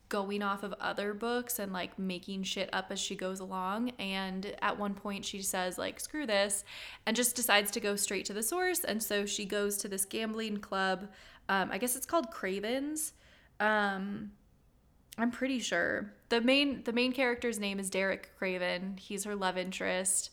going 0.09 0.41
off 0.41 0.63
of 0.63 0.73
other 0.81 1.13
books 1.13 1.59
and 1.59 1.71
like 1.71 1.97
making 1.97 2.43
shit 2.43 2.69
up 2.73 2.87
as 2.89 2.99
she 2.99 3.15
goes 3.15 3.39
along. 3.39 3.91
And 3.99 4.53
at 4.61 4.77
one 4.77 4.95
point, 4.95 5.23
she 5.23 5.41
says, 5.41 5.77
like, 5.77 5.99
screw 5.99 6.25
this, 6.25 6.63
and 7.05 7.15
just 7.15 7.35
decides 7.35 7.71
to 7.71 7.79
go 7.79 7.95
straight 7.95 8.25
to 8.25 8.33
the 8.33 8.43
source. 8.43 8.83
And 8.83 9.01
so 9.01 9.25
she 9.25 9.45
goes 9.45 9.77
to 9.77 9.87
this 9.87 10.05
gambling 10.05 10.57
club. 10.57 11.07
Um, 11.47 11.69
I 11.71 11.77
guess 11.77 11.95
it's 11.95 12.07
called 12.07 12.31
Cravens. 12.31 13.13
Um, 13.59 14.31
I'm 15.17 15.31
pretty 15.31 15.59
sure 15.59 16.13
the 16.29 16.41
main 16.41 16.83
the 16.83 16.93
main 16.93 17.11
character's 17.11 17.59
name 17.59 17.79
is 17.79 17.89
Derek 17.89 18.31
Craven. 18.37 18.97
He's 18.97 19.25
her 19.25 19.35
love 19.35 19.57
interest. 19.57 20.29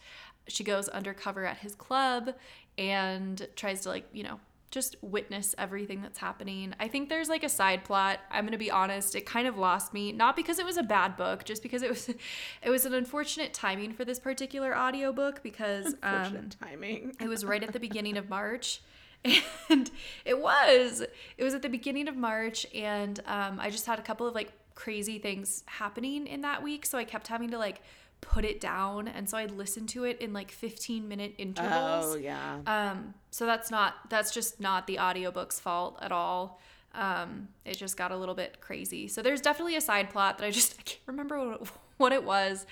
She 0.49 0.62
goes 0.62 0.89
undercover 0.89 1.45
at 1.45 1.59
his 1.59 1.74
club 1.74 2.35
and 2.79 3.47
tries 3.57 3.81
to 3.83 3.89
like 3.89 4.07
you 4.12 4.22
know 4.22 4.39
just 4.70 4.97
witness 5.01 5.55
everything 5.59 6.03
that's 6.03 6.18
happening. 6.18 6.74
I 6.79 6.89
think 6.89 7.09
there's 7.09 7.29
like 7.29 7.45
a 7.45 7.49
side 7.49 7.85
plot. 7.85 8.20
I'm 8.31 8.45
going 8.45 8.53
to 8.53 8.59
be 8.59 8.70
honest, 8.70 9.14
it 9.14 9.24
kind 9.24 9.47
of 9.47 9.57
lost 9.57 9.95
me, 9.95 10.12
not 10.12 10.37
because 10.37 10.59
it 10.59 10.66
was 10.66 10.77
a 10.77 10.83
bad 10.83 11.16
book, 11.16 11.45
just 11.45 11.62
because 11.62 11.83
it 11.83 11.91
was 11.91 12.09
it 12.62 12.70
was 12.70 12.85
an 12.85 12.95
unfortunate 12.95 13.55
timing 13.55 13.93
for 13.93 14.05
this 14.05 14.20
particular 14.20 14.77
audiobook 14.77 15.43
because 15.43 15.95
um 16.03 16.51
timing. 16.61 17.16
it 17.20 17.29
was 17.29 17.45
right 17.45 17.62
at 17.62 17.72
the 17.72 17.81
beginning 17.89 18.16
of 18.16 18.29
March. 18.29 18.83
And 19.68 19.91
it 20.24 20.41
was. 20.41 21.03
It 21.37 21.43
was 21.43 21.53
at 21.53 21.62
the 21.62 21.68
beginning 21.68 22.07
of 22.09 22.16
March 22.16 22.66
and 22.74 23.18
um 23.27 23.59
I 23.61 23.70
just 23.70 23.87
had 23.87 23.99
a 23.99 24.03
couple 24.03 24.27
of 24.27 24.35
like 24.35 24.53
crazy 24.74 25.18
things 25.18 25.64
happening 25.66 26.27
in 26.27 26.43
that 26.43 26.62
week, 26.62 26.87
so 26.87 26.99
I 26.99 27.05
kept 27.05 27.27
having 27.29 27.51
to 27.51 27.59
like 27.59 27.81
put 28.20 28.45
it 28.45 28.61
down 28.61 29.09
and 29.09 29.29
so 29.29 29.37
I'd 29.37 29.51
listen 29.51 29.87
to 29.89 30.05
it 30.05 30.20
in 30.20 30.33
like 30.33 30.51
15 30.51 31.07
minute 31.09 31.35
intervals. 31.39 32.14
Oh 32.14 32.16
yeah. 32.16 32.59
Um, 32.66 33.14
so 33.31 33.47
that's 33.47 33.70
not 33.70 33.95
that's 34.09 34.33
just 34.33 34.61
not 34.61 34.87
the 34.87 34.99
audiobook's 34.99 35.61
fault 35.61 35.99
at 36.01 36.12
all. 36.12 36.61
Um, 36.95 37.49
it 37.64 37.77
just 37.77 37.97
got 37.97 38.11
a 38.11 38.16
little 38.16 38.35
bit 38.35 38.61
crazy. 38.61 39.07
So 39.09 39.20
there's 39.20 39.41
definitely 39.43 39.77
a 39.77 39.81
side 39.81 40.11
plot 40.11 40.39
that 40.39 40.47
I 40.47 40.51
just 40.51 40.77
I 40.79 40.83
can't 40.83 41.01
remember 41.07 41.39
what 41.39 41.61
it, 41.61 41.68
what 41.99 42.13
it 42.13 42.25
was. 42.25 42.67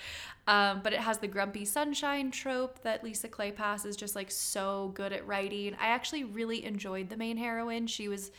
Um, 0.47 0.81
but 0.83 0.93
it 0.93 0.99
has 0.99 1.17
the 1.17 1.27
grumpy 1.27 1.65
sunshine 1.65 2.29
trope 2.29 2.81
that 2.83 3.03
Lisa 3.03 3.27
Kleypas 3.27 3.85
is 3.85 3.95
just 3.95 4.15
like 4.15 4.29
so 4.29 4.91
good 4.93 5.11
at 5.11 5.25
writing. 5.25 5.75
I 5.81 5.87
actually 5.87 6.23
really 6.23 6.63
enjoyed 6.63 7.09
the 7.09 7.17
main 7.17 7.37
heroine. 7.37 7.87
She 7.87 8.07
was 8.07 8.31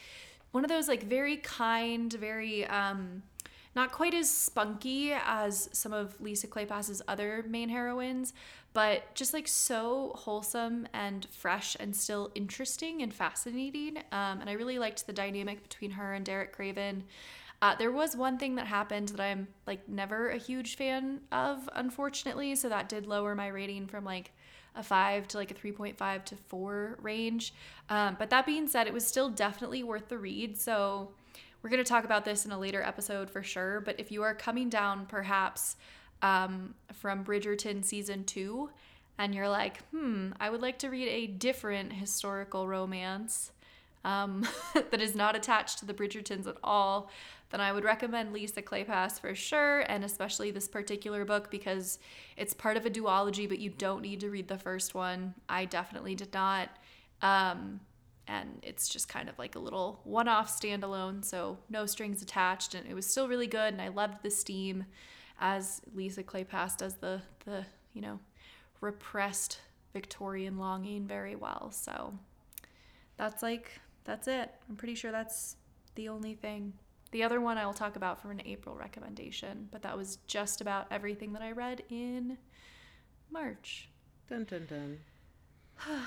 one 0.53 0.65
of 0.65 0.71
those 0.71 0.87
like 0.87 1.03
very 1.03 1.39
kind, 1.39 2.13
very 2.13 2.65
um 2.67 3.23
not 3.75 3.93
quite 3.93 4.15
as 4.15 4.31
spunky 4.31 5.13
as 5.13 5.69
some 5.73 5.93
of 5.93 6.19
Lisa 6.19 6.47
Kleypas's 6.47 7.03
other 7.07 7.45
main 7.47 7.69
heroines, 7.69 8.33
but 8.73 9.15
just 9.15 9.35
like 9.35 9.47
so 9.47 10.13
wholesome 10.15 10.89
and 10.95 11.27
fresh 11.31 11.77
and 11.79 11.95
still 11.95 12.31
interesting 12.35 13.03
and 13.03 13.13
fascinating. 13.13 13.99
Um, 14.13 14.41
and 14.41 14.49
I 14.49 14.55
really 14.55 14.79
liked 14.79 15.07
the 15.07 15.13
dynamic 15.13 15.63
between 15.63 15.91
her 15.91 16.15
and 16.15 16.25
Derek 16.25 16.53
Craven. 16.53 17.05
Uh, 17.63 17.75
there 17.77 17.93
was 17.93 18.17
one 18.17 18.39
thing 18.39 18.57
that 18.57 18.67
happened 18.67 19.09
that 19.09 19.21
I'm 19.21 19.49
like 19.67 19.89
never 19.89 20.29
a 20.29 20.37
huge 20.37 20.77
fan 20.77 21.21
of, 21.33 21.69
unfortunately. 21.75 22.55
So 22.55 22.69
that 22.69 22.89
did 22.89 23.07
lower 23.07 23.35
my 23.35 23.49
rating 23.49 23.87
from 23.87 24.05
like 24.05 24.33
a 24.75 24.83
five 24.83 25.27
to 25.29 25.39
like 25.39 25.51
a 25.51 25.55
3.5 25.55 26.25
to 26.25 26.37
four 26.37 26.99
range. 27.01 27.55
Um, 27.89 28.17
but 28.19 28.31
that 28.31 28.45
being 28.47 28.69
said, 28.69 28.87
it 28.87 28.93
was 28.93 29.07
still 29.07 29.31
definitely 29.31 29.83
worth 29.83 30.09
the 30.09 30.19
read. 30.19 30.59
So 30.59 31.11
we're 31.63 31.71
going 31.71 31.83
to 31.83 31.89
talk 31.89 32.05
about 32.05 32.25
this 32.25 32.45
in 32.45 32.53
a 32.53 32.59
later 32.59 32.83
episode 32.83 33.31
for 33.31 33.43
sure. 33.43 33.81
But 33.81 33.99
if 33.99 34.13
you 34.13 34.23
are 34.23 34.35
coming 34.35 34.69
down 34.69 35.07
perhaps 35.07 35.77
um, 36.23 36.75
from 36.93 37.25
Bridgerton 37.25 37.85
season 37.85 38.25
two 38.25 38.71
and 39.19 39.35
you're 39.35 39.49
like, 39.49 39.83
hmm, 39.89 40.33
I 40.39 40.51
would 40.51 40.61
like 40.61 40.79
to 40.81 40.91
read 40.91 41.09
a 41.09 41.27
different 41.27 41.93
historical 41.93 42.69
romance 42.69 43.51
um, 44.07 44.47
that 44.75 45.01
is 45.01 45.15
not 45.15 45.37
attached 45.37 45.81
to 45.81 45.85
the 45.85 45.93
Bridgertons 45.93 46.47
at 46.47 46.57
all, 46.63 47.11
then 47.51 47.61
I 47.61 47.73
would 47.73 47.85
recommend 47.85 48.33
Lisa 48.33 48.63
Kleypas 48.63 49.21
for 49.21 49.35
sure, 49.35 49.81
and 49.81 50.05
especially 50.05 50.51
this 50.51 50.69
particular 50.69 51.25
book 51.25 51.51
because 51.51 51.99
it's 52.37 52.55
part 52.55 52.77
of 52.77 52.87
a 52.87 52.91
duology, 52.91 53.49
but 53.49 53.59
you 53.59 53.71
don't 53.71 54.03
need 54.03 54.21
to 54.21 54.31
read 54.31 54.49
the 54.49 54.59
first 54.59 54.95
one. 54.95 55.35
I 55.49 55.65
definitely 55.65 56.15
did 56.15 56.33
not. 56.33 56.71
Um, 57.21 57.81
and 58.29 58.59
it's 58.63 58.89
just 58.89 59.09
kind 59.09 59.29
of 59.29 59.39
like 59.39 59.55
a 59.55 59.59
little 59.59 60.01
one-off 60.03 60.49
standalone 60.49 61.25
so 61.25 61.57
no 61.71 61.87
strings 61.87 62.23
attached 62.23 62.75
and 62.75 62.85
it 62.89 62.93
was 62.93 63.07
still 63.07 63.29
really 63.29 63.47
good 63.47 63.73
and 63.73 63.81
i 63.81 63.87
loved 63.87 64.21
the 64.25 64.31
steam 64.31 64.85
as 65.41 65.81
lisa 65.95 66.25
Kleypas 66.25 66.77
does 66.77 66.95
the 66.95 67.23
the 67.45 67.65
you 67.93 68.03
know 68.03 68.19
repressed 68.81 69.61
victorian 69.93 70.59
longing 70.59 71.07
very 71.07 71.37
well 71.37 71.71
so 71.71 72.19
that's 73.17 73.45
like 73.45 73.81
that's 74.07 74.29
it 74.29 74.51
i'm 74.69 74.77
pretty 74.77 74.95
sure 74.95 75.13
that's 75.13 75.57
the 75.95 76.09
only 76.09 76.35
thing 76.35 76.73
the 77.11 77.23
other 77.23 77.41
one 77.41 77.59
i'll 77.59 77.75
talk 77.75 77.97
about 77.97 78.21
for 78.21 78.31
an 78.31 78.41
april 78.45 78.75
recommendation 78.75 79.69
but 79.71 79.83
that 79.83 79.97
was 79.97 80.19
just 80.27 80.61
about 80.61 80.87
everything 80.91 81.33
that 81.33 81.43
i 81.43 81.53
read 81.53 81.83
in 81.91 82.39
march 83.31 83.89
Dun 84.29 84.45
dun 84.45 84.67
dun. 84.67 84.99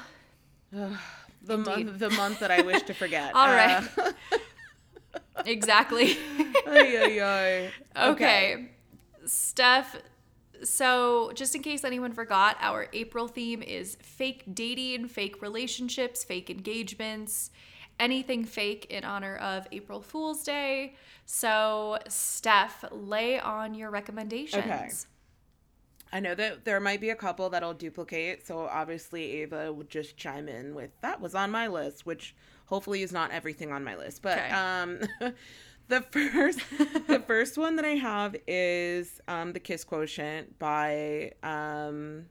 the 1.41 1.57
month 1.57 1.99
the 1.99 2.09
month 2.11 2.39
that 2.39 2.51
I 2.51 2.61
wish 2.61 2.83
to 2.83 2.93
forget. 2.93 3.33
All 3.35 3.47
right. 3.47 3.87
Uh, 3.97 4.11
exactly. 5.45 6.17
ay, 6.67 6.97
ay, 6.97 7.21
ay. 7.21 8.09
Okay. 8.09 8.69
Steph, 9.25 9.95
so 10.63 11.31
just 11.33 11.55
in 11.55 11.61
case 11.61 11.83
anyone 11.83 12.11
forgot, 12.11 12.57
our 12.59 12.87
April 12.93 13.27
theme 13.27 13.61
is 13.61 13.97
fake 14.01 14.43
dating, 14.53 15.07
fake 15.07 15.41
relationships, 15.41 16.23
fake 16.23 16.49
engagements, 16.49 17.51
anything 17.99 18.45
fake 18.45 18.85
in 18.89 19.03
honor 19.03 19.35
of 19.37 19.67
April 19.71 20.01
Fool's 20.01 20.43
Day. 20.43 20.95
So, 21.25 21.99
Steph, 22.07 22.85
lay 22.91 23.39
on 23.39 23.73
your 23.73 23.89
recommendations. 23.91 24.65
Okay. 24.65 24.89
I 26.11 26.19
know 26.19 26.33
that 26.33 26.65
there 26.65 26.79
might 26.79 27.01
be 27.01 27.11
a 27.11 27.15
couple 27.15 27.49
that'll 27.51 27.73
duplicate, 27.75 28.45
so 28.47 28.61
obviously 28.61 29.41
Ava 29.41 29.71
would 29.71 29.89
just 29.89 30.17
chime 30.17 30.47
in 30.49 30.73
with 30.73 30.89
that 31.01 31.21
was 31.21 31.35
on 31.35 31.51
my 31.51 31.67
list, 31.67 32.05
which 32.05 32.35
hopefully 32.65 33.03
is 33.03 33.11
not 33.11 33.31
everything 33.31 33.71
on 33.71 33.83
my 33.83 33.95
list. 33.95 34.21
But 34.23 34.39
Okay. 34.39 34.49
um 34.49 34.99
the 35.87 36.01
first 36.01 36.61
the 37.07 37.19
first 37.27 37.57
one 37.59 37.75
that 37.75 37.85
I 37.85 37.95
have 37.95 38.35
is 38.47 39.21
um 39.27 39.53
The 39.53 39.59
Kiss 39.59 39.83
Quotient 39.83 40.57
by 40.57 41.33
um 41.43 42.25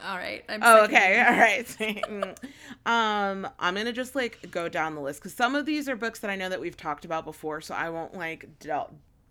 All 0.00 0.16
right. 0.16 0.44
I'm 0.48 0.60
Oh, 0.62 0.84
okay. 0.84 1.24
All 1.26 1.34
right. 1.36 1.66
um, 2.86 3.48
I'm 3.58 3.74
gonna 3.74 3.92
just 3.92 4.14
like 4.14 4.50
go 4.50 4.68
down 4.68 4.94
the 4.94 5.00
list 5.00 5.20
because 5.20 5.34
some 5.34 5.54
of 5.54 5.66
these 5.66 5.88
are 5.88 5.96
books 5.96 6.20
that 6.20 6.30
I 6.30 6.36
know 6.36 6.48
that 6.48 6.60
we've 6.60 6.76
talked 6.76 7.04
about 7.04 7.24
before, 7.24 7.60
so 7.60 7.74
I 7.74 7.90
won't 7.90 8.14
like 8.14 8.46
d- 8.60 8.70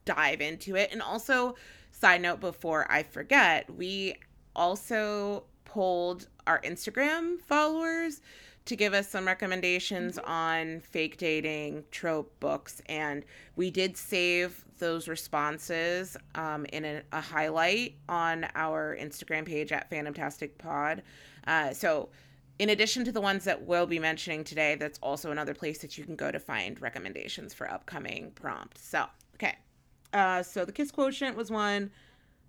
dive 0.06 0.42
into 0.42 0.76
it. 0.76 0.92
And 0.92 1.02
also, 1.02 1.56
side 1.92 2.22
note 2.22 2.40
before 2.40 2.86
I 2.92 3.04
forget, 3.04 3.70
we 3.74 4.16
also 4.56 5.44
polled 5.66 6.28
our 6.46 6.62
Instagram 6.62 7.40
followers 7.42 8.22
to 8.68 8.76
give 8.76 8.94
us 8.94 9.08
some 9.08 9.26
recommendations 9.26 10.18
on 10.20 10.82
fake 10.82 11.18
dating 11.18 11.84
trope 11.90 12.38
books 12.40 12.82
and 12.88 13.24
we 13.56 13.72
did 13.72 13.96
save 13.96 14.66
those 14.78 15.08
responses 15.08 16.18
um, 16.36 16.66
in 16.66 16.86
a, 16.86 17.02
a 17.14 17.22
highlight 17.22 17.96
on 18.10 18.46
our 18.56 18.98
instagram 19.02 19.46
page 19.46 19.72
at 19.72 19.90
phantomtastic 19.90 20.58
pod. 20.58 21.02
Uh, 21.48 21.72
so 21.72 22.10
in 22.60 22.70
addition 22.70 23.06
to 23.06 23.12
the 23.12 23.22
ones 23.22 23.46
that 23.46 23.66
we'll 23.66 23.88
be 23.88 24.00
mentioning 24.00 24.44
today 24.44 24.76
that's 24.76 25.00
also 25.00 25.32
another 25.32 25.54
place 25.54 25.80
that 25.80 25.98
you 25.98 26.04
can 26.04 26.16
go 26.16 26.30
to 26.30 26.40
find 26.40 26.82
recommendations 26.82 27.54
for 27.54 27.72
upcoming 27.72 28.32
prompts 28.32 28.86
so 28.86 29.06
okay. 29.36 29.56
Uh, 30.14 30.44
so 30.44 30.66
the 30.66 30.72
kiss 30.72 30.92
quotient 30.92 31.38
was 31.38 31.50
one 31.50 31.90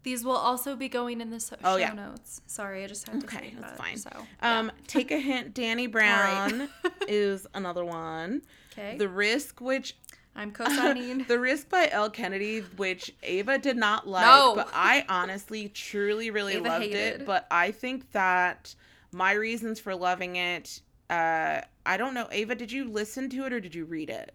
These 0.04 0.24
will 0.24 0.36
also 0.36 0.76
be 0.76 0.88
going 0.88 1.20
in 1.20 1.30
the 1.30 1.40
so- 1.40 1.56
Oh, 1.64 1.74
show 1.74 1.76
yeah. 1.76 1.92
notes. 1.92 2.40
Sorry, 2.46 2.84
I 2.84 2.86
just 2.86 3.06
had 3.08 3.20
to 3.20 3.26
Okay, 3.26 3.54
that's 3.60 3.72
that, 3.72 3.78
fine. 3.78 3.96
So, 3.98 4.10
um, 4.42 4.70
take 4.86 5.10
a 5.10 5.18
hint 5.18 5.54
Dani 5.54 5.90
brown 5.92 6.68
is 7.08 7.46
another 7.54 7.84
one 7.84 8.42
okay. 8.72 8.96
the 8.96 9.08
risk 9.08 9.60
which 9.60 9.96
I'm 10.36 10.52
co-signing. 10.52 11.24
the 11.24 11.38
Risk 11.38 11.68
by 11.68 11.88
Elle 11.90 12.10
Kennedy, 12.10 12.60
which 12.76 13.12
Ava 13.24 13.58
did 13.58 13.76
not 13.76 14.06
like, 14.06 14.24
No. 14.24 14.54
but 14.54 14.68
I 14.72 15.04
honestly, 15.08 15.68
truly, 15.68 16.30
really 16.30 16.54
Ava 16.54 16.68
loved 16.68 16.84
hated. 16.84 17.20
it. 17.22 17.26
But 17.26 17.48
I 17.50 17.72
think 17.72 18.12
that 18.12 18.72
my 19.10 19.32
reasons 19.32 19.80
for 19.80 19.96
loving 19.96 20.36
it, 20.36 20.80
uh, 21.10 21.62
I 21.84 21.96
don't 21.96 22.14
know. 22.14 22.28
Ava, 22.30 22.54
did 22.54 22.70
you 22.70 22.84
listen 22.88 23.28
to 23.30 23.46
it 23.46 23.52
or 23.52 23.58
did 23.58 23.74
you 23.74 23.84
read 23.84 24.10
it? 24.10 24.32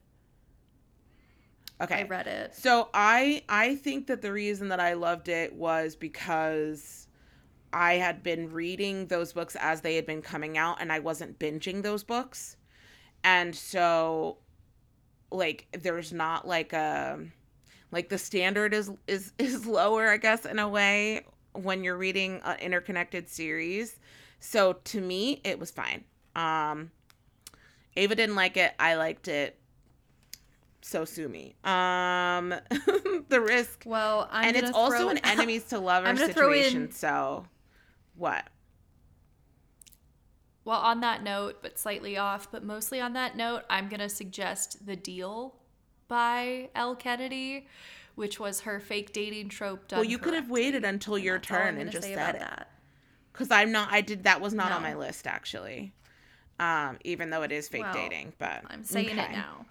Okay. 1.82 2.02
I 2.02 2.04
read 2.04 2.28
it. 2.28 2.56
So 2.56 2.90
I 2.94 3.44
I 3.50 3.76
think 3.76 4.08
that 4.08 4.22
the 4.22 4.32
reason 4.32 4.70
that 4.70 4.80
I 4.80 4.94
loved 4.94 5.28
it 5.28 5.54
was 5.54 5.96
because 5.96 7.08
I 7.72 7.96
had 7.96 8.22
been 8.24 8.52
reading 8.52 9.08
those 9.08 9.34
books 9.34 9.58
as 9.60 9.82
they 9.82 9.96
had 9.96 10.06
been 10.06 10.22
coming 10.22 10.58
out 10.58 10.78
and 10.80 10.92
I 10.92 11.00
wasn't 11.00 11.40
binging 11.40 11.82
those 11.82 12.04
books. 12.04 12.58
And 13.24 13.56
so 13.56 14.38
like 15.32 15.68
there's 15.78 16.14
not 16.14 16.48
like 16.48 16.74
a 16.74 17.20
like 17.92 18.10
the 18.10 18.18
standard 18.18 18.74
is 18.74 18.92
is 19.08 19.34
is 19.40 19.66
lower 19.66 20.10
I 20.10 20.18
guess 20.18 20.46
in 20.46 20.60
a 20.60 20.70
way 20.70 21.26
when 21.54 21.84
you're 21.84 21.98
reading 21.98 22.42
an 22.44 22.60
interconnected 22.60 23.30
series. 23.30 24.00
So 24.40 24.74
to 24.86 25.00
me, 25.02 25.40
it 25.44 25.60
was 25.60 25.72
fine. 25.72 26.04
Um, 26.36 26.92
Ava 27.96 28.16
didn't 28.16 28.36
like 28.36 28.58
it. 28.58 28.74
I 28.80 28.96
liked 28.96 29.28
it. 29.28 29.58
So 30.86 31.06
sue 31.06 31.30
me. 31.30 31.56
Um, 31.64 32.50
the 33.30 33.42
risk, 33.42 33.84
Well, 33.86 34.28
I'm 34.32 34.50
and 34.50 34.58
it's 34.58 34.72
gonna 34.72 34.84
also 34.84 35.10
an 35.10 35.18
enemies 35.24 35.64
to 35.66 35.80
lovers 35.80 36.20
gonna 36.20 36.32
situation. 36.34 36.84
in- 36.84 36.92
So, 36.92 37.46
what? 38.16 38.44
Well, 40.66 40.80
on 40.80 41.02
that 41.02 41.24
note, 41.24 41.60
but 41.62 41.78
slightly 41.80 42.18
off, 42.18 42.50
but 42.52 42.64
mostly 42.64 43.02
on 43.02 43.14
that 43.14 43.36
note, 43.36 43.64
I'm 43.70 43.90
going 43.90 44.00
to 44.00 44.08
suggest 44.10 44.86
The 44.86 44.96
Deal 44.96 45.56
by 46.08 46.70
Elle 46.74 46.96
Kennedy, 46.96 47.68
which 48.16 48.40
was 48.40 48.62
her 48.62 48.80
fake 48.80 49.12
dating 49.12 49.50
trope 49.50 49.90
done 49.90 50.00
Well, 50.00 50.10
you 50.10 50.18
could 50.18 50.34
have 50.34 50.50
waited 50.50 50.86
until 50.86 51.18
your 51.18 51.38
turn 51.40 51.78
and 51.78 51.92
just 51.92 52.08
said 52.08 52.36
it. 52.36 52.40
that. 52.40 52.70
Because 53.34 53.52
I'm 53.52 53.72
not. 53.72 53.92
I 53.92 54.02
did. 54.02 54.24
That 54.26 54.40
was 54.42 54.54
not 54.54 54.72
on 54.72 54.84
my 54.84 54.94
list 54.96 55.26
actually. 55.28 55.94
Um, 56.60 57.00
even 57.04 57.32
though 57.32 57.42
it 57.42 57.52
is 57.52 57.68
fake 57.68 57.82
Well, 57.82 57.94
dating, 57.94 58.34
but 58.38 58.62
I'm 58.70 58.84
saying 58.84 59.10
it 59.10 59.32
now. 59.32 59.66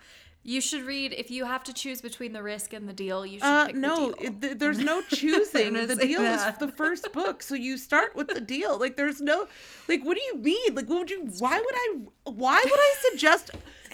You 0.44 0.60
should 0.60 0.82
read 0.82 1.12
if 1.12 1.30
you 1.30 1.44
have 1.44 1.62
to 1.64 1.72
choose 1.72 2.00
between 2.00 2.32
the 2.32 2.42
risk 2.42 2.72
and 2.72 2.88
the 2.88 2.92
deal. 2.92 3.24
You 3.24 3.38
should 3.38 3.44
Uh, 3.46 3.66
pick 3.66 3.76
no, 3.76 4.10
the 4.10 4.16
deal. 4.16 4.26
it, 4.26 4.40
th- 4.42 4.58
there's 4.58 4.78
no 4.78 5.00
choosing. 5.08 5.74
the 5.74 5.94
deal 5.94 6.20
that. 6.20 6.54
is 6.54 6.58
the 6.58 6.66
first 6.72 7.12
book, 7.12 7.44
so 7.44 7.54
you 7.54 7.78
start 7.78 8.16
with 8.16 8.26
the 8.26 8.40
deal. 8.40 8.76
Like, 8.76 8.96
there's 8.96 9.20
no, 9.20 9.46
like, 9.88 10.02
what 10.04 10.16
do 10.16 10.22
you 10.24 10.36
mean? 10.38 10.74
Like, 10.74 10.88
what 10.88 10.98
would 10.98 11.10
you? 11.10 11.28
Why 11.38 11.58
would 11.60 11.74
I? 11.74 11.94
Why 12.24 12.60
would 12.64 12.72
I 12.80 12.94
suggest 13.10 13.50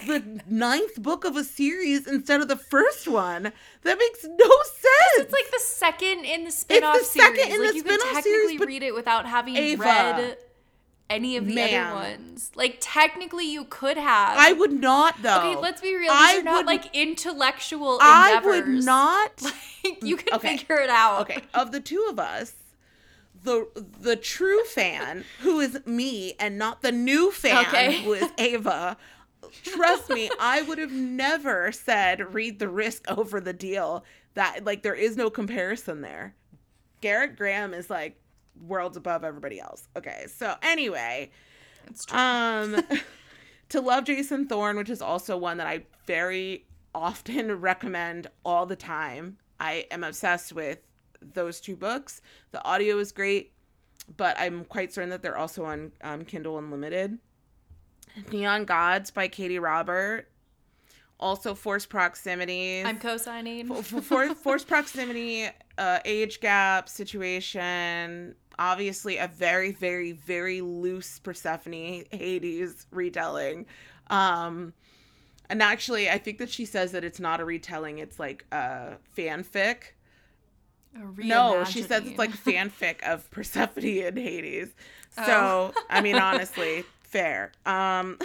the 0.07 0.41
ninth 0.49 1.03
book 1.03 1.25
of 1.27 1.37
a 1.37 1.45
series 1.45 2.07
instead 2.07 2.41
of 2.41 2.49
the 2.49 2.57
first 2.57 3.07
one? 3.07 3.53
That 3.83 3.99
makes 3.99 4.25
no 4.25 4.49
sense. 4.49 5.19
it's 5.19 5.33
like 5.33 5.51
the 5.51 5.61
second 5.61 6.25
in 6.25 6.45
the 6.45 6.51
spin-off 6.51 6.99
the 6.99 7.05
second 7.05 7.37
series. 7.37 7.55
in 7.55 7.61
like 7.63 7.71
the 7.73 7.77
you 7.77 7.83
can 7.83 8.01
spin-off 8.01 8.15
technically 8.25 8.57
series, 8.57 8.61
read 8.61 8.83
it 8.83 8.95
without 8.95 9.27
having 9.27 9.55
Ava. 9.57 9.83
read 9.85 10.37
any 11.11 11.37
of 11.37 11.47
the 11.47 11.55
Ma'am. 11.55 11.97
other 11.97 11.97
ones. 12.11 12.51
Like 12.55 12.79
technically 12.81 13.51
you 13.51 13.65
could 13.65 13.97
have. 13.97 14.37
I 14.39 14.53
would 14.53 14.73
not 14.73 15.23
though. 15.23 15.39
Okay, 15.39 15.57
let's 15.57 15.81
be 15.81 15.95
real. 15.95 16.13
These 16.13 16.23
I 16.23 16.39
are 16.39 16.43
not 16.43 16.57
would- 16.59 16.67
like 16.67 16.95
intellectual 16.95 17.99
I 18.01 18.35
endeavors. 18.37 18.77
would 18.77 18.85
not. 18.85 19.43
Like, 19.85 20.03
you 20.05 20.17
can 20.17 20.35
Okay. 20.35 20.57
figure 20.59 20.77
it 20.81 20.91
out. 20.91 21.21
okay 21.23 21.41
of 21.55 21.71
the 21.73 21.79
two 21.81 22.05
of 22.11 22.19
us 22.19 22.53
the 23.45 23.69
the 24.01 24.17
true 24.17 24.65
fan 24.65 25.25
who 25.41 25.61
is 25.61 25.79
me 25.87 26.35
and 26.41 26.59
not 26.59 26.83
the 26.83 26.91
new 26.91 27.31
fan 27.31 27.65
Okay. 27.67 28.03
who 28.03 28.13
is 28.13 28.29
ava 28.39 28.97
trust 29.63 30.11
me 30.11 30.29
i 30.41 30.61
would 30.63 30.79
have 30.79 30.91
never 30.91 31.71
said 31.71 32.35
read 32.35 32.59
the 32.59 32.69
risk 32.69 33.09
over 33.09 33.41
the 33.41 33.53
deal 33.53 34.05
that 34.35 34.65
like 34.65 34.83
there 34.83 34.97
is 34.97 35.17
no 35.17 35.31
comparison 35.31 36.01
there 36.01 36.35
garrett 37.01 37.37
graham 37.37 37.73
is 37.73 37.89
like 37.89 38.21
worlds 38.67 38.97
above 38.97 39.25
everybody 39.25 39.61
else 39.61 39.89
okay 39.97 40.27
so 40.35 40.55
anyway 40.63 41.31
It's 41.87 42.05
true. 42.05 42.19
um, 42.19 42.83
to 43.69 43.81
love 43.81 44.05
Jason 44.05 44.47
Thorne, 44.49 44.77
which 44.77 44.89
is 44.91 45.03
also 45.03 45.37
one 45.37 45.59
that 45.59 45.67
I 45.67 45.83
very 46.07 46.65
often 46.95 47.53
recommend 47.61 48.27
all 48.45 48.65
the 48.67 48.77
time. 48.77 49.37
I 49.61 49.87
am 49.91 50.05
obsessed 50.05 50.53
with 50.55 50.79
those 51.21 51.61
two 51.61 51.77
books. 51.77 52.23
The 52.53 52.65
audio 52.65 52.99
is 52.99 53.13
great, 53.13 53.53
but 54.17 54.39
I'm 54.39 54.65
quite 54.65 54.93
certain 54.93 55.11
that 55.11 55.21
they're 55.23 55.37
also 55.37 55.65
on 55.67 55.93
um, 56.03 56.25
Kindle 56.25 56.57
Unlimited. 56.59 57.19
Neon 58.33 58.65
Gods 58.65 59.11
by 59.11 59.29
Katee 59.29 59.61
Robert. 59.61 60.29
Also, 61.21 61.55
force 61.55 61.85
proximity. 61.85 62.83
I'm 62.85 62.99
co-signing. 62.99 63.71
F- 63.73 63.93
f- 63.93 64.05
for, 64.05 64.35
forced 64.35 64.69
proximity, 64.69 65.49
uh, 65.77 65.99
age 66.05 66.41
gap 66.41 66.89
situation. 66.89 68.37
Obviously, 68.59 69.19
a 69.19 69.27
very, 69.29 69.73
very, 69.73 70.13
very 70.13 70.61
loose 70.61 71.19
Persephone 71.19 72.05
Hades 72.11 72.87
retelling. 72.93 73.67
Um, 74.11 74.73
and 75.51 75.63
actually, 75.63 76.09
I 76.11 76.19
think 76.19 76.39
that 76.39 76.51
she 76.51 76.65
says 76.65 76.93
that 76.93 77.05
it's 77.05 77.21
not 77.21 77.41
a 77.41 77.45
retelling; 77.45 77.99
it's 77.99 78.19
like 78.19 78.45
a 78.53 78.97
fanfic. 79.17 79.77
A 80.95 81.01
No, 81.25 81.65
she 81.65 81.83
says 81.83 82.07
it's 82.07 82.19
like 82.19 82.31
fanfic 82.45 83.03
of 83.03 83.31
Persephone 83.31 83.85
and 84.07 84.19
Hades. 84.19 84.69
So, 85.11 85.23
Oh. 85.27 85.73
I 85.91 86.01
mean, 86.01 86.17
honestly, 86.17 86.85
fair. 87.03 87.53
Um, 87.67 88.19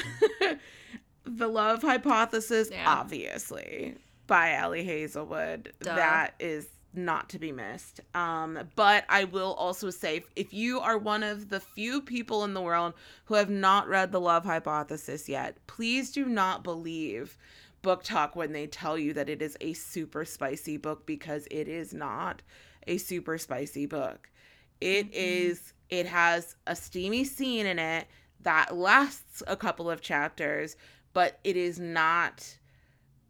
the 1.25 1.47
Love 1.47 1.81
Hypothesis, 1.81 2.69
Yeah. 2.71 2.83
obviously, 2.87 3.95
by 4.27 4.53
Ellie 4.53 4.83
Hazelwood. 4.83 5.73
Duh. 5.79 5.95
That 5.95 6.35
is 6.39 6.67
not 6.93 7.29
to 7.29 7.39
be 7.39 7.51
missed. 7.51 8.01
Um, 8.13 8.59
but 8.75 9.03
I 9.09 9.23
will 9.23 9.53
also 9.53 9.89
say, 9.89 10.23
if 10.35 10.53
you 10.53 10.79
are 10.79 10.97
one 10.97 11.23
of 11.23 11.49
the 11.49 11.59
few 11.59 12.01
people 12.01 12.43
in 12.43 12.53
the 12.53 12.61
world 12.61 12.93
who 13.25 13.33
have 13.35 13.49
not 13.49 13.87
read 13.87 14.11
The 14.11 14.21
Love 14.21 14.45
Hypothesis 14.45 15.27
yet, 15.27 15.57
please 15.65 16.11
do 16.11 16.25
not 16.25 16.63
believe 16.63 17.37
book 17.81 18.03
talk 18.03 18.35
when 18.35 18.53
they 18.53 18.67
tell 18.67 18.97
you 18.97 19.11
that 19.13 19.27
it 19.29 19.41
is 19.41 19.57
a 19.59 19.73
super 19.73 20.23
spicy 20.23 20.77
book 20.77 21.05
because 21.05 21.47
it 21.51 21.67
is 21.67 21.93
not 21.93 22.41
a 22.87 22.97
super 22.97 23.37
spicy 23.37 23.85
book. 23.85 24.29
It 24.79 25.13
is. 25.13 25.73
it 25.89 26.05
has 26.05 26.55
a 26.67 26.75
steamy 26.75 27.23
scene 27.23 27.65
in 27.65 27.79
it 27.79 28.07
that 28.41 28.75
lasts 28.75 29.41
a 29.47 29.55
couple 29.55 29.89
of 29.89 30.01
chapters, 30.01 30.75
but 31.13 31.39
it 31.43 31.55
is 31.55 31.79
not 31.79 32.57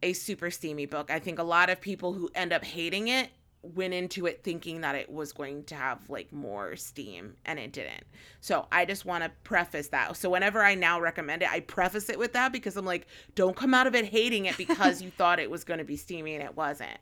a 0.02 0.12
super 0.12 0.50
steamy 0.50 0.86
book. 0.86 1.10
I 1.10 1.18
think 1.18 1.38
a 1.38 1.44
lot 1.44 1.70
of 1.70 1.80
people 1.80 2.12
who 2.12 2.30
end 2.34 2.52
up 2.52 2.64
hating 2.64 3.08
it 3.08 3.30
went 3.62 3.94
into 3.94 4.26
it 4.26 4.44
thinking 4.44 4.82
that 4.82 4.94
it 4.94 5.10
was 5.10 5.32
going 5.32 5.64
to 5.64 5.74
have 5.74 5.98
like 6.10 6.30
more 6.32 6.76
steam 6.76 7.34
and 7.46 7.58
it 7.58 7.72
didn't. 7.72 8.04
So 8.40 8.66
I 8.70 8.84
just 8.84 9.06
want 9.06 9.24
to 9.24 9.30
preface 9.42 9.88
that. 9.88 10.16
So 10.16 10.28
whenever 10.28 10.62
I 10.62 10.74
now 10.74 11.00
recommend 11.00 11.42
it, 11.42 11.50
I 11.50 11.60
preface 11.60 12.10
it 12.10 12.18
with 12.18 12.34
that 12.34 12.52
because 12.52 12.76
I'm 12.76 12.84
like, 12.84 13.06
don't 13.34 13.56
come 13.56 13.72
out 13.72 13.86
of 13.86 13.94
it 13.94 14.04
hating 14.04 14.44
it 14.44 14.58
because 14.58 15.00
you 15.00 15.10
thought 15.16 15.40
it 15.40 15.50
was 15.50 15.64
going 15.64 15.78
to 15.78 15.84
be 15.84 15.96
steamy 15.96 16.34
and 16.34 16.44
it 16.44 16.54
wasn't. 16.54 16.98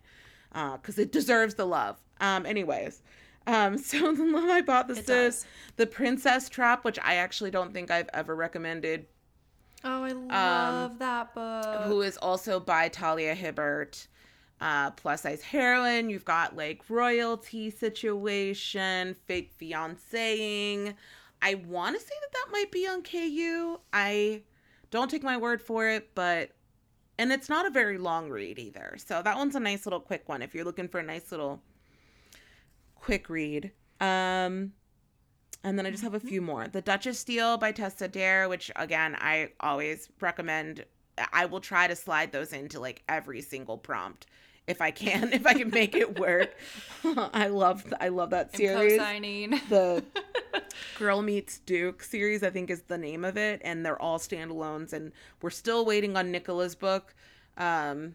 Uh, 0.52 0.76
cuz 0.78 0.98
it 0.98 1.10
deserves 1.10 1.54
the 1.54 1.66
love. 1.66 2.00
Um 2.20 2.46
anyways, 2.46 3.02
um 3.48 3.76
so 3.78 4.12
the 4.12 4.24
love 4.24 4.44
hypothesis, 4.44 5.44
the 5.76 5.86
princess 5.86 6.48
trap, 6.48 6.84
which 6.84 6.98
I 7.02 7.16
actually 7.16 7.50
don't 7.50 7.72
think 7.72 7.90
I've 7.90 8.10
ever 8.12 8.36
recommended 8.36 9.06
Oh, 9.84 10.04
I 10.04 10.12
love 10.12 10.98
that 10.98 11.34
book. 11.34 11.66
Um, 11.66 11.82
who 11.88 12.02
is 12.02 12.16
also 12.18 12.60
by 12.60 12.88
Talia 12.88 13.34
Hibbert. 13.34 14.06
Uh, 14.60 14.92
plus 14.92 15.22
size 15.22 15.42
heroine. 15.42 16.08
You've 16.08 16.24
got 16.24 16.56
like 16.56 16.88
royalty 16.88 17.68
situation, 17.68 19.16
fake 19.26 19.52
fianceing. 19.60 20.94
I 21.42 21.54
want 21.54 21.96
to 21.96 22.00
say 22.00 22.14
that 22.20 22.32
that 22.32 22.52
might 22.52 22.70
be 22.70 22.86
on 22.86 23.02
KU. 23.02 23.80
I 23.92 24.42
don't 24.92 25.10
take 25.10 25.24
my 25.24 25.36
word 25.36 25.60
for 25.60 25.88
it, 25.88 26.14
but 26.14 26.50
and 27.18 27.32
it's 27.32 27.48
not 27.48 27.66
a 27.66 27.70
very 27.70 27.98
long 27.98 28.30
read 28.30 28.60
either. 28.60 28.94
So 29.04 29.20
that 29.20 29.36
one's 29.36 29.56
a 29.56 29.60
nice 29.60 29.84
little 29.84 29.98
quick 29.98 30.28
one 30.28 30.42
if 30.42 30.54
you're 30.54 30.64
looking 30.64 30.86
for 30.86 31.00
a 31.00 31.02
nice 31.02 31.32
little 31.32 31.60
quick 32.94 33.28
read. 33.28 33.72
Um 34.00 34.74
and 35.64 35.78
then 35.78 35.86
I 35.86 35.90
just 35.90 36.02
have 36.02 36.14
a 36.14 36.20
few 36.20 36.40
more. 36.40 36.68
The 36.68 36.80
Duchess 36.82 37.24
Deal 37.24 37.56
by 37.56 37.72
Tessa 37.72 38.08
Dare, 38.08 38.48
which 38.48 38.70
again 38.76 39.16
I 39.18 39.50
always 39.60 40.08
recommend. 40.20 40.84
I 41.32 41.44
will 41.44 41.60
try 41.60 41.86
to 41.86 41.94
slide 41.94 42.32
those 42.32 42.52
into 42.52 42.80
like 42.80 43.02
every 43.08 43.42
single 43.42 43.76
prompt 43.76 44.26
if 44.66 44.80
I 44.80 44.90
can, 44.90 45.32
if 45.32 45.46
I 45.46 45.54
can 45.54 45.70
make 45.70 45.94
it 45.94 46.18
work. 46.18 46.54
I 47.04 47.48
love 47.48 47.92
I 48.00 48.08
love 48.08 48.30
that 48.30 48.56
series. 48.56 48.92
co-signing. 48.98 49.60
The 49.68 50.04
Girl 50.98 51.22
Meets 51.22 51.58
Duke 51.60 52.02
series, 52.02 52.42
I 52.42 52.50
think, 52.50 52.70
is 52.70 52.82
the 52.82 52.98
name 52.98 53.24
of 53.24 53.36
it, 53.36 53.60
and 53.64 53.84
they're 53.84 54.00
all 54.00 54.18
standalones. 54.18 54.92
And 54.92 55.12
we're 55.40 55.50
still 55.50 55.84
waiting 55.84 56.16
on 56.16 56.30
Nicola's 56.30 56.74
book. 56.74 57.14
Um, 57.56 58.14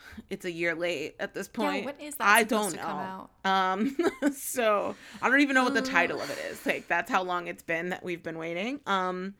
it's 0.30 0.44
a 0.44 0.50
year 0.50 0.74
late 0.74 1.16
at 1.20 1.34
this 1.34 1.48
Yeah, 1.58 1.66
point. 1.66 1.84
when 1.86 2.00
is 2.00 2.16
that 2.16 2.26
I 2.26 2.42
don't 2.44 2.74
know. 2.76 3.30
Um, 3.44 3.96
so 4.32 4.94
I 5.22 5.28
don't 5.28 5.40
even 5.40 5.54
know 5.54 5.64
what 5.64 5.74
the 5.74 5.82
title 5.82 6.20
of 6.20 6.30
it 6.30 6.38
is. 6.50 6.64
Like 6.66 6.88
that's 6.88 7.10
how 7.10 7.22
long 7.22 7.48
it's 7.48 7.62
been 7.62 7.90
that 7.90 8.02
we've 8.02 8.22
been 8.22 8.38
waiting. 8.38 8.80
Um, 8.86 9.34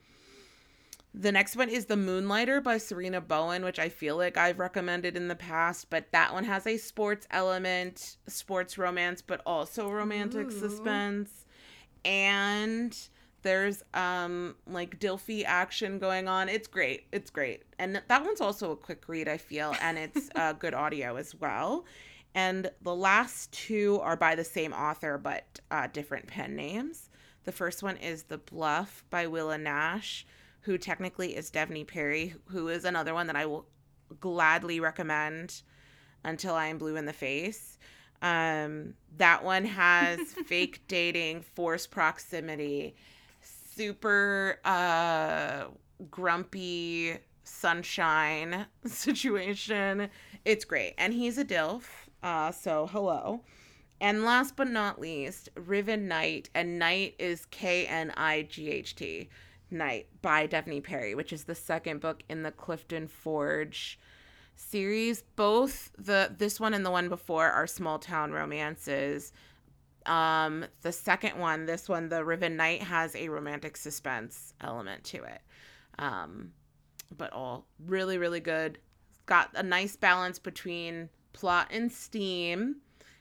the 1.14 1.32
next 1.32 1.56
one 1.56 1.68
is 1.68 1.86
The 1.86 1.96
Moonlighter 1.96 2.60
by 2.60 2.78
Serena 2.78 3.20
Bowen, 3.20 3.64
which 3.64 3.78
I 3.78 3.88
feel 3.88 4.16
like 4.16 4.36
I've 4.36 4.58
recommended 4.58 5.16
in 5.16 5.28
the 5.28 5.34
past, 5.34 5.90
but 5.90 6.12
that 6.12 6.32
one 6.32 6.44
has 6.44 6.66
a 6.66 6.76
sports 6.76 7.26
element, 7.30 8.18
sports 8.28 8.78
romance, 8.78 9.22
but 9.22 9.40
also 9.44 9.90
romantic 9.90 10.48
Ooh. 10.48 10.60
suspense. 10.60 11.46
And 12.04 12.96
there's 13.42 13.82
um 13.94 14.56
like 14.66 14.98
Dilfy 14.98 15.44
action 15.44 15.98
going 15.98 16.28
on. 16.28 16.48
It's 16.48 16.68
great. 16.68 17.06
It's 17.12 17.30
great. 17.30 17.62
And 17.78 18.02
that 18.08 18.24
one's 18.24 18.40
also 18.40 18.72
a 18.72 18.76
quick 18.76 19.04
read, 19.08 19.28
I 19.28 19.36
feel, 19.36 19.74
and 19.80 19.98
it's 19.98 20.30
uh, 20.34 20.52
good 20.58 20.74
audio 20.74 21.16
as 21.16 21.34
well. 21.34 21.84
And 22.34 22.70
the 22.82 22.94
last 22.94 23.52
two 23.52 24.00
are 24.02 24.16
by 24.16 24.34
the 24.34 24.44
same 24.44 24.72
author 24.72 25.18
but 25.18 25.60
uh, 25.70 25.88
different 25.92 26.26
pen 26.26 26.54
names. 26.54 27.10
The 27.44 27.52
first 27.52 27.82
one 27.82 27.96
is 27.96 28.24
The 28.24 28.38
Bluff 28.38 29.04
by 29.10 29.26
Willa 29.26 29.56
Nash, 29.56 30.26
who 30.60 30.76
technically 30.76 31.34
is 31.34 31.50
Devney 31.50 31.86
Perry, 31.86 32.34
who 32.48 32.68
is 32.68 32.84
another 32.84 33.14
one 33.14 33.26
that 33.28 33.36
I 33.36 33.46
will 33.46 33.66
gladly 34.20 34.80
recommend 34.80 35.62
until 36.24 36.54
I 36.54 36.66
am 36.66 36.78
blue 36.78 36.96
in 36.96 37.06
the 37.06 37.12
face. 37.12 37.78
Um, 38.20 38.94
that 39.16 39.44
one 39.44 39.64
has 39.64 40.20
fake 40.46 40.82
dating, 40.88 41.42
forced 41.42 41.90
proximity, 41.90 42.96
super 43.78 44.58
uh, 44.64 45.66
grumpy 46.10 47.16
sunshine 47.44 48.66
situation. 48.84 50.08
It's 50.44 50.64
great. 50.64 50.94
And 50.98 51.14
he's 51.14 51.38
a 51.38 51.44
DILF. 51.44 51.84
Uh, 52.20 52.50
so 52.50 52.88
hello. 52.88 53.42
And 54.00 54.24
last 54.24 54.56
but 54.56 54.68
not 54.68 55.00
least, 55.00 55.48
Riven 55.54 56.08
Knight. 56.08 56.50
And 56.56 56.76
Knight 56.76 57.14
is 57.20 57.46
K 57.46 57.86
N 57.86 58.12
I 58.16 58.42
G 58.42 58.68
H 58.68 58.96
T. 58.96 59.28
Knight 59.70 60.08
by 60.22 60.48
Devney 60.48 60.82
Perry, 60.82 61.14
which 61.14 61.32
is 61.32 61.44
the 61.44 61.54
second 61.54 62.00
book 62.00 62.24
in 62.28 62.42
the 62.42 62.50
Clifton 62.50 63.06
Forge 63.06 63.98
series. 64.56 65.22
Both 65.36 65.92
the 65.96 66.34
this 66.36 66.58
one 66.58 66.74
and 66.74 66.84
the 66.84 66.90
one 66.90 67.08
before 67.08 67.48
are 67.48 67.66
small 67.68 68.00
town 68.00 68.32
romances. 68.32 69.32
Um, 70.08 70.64
the 70.82 70.92
second 70.92 71.38
one, 71.38 71.66
this 71.66 71.88
one, 71.88 72.08
the 72.08 72.24
Riven 72.24 72.56
Knight, 72.56 72.82
has 72.82 73.14
a 73.14 73.28
romantic 73.28 73.76
suspense 73.76 74.54
element 74.60 75.04
to 75.04 75.22
it. 75.24 75.40
Um, 75.98 76.52
but 77.16 77.32
all 77.32 77.66
really, 77.84 78.18
really 78.18 78.40
good. 78.40 78.78
Got 79.26 79.50
a 79.54 79.62
nice 79.62 79.96
balance 79.96 80.38
between 80.38 81.10
plot 81.32 81.68
and 81.70 81.92
steam 81.92 82.76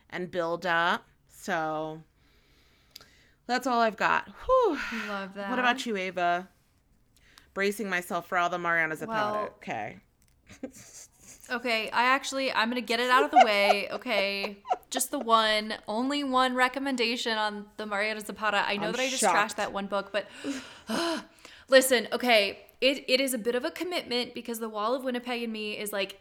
and 0.10 0.32
build 0.32 0.66
up. 0.66 1.06
So 1.30 2.02
that's 3.48 3.68
all 3.68 3.80
I've 3.82 3.98
got. 3.98 4.28
Whew. 4.46 4.78
I 4.92 5.08
love 5.10 5.34
that. 5.36 5.50
What 5.50 5.60
about 5.60 5.86
you, 5.86 5.98
Ava? 5.98 6.48
Bracing 7.54 7.90
myself 7.90 8.28
for 8.28 8.38
all 8.38 8.50
the 8.50 8.58
Marianas 8.60 9.00
Zapata. 9.00 9.34
Well- 9.34 9.44
okay. 9.58 9.98
Okay, 11.50 11.90
I 11.92 12.04
actually 12.04 12.52
I'm 12.52 12.70
gonna 12.70 12.82
get 12.82 13.00
it 13.00 13.10
out 13.10 13.24
of 13.24 13.32
the 13.32 13.42
way. 13.46 13.88
Okay, 13.92 14.58
just 14.90 15.12
the 15.12 15.20
one, 15.20 15.76
only 15.88 16.24
one 16.24 16.56
recommendation 16.56 17.38
on 17.38 17.66
the 17.78 17.86
Mariana 17.86 18.22
Zapata. 18.22 18.64
I 18.68 18.78
know 18.78 18.88
I'm 18.88 18.92
that 18.94 19.02
I 19.02 19.10
just 19.10 19.22
shocked. 19.22 19.54
trashed 19.54 19.56
that 19.58 19.74
one 19.74 19.88
book, 19.88 20.12
but 20.12 20.28
listen, 21.70 22.08
okay, 22.12 22.60
it, 22.82 23.06
it 23.08 23.20
is 23.20 23.34
a 23.34 23.38
bit 23.38 23.56
of 23.56 23.66
a 23.66 23.72
commitment 23.72 24.34
because 24.34 24.60
the 24.60 24.70
Wall 24.70 24.94
of 24.94 25.04
Winnipeg 25.04 25.44
and 25.44 25.54
Me 25.54 25.78
is 25.78 25.92
like 25.92 26.20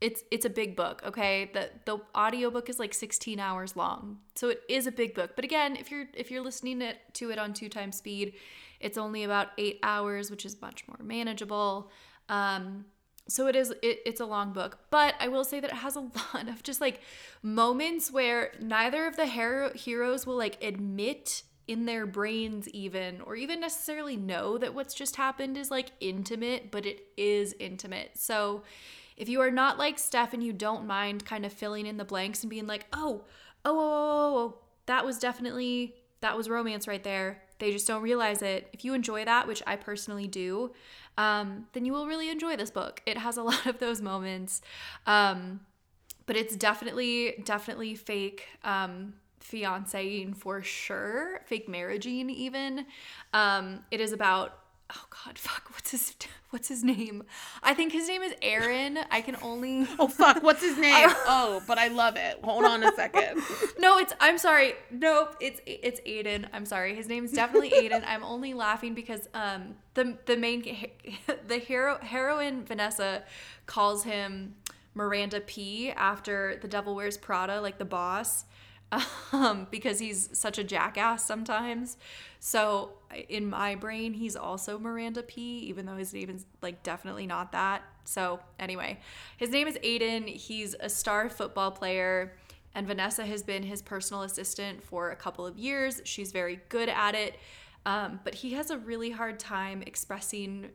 it's 0.00 0.22
it's 0.30 0.44
a 0.44 0.50
big 0.50 0.76
book 0.76 1.02
okay 1.06 1.50
the 1.54 1.70
the 1.86 1.98
audiobook 2.14 2.68
is 2.68 2.78
like 2.78 2.92
16 2.92 3.40
hours 3.40 3.76
long 3.76 4.18
so 4.34 4.50
it 4.50 4.60
is 4.68 4.86
a 4.86 4.92
big 4.92 5.14
book 5.14 5.30
but 5.34 5.44
again 5.44 5.74
if 5.74 5.90
you're 5.90 6.04
if 6.14 6.30
you're 6.30 6.42
listening 6.42 6.82
it, 6.82 6.98
to 7.14 7.30
it 7.30 7.38
on 7.38 7.54
two 7.54 7.68
times 7.68 7.96
speed 7.96 8.34
it's 8.78 8.98
only 8.98 9.24
about 9.24 9.48
eight 9.56 9.78
hours 9.82 10.30
which 10.30 10.44
is 10.44 10.60
much 10.60 10.86
more 10.86 10.98
manageable 11.02 11.90
um 12.28 12.84
so 13.28 13.46
it 13.46 13.56
is 13.56 13.70
it, 13.82 14.00
it's 14.06 14.20
a 14.20 14.26
long 14.26 14.52
book 14.52 14.78
but 14.90 15.14
i 15.20 15.28
will 15.28 15.44
say 15.44 15.60
that 15.60 15.70
it 15.70 15.76
has 15.76 15.96
a 15.96 16.00
lot 16.34 16.48
of 16.48 16.62
just 16.62 16.80
like 16.80 17.00
moments 17.42 18.10
where 18.10 18.52
neither 18.60 19.06
of 19.06 19.16
the 19.16 19.26
hero- 19.26 19.72
heroes 19.74 20.26
will 20.26 20.36
like 20.36 20.62
admit 20.62 21.42
in 21.66 21.84
their 21.84 22.06
brains 22.06 22.68
even 22.68 23.20
or 23.22 23.34
even 23.34 23.58
necessarily 23.58 24.16
know 24.16 24.56
that 24.56 24.72
what's 24.72 24.94
just 24.94 25.16
happened 25.16 25.56
is 25.56 25.70
like 25.70 25.90
intimate 26.00 26.70
but 26.70 26.86
it 26.86 27.06
is 27.16 27.54
intimate 27.58 28.10
so 28.14 28.62
if 29.16 29.28
you 29.28 29.40
are 29.40 29.50
not 29.50 29.78
like 29.78 29.98
Steph 29.98 30.34
and 30.34 30.42
you 30.42 30.52
don't 30.52 30.86
mind 30.86 31.24
kind 31.24 31.46
of 31.46 31.52
filling 31.52 31.86
in 31.86 31.96
the 31.96 32.04
blanks 32.04 32.42
and 32.42 32.50
being 32.50 32.66
like, 32.66 32.86
oh, 32.92 33.24
oh, 33.64 33.70
oh, 33.70 33.78
oh, 33.78 34.36
oh, 34.36 34.38
oh 34.38 34.58
that 34.86 35.04
was 35.04 35.18
definitely, 35.18 35.96
that 36.20 36.36
was 36.36 36.48
romance 36.48 36.86
right 36.86 37.02
there. 37.02 37.42
They 37.58 37.72
just 37.72 37.86
don't 37.86 38.02
realize 38.02 38.42
it. 38.42 38.68
If 38.72 38.84
you 38.84 38.92
enjoy 38.92 39.24
that, 39.24 39.48
which 39.48 39.62
I 39.66 39.76
personally 39.76 40.28
do, 40.28 40.72
um, 41.18 41.66
then 41.72 41.84
you 41.84 41.92
will 41.92 42.06
really 42.06 42.30
enjoy 42.30 42.56
this 42.56 42.70
book. 42.70 43.02
It 43.06 43.18
has 43.18 43.36
a 43.36 43.42
lot 43.50 43.66
of 43.66 43.78
those 43.78 44.00
moments. 44.00 44.62
Um, 45.06 45.60
but 46.26 46.36
it's 46.36 46.56
definitely, 46.56 47.42
definitely 47.44 47.94
fake. 47.94 48.46
Um, 48.64 49.14
fianceing 49.40 50.36
for 50.36 50.62
sure, 50.62 51.40
fake 51.46 51.68
marriaging 51.68 52.30
even. 52.30 52.86
Um, 53.32 53.84
it 53.90 54.00
is 54.00 54.12
about 54.12 54.58
oh 54.94 55.04
god, 55.24 55.38
fuck, 55.38 55.70
what's 55.70 55.90
his 55.90 56.14
what's 56.50 56.68
his 56.68 56.84
name? 56.84 57.24
I 57.62 57.74
think 57.74 57.92
his 57.92 58.08
name 58.08 58.22
is 58.22 58.32
Aaron. 58.42 58.98
I 59.10 59.20
can 59.20 59.36
only 59.42 59.86
Oh 59.98 60.08
fuck, 60.08 60.42
what's 60.42 60.62
his 60.62 60.78
name? 60.88 61.08
oh, 61.26 61.62
but 61.66 61.78
I 61.78 61.88
love 61.88 62.16
it. 62.16 62.38
Hold 62.42 62.64
on 62.64 62.82
a 62.84 62.92
second. 62.94 63.42
No, 63.78 63.98
it's 63.98 64.12
I'm 64.20 64.38
sorry. 64.38 64.74
Nope, 64.90 65.36
it's 65.40 65.60
it's 65.66 66.00
Aiden. 66.00 66.46
I'm 66.52 66.66
sorry. 66.66 66.94
His 66.94 67.08
name 67.08 67.24
is 67.24 67.32
definitely 67.32 67.70
Aiden. 67.70 68.04
I'm 68.06 68.22
only 68.24 68.54
laughing 68.54 68.94
because 68.94 69.28
um 69.34 69.74
the 69.94 70.16
the 70.26 70.36
main 70.36 70.62
the 71.46 71.58
hero 71.58 71.98
heroine 72.00 72.64
Vanessa 72.64 73.22
calls 73.66 74.04
him 74.04 74.54
Miranda 74.94 75.40
P 75.40 75.90
after 75.90 76.58
The 76.62 76.68
Devil 76.68 76.94
Wears 76.94 77.16
Prada, 77.18 77.60
like 77.60 77.78
the 77.78 77.84
boss. 77.84 78.44
Um, 79.32 79.66
because 79.70 79.98
he's 79.98 80.30
such 80.38 80.56
a 80.56 80.64
jackass 80.64 81.24
sometimes. 81.24 81.96
So 82.38 82.92
in 83.28 83.50
my 83.50 83.74
brain, 83.74 84.14
he's 84.14 84.36
also 84.36 84.78
Miranda 84.78 85.22
P, 85.22 85.58
even 85.68 85.84
though 85.84 85.96
his 85.96 86.14
name 86.14 86.30
is 86.30 86.46
like 86.62 86.82
definitely 86.84 87.26
not 87.26 87.52
that. 87.52 87.82
So 88.04 88.38
anyway, 88.58 89.00
his 89.36 89.50
name 89.50 89.66
is 89.66 89.76
Aiden. 89.78 90.28
He's 90.28 90.76
a 90.78 90.88
star 90.88 91.28
football 91.28 91.72
player 91.72 92.36
and 92.76 92.86
Vanessa 92.86 93.24
has 93.24 93.42
been 93.42 93.62
his 93.62 93.80
personal 93.80 94.22
assistant 94.22 94.84
for 94.84 95.10
a 95.10 95.16
couple 95.16 95.46
of 95.46 95.56
years. 95.56 96.02
She's 96.04 96.30
very 96.30 96.60
good 96.68 96.90
at 96.90 97.14
it, 97.14 97.36
um, 97.86 98.20
but 98.22 98.34
he 98.34 98.52
has 98.52 98.70
a 98.70 98.76
really 98.76 99.10
hard 99.10 99.40
time 99.40 99.82
expressing 99.82 100.68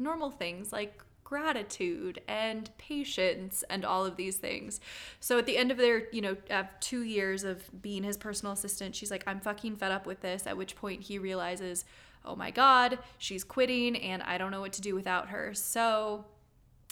normal 0.00 0.30
things 0.30 0.72
like 0.72 1.00
gratitude 1.24 2.20
and 2.28 2.70
patience 2.78 3.64
and 3.68 3.84
all 3.84 4.04
of 4.04 4.16
these 4.16 4.36
things. 4.36 4.80
So 5.20 5.38
at 5.38 5.46
the 5.46 5.56
end 5.56 5.70
of 5.70 5.78
their, 5.78 6.08
you 6.12 6.20
know, 6.20 6.36
uh, 6.50 6.64
two 6.80 7.02
years 7.02 7.42
of 7.42 7.82
being 7.82 8.04
his 8.04 8.16
personal 8.16 8.52
assistant, 8.52 8.94
she's 8.94 9.10
like, 9.10 9.24
I'm 9.26 9.40
fucking 9.40 9.76
fed 9.76 9.90
up 9.90 10.06
with 10.06 10.20
this. 10.20 10.46
At 10.46 10.56
which 10.56 10.76
point 10.76 11.02
he 11.02 11.18
realizes, 11.18 11.84
oh 12.24 12.36
my 12.36 12.50
God, 12.50 12.98
she's 13.18 13.44
quitting 13.44 13.96
and 13.96 14.22
I 14.22 14.38
don't 14.38 14.50
know 14.50 14.60
what 14.60 14.72
to 14.74 14.80
do 14.80 14.94
without 14.94 15.28
her. 15.28 15.54
So 15.54 16.26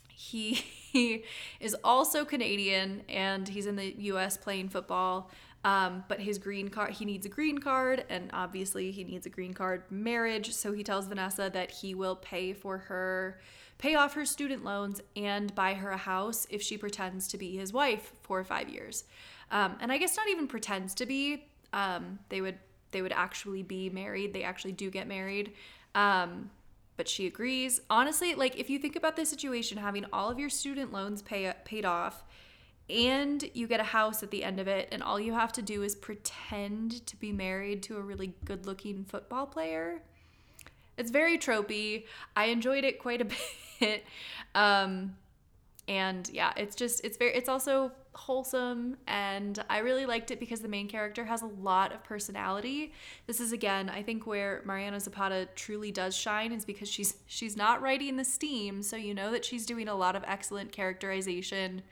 he, 0.09 0.55
he 0.93 1.24
is 1.61 1.76
also 1.85 2.24
Canadian 2.24 3.03
and 3.09 3.49
he's 3.49 3.66
in 3.66 3.76
the 3.76 3.95
US 3.99 4.37
playing 4.37 4.70
football. 4.70 5.30
Um, 5.64 6.05
but 6.09 6.20
his 6.20 6.39
green 6.39 6.68
card, 6.68 6.91
he 6.95 7.05
needs 7.05 7.24
a 7.24 7.28
green 7.28 7.59
card, 7.59 8.05
and 8.09 8.30
obviously 8.33 8.91
he 8.91 9.05
needs 9.05 9.26
a 9.26 9.30
green 9.30 9.55
card 9.55 9.85
marriage. 9.91 10.53
So 10.53 10.72
he 10.72 10.83
tells 10.83 11.07
Vanessa 11.07 11.51
that 11.53 11.70
he 11.70 11.95
will 11.95 12.16
pay 12.16 12.53
for 12.53 12.78
her, 12.78 13.39
pay 13.83 13.97
off 13.97 14.14
her 14.14 14.24
student 14.24 14.62
loans, 14.62 15.01
and 15.16 15.53
buy 15.57 15.74
her 15.74 15.91
a 15.91 15.97
house 15.97 16.47
if 16.49 16.62
she 16.62 16.78
pretends 16.78 17.26
to 17.26 17.37
be 17.37 17.57
his 17.57 17.72
wife 17.72 18.12
for 18.22 18.45
five 18.45 18.68
years. 18.68 19.03
Um, 19.51 19.76
and 19.80 19.91
I 19.91 19.99
guess 19.99 20.16
not 20.16 20.28
even 20.28 20.47
pretends 20.47 20.95
to 20.95 21.05
be. 21.05 21.49
Um, 21.72 22.20
they 22.28 22.41
would 22.41 22.59
they 22.93 23.03
would 23.03 23.12
actually 23.12 23.64
be 23.64 23.91
married. 23.91 24.33
They 24.33 24.45
actually 24.45 24.72
do 24.72 24.89
get 24.89 25.09
married. 25.09 25.55
Um, 25.97 26.51
but 26.97 27.09
she 27.09 27.26
agrees. 27.26 27.80
Honestly, 27.91 28.37
like 28.37 28.57
if 28.57 28.70
you 28.70 28.78
think 28.78 28.95
about 28.95 29.16
this 29.16 29.28
situation, 29.28 29.78
having 29.78 30.05
all 30.12 30.30
of 30.30 30.39
your 30.39 30.51
student 30.51 30.93
loans 30.93 31.20
pay, 31.20 31.53
paid 31.64 31.85
off 31.85 32.24
and 32.89 33.49
you 33.55 33.66
get 33.66 33.80
a 33.80 33.85
house 33.85 34.22
at 34.22 34.30
the 34.30 34.45
end 34.45 34.61
of 34.61 34.68
it, 34.68 34.89
and 34.93 35.03
all 35.03 35.18
you 35.18 35.33
have 35.33 35.53
to 35.53 35.62
do 35.62 35.83
is 35.83 35.95
pretend 35.97 37.05
to 37.07 37.16
be 37.16 37.33
married 37.33 37.83
to 37.85 37.97
a 37.97 38.01
really 38.01 38.35
good 38.45 38.66
looking 38.66 39.05
football 39.05 39.47
player. 39.47 40.03
It's 40.97 41.11
very 41.11 41.38
tropey. 41.38 42.05
I 42.36 42.47
enjoyed 42.47 42.84
it 42.84 42.99
quite 42.99 43.20
a 43.20 43.26
bit. 43.80 44.05
Um, 44.55 45.16
and 45.88 46.28
yeah, 46.30 46.53
it's 46.57 46.76
just, 46.76 47.05
it's 47.05 47.16
very, 47.16 47.34
it's 47.34 47.49
also 47.49 47.93
wholesome. 48.14 48.97
And 49.07 49.62
I 49.68 49.78
really 49.78 50.07
liked 50.07 50.30
it 50.30 50.38
because 50.38 50.61
the 50.61 50.68
main 50.68 50.88
character 50.88 51.24
has 51.24 51.43
a 51.43 51.47
lot 51.47 51.93
of 51.93 52.05
personality. 52.05 52.93
This 53.26 53.40
is 53.40 53.53
again, 53.53 53.88
I 53.88 54.03
think 54.03 54.26
where 54.26 54.62
Mariana 54.64 55.01
Zapata 55.01 55.49
truly 55.55 55.90
does 55.90 56.14
shine 56.16 56.53
is 56.53 56.64
because 56.64 56.88
she's, 56.88 57.16
she's 57.26 57.57
not 57.57 57.82
writing 57.82 58.16
the 58.16 58.24
steam. 58.24 58.82
So 58.82 58.97
you 58.97 59.14
know 59.14 59.32
that 59.32 59.45
she's 59.45 59.66
doing 59.66 59.88
a 59.88 59.95
lot 59.95 60.14
of 60.14 60.22
excellent 60.26 60.72
characterization 60.72 61.82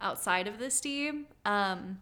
outside 0.00 0.46
of 0.46 0.58
the 0.58 0.70
steam. 0.70 1.26
Um, 1.44 1.98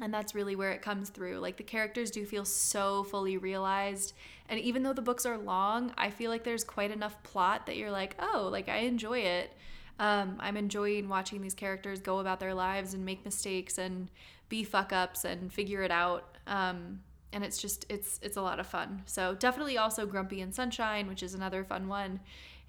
and 0.00 0.12
that's 0.14 0.34
really 0.34 0.56
where 0.56 0.70
it 0.70 0.82
comes 0.82 1.10
through. 1.10 1.38
Like 1.38 1.56
the 1.56 1.62
characters 1.62 2.10
do 2.10 2.24
feel 2.24 2.44
so 2.44 3.04
fully 3.04 3.36
realized. 3.36 4.14
And 4.48 4.60
even 4.60 4.82
though 4.82 4.92
the 4.92 5.02
books 5.02 5.26
are 5.26 5.38
long, 5.38 5.92
I 5.98 6.10
feel 6.10 6.30
like 6.30 6.44
there's 6.44 6.64
quite 6.64 6.90
enough 6.90 7.20
plot 7.22 7.66
that 7.66 7.76
you're 7.76 7.90
like, 7.90 8.16
oh, 8.18 8.48
like 8.50 8.68
I 8.68 8.78
enjoy 8.78 9.20
it. 9.20 9.52
Um, 9.98 10.36
I'm 10.38 10.56
enjoying 10.56 11.08
watching 11.08 11.42
these 11.42 11.54
characters 11.54 12.00
go 12.00 12.20
about 12.20 12.38
their 12.38 12.54
lives 12.54 12.94
and 12.94 13.04
make 13.04 13.24
mistakes 13.24 13.78
and 13.78 14.08
be 14.48 14.62
fuck 14.62 14.92
ups 14.92 15.24
and 15.24 15.52
figure 15.52 15.82
it 15.82 15.90
out. 15.90 16.36
Um, 16.46 17.00
and 17.32 17.44
it's 17.44 17.58
just 17.58 17.84
it's 17.88 18.20
it's 18.22 18.36
a 18.36 18.42
lot 18.42 18.60
of 18.60 18.66
fun. 18.66 19.02
So 19.06 19.34
definitely 19.34 19.76
also 19.76 20.06
Grumpy 20.06 20.40
and 20.40 20.54
Sunshine, 20.54 21.08
which 21.08 21.22
is 21.22 21.34
another 21.34 21.64
fun 21.64 21.88
one. 21.88 22.20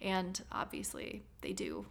And 0.01 0.41
obviously 0.51 1.23
they 1.41 1.53
do 1.53 1.85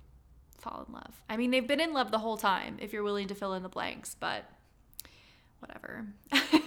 fall 0.59 0.85
in 0.87 0.93
love. 0.93 1.23
I 1.29 1.37
mean, 1.37 1.51
they've 1.51 1.67
been 1.67 1.81
in 1.81 1.93
love 1.93 2.11
the 2.11 2.19
whole 2.19 2.37
time 2.37 2.77
if 2.81 2.93
you're 2.93 3.05
willing 3.05 3.29
to 3.29 3.35
fill 3.35 3.55
in 3.55 3.63
the 3.63 3.69
blanks, 3.69 4.17
but 4.19 4.45
whatever. 5.61 6.07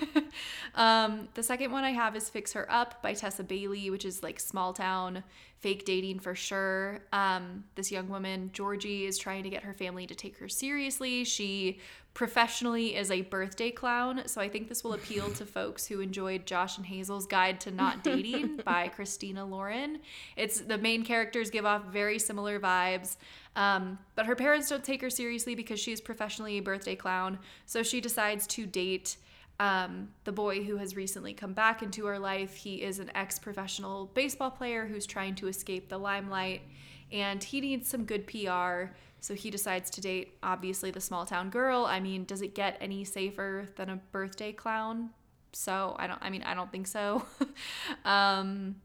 um, 0.76 1.30
the 1.34 1.44
second 1.44 1.72
one 1.72 1.84
I 1.84 1.92
have 1.92 2.16
is 2.16 2.30
Fix 2.30 2.54
Her 2.54 2.72
Up 2.72 3.02
by 3.02 3.14
Tessa 3.14 3.44
Bailey, 3.44 3.90
which 3.90 4.06
is 4.06 4.24
like 4.24 4.40
small 4.40 4.74
town 4.74 5.24
fake 5.62 5.86
dating 5.86 6.20
for 6.20 6.34
sure. 6.34 7.02
Um, 7.14 7.64
this 7.76 7.92
young 7.92 8.10
woman, 8.10 8.50
Georgie, 8.52 9.06
is 9.06 9.18
trying 9.18 9.44
to 9.44 9.50
get 9.50 9.64
her 9.64 9.74
family 9.74 10.08
to 10.08 10.16
take 10.16 10.38
her 10.40 10.50
seriously. 10.50 11.24
She 11.24 11.80
professionally 12.16 12.96
is 12.96 13.12
a 13.12 13.22
birthday 13.22 13.70
clown, 13.70 14.24
so 14.26 14.42
I 14.42 14.50
think 14.50 14.68
this 14.68 14.84
will 14.84 14.94
appeal 14.94 15.30
to 15.30 15.46
folks 15.46 15.86
who 15.86 16.02
enjoyed 16.02 16.48
Josh 16.48 16.78
and 16.78 16.86
Hazel's 16.86 17.28
Guide 17.28 17.62
to 17.62 17.72
Not 17.72 18.04
Dating 18.04 18.58
by 18.66 18.88
Christina 18.88 19.46
Lauren. 19.46 20.00
It's 20.36 20.62
the 20.62 20.80
main 20.80 21.06
characters 21.06 21.52
give 21.52 21.66
off 21.66 21.86
very 21.86 22.18
similar 22.18 22.60
vibes. 22.60 23.18
Um, 23.56 24.00
but 24.16 24.26
her 24.26 24.36
parents 24.36 24.68
don't 24.70 24.84
take 24.84 25.02
her 25.02 25.10
seriously 25.12 25.54
because 25.54 25.80
she 25.80 25.92
is 25.92 26.02
professionally 26.02 26.58
a 26.58 26.62
birthday 26.62 26.96
clown. 26.96 27.38
So 27.68 27.84
she 27.84 28.02
decides 28.02 28.48
to 28.48 28.66
date 28.66 29.18
um, 29.62 30.10
the 30.24 30.32
boy 30.32 30.64
who 30.64 30.78
has 30.78 30.96
recently 30.96 31.36
come 31.36 31.54
back 31.54 31.84
into 31.84 32.08
her 32.08 32.18
life. 32.18 32.56
He 32.56 32.82
is 32.82 32.98
an 32.98 33.12
ex 33.14 33.38
professional 33.38 34.08
baseball 34.16 34.50
player 34.50 34.88
who's 34.88 35.06
trying 35.06 35.36
to 35.36 35.48
escape 35.48 35.88
the 35.88 36.00
limelight, 36.00 36.64
and 37.12 37.44
he 37.44 37.62
needs 37.62 37.88
some 37.88 38.06
good 38.06 38.26
PR. 38.26 38.96
So 39.20 39.36
he 39.36 39.52
decides 39.52 39.92
to 39.92 40.02
date, 40.02 40.34
obviously, 40.42 40.90
the 40.90 41.00
small 41.00 41.28
town 41.28 41.52
girl. 41.52 41.86
I 41.86 42.00
mean, 42.00 42.26
does 42.26 42.42
it 42.42 42.56
get 42.56 42.76
any 42.82 43.04
safer 43.04 43.68
than 43.76 43.92
a 43.92 43.98
birthday 44.12 44.52
clown? 44.52 45.12
So 45.54 45.96
I 46.00 46.08
don't. 46.08 46.20
I 46.24 46.32
mean, 46.32 46.42
I 46.42 46.56
don't 46.56 46.72
think 46.72 46.88
so. 46.88 47.24
um, 48.04 48.78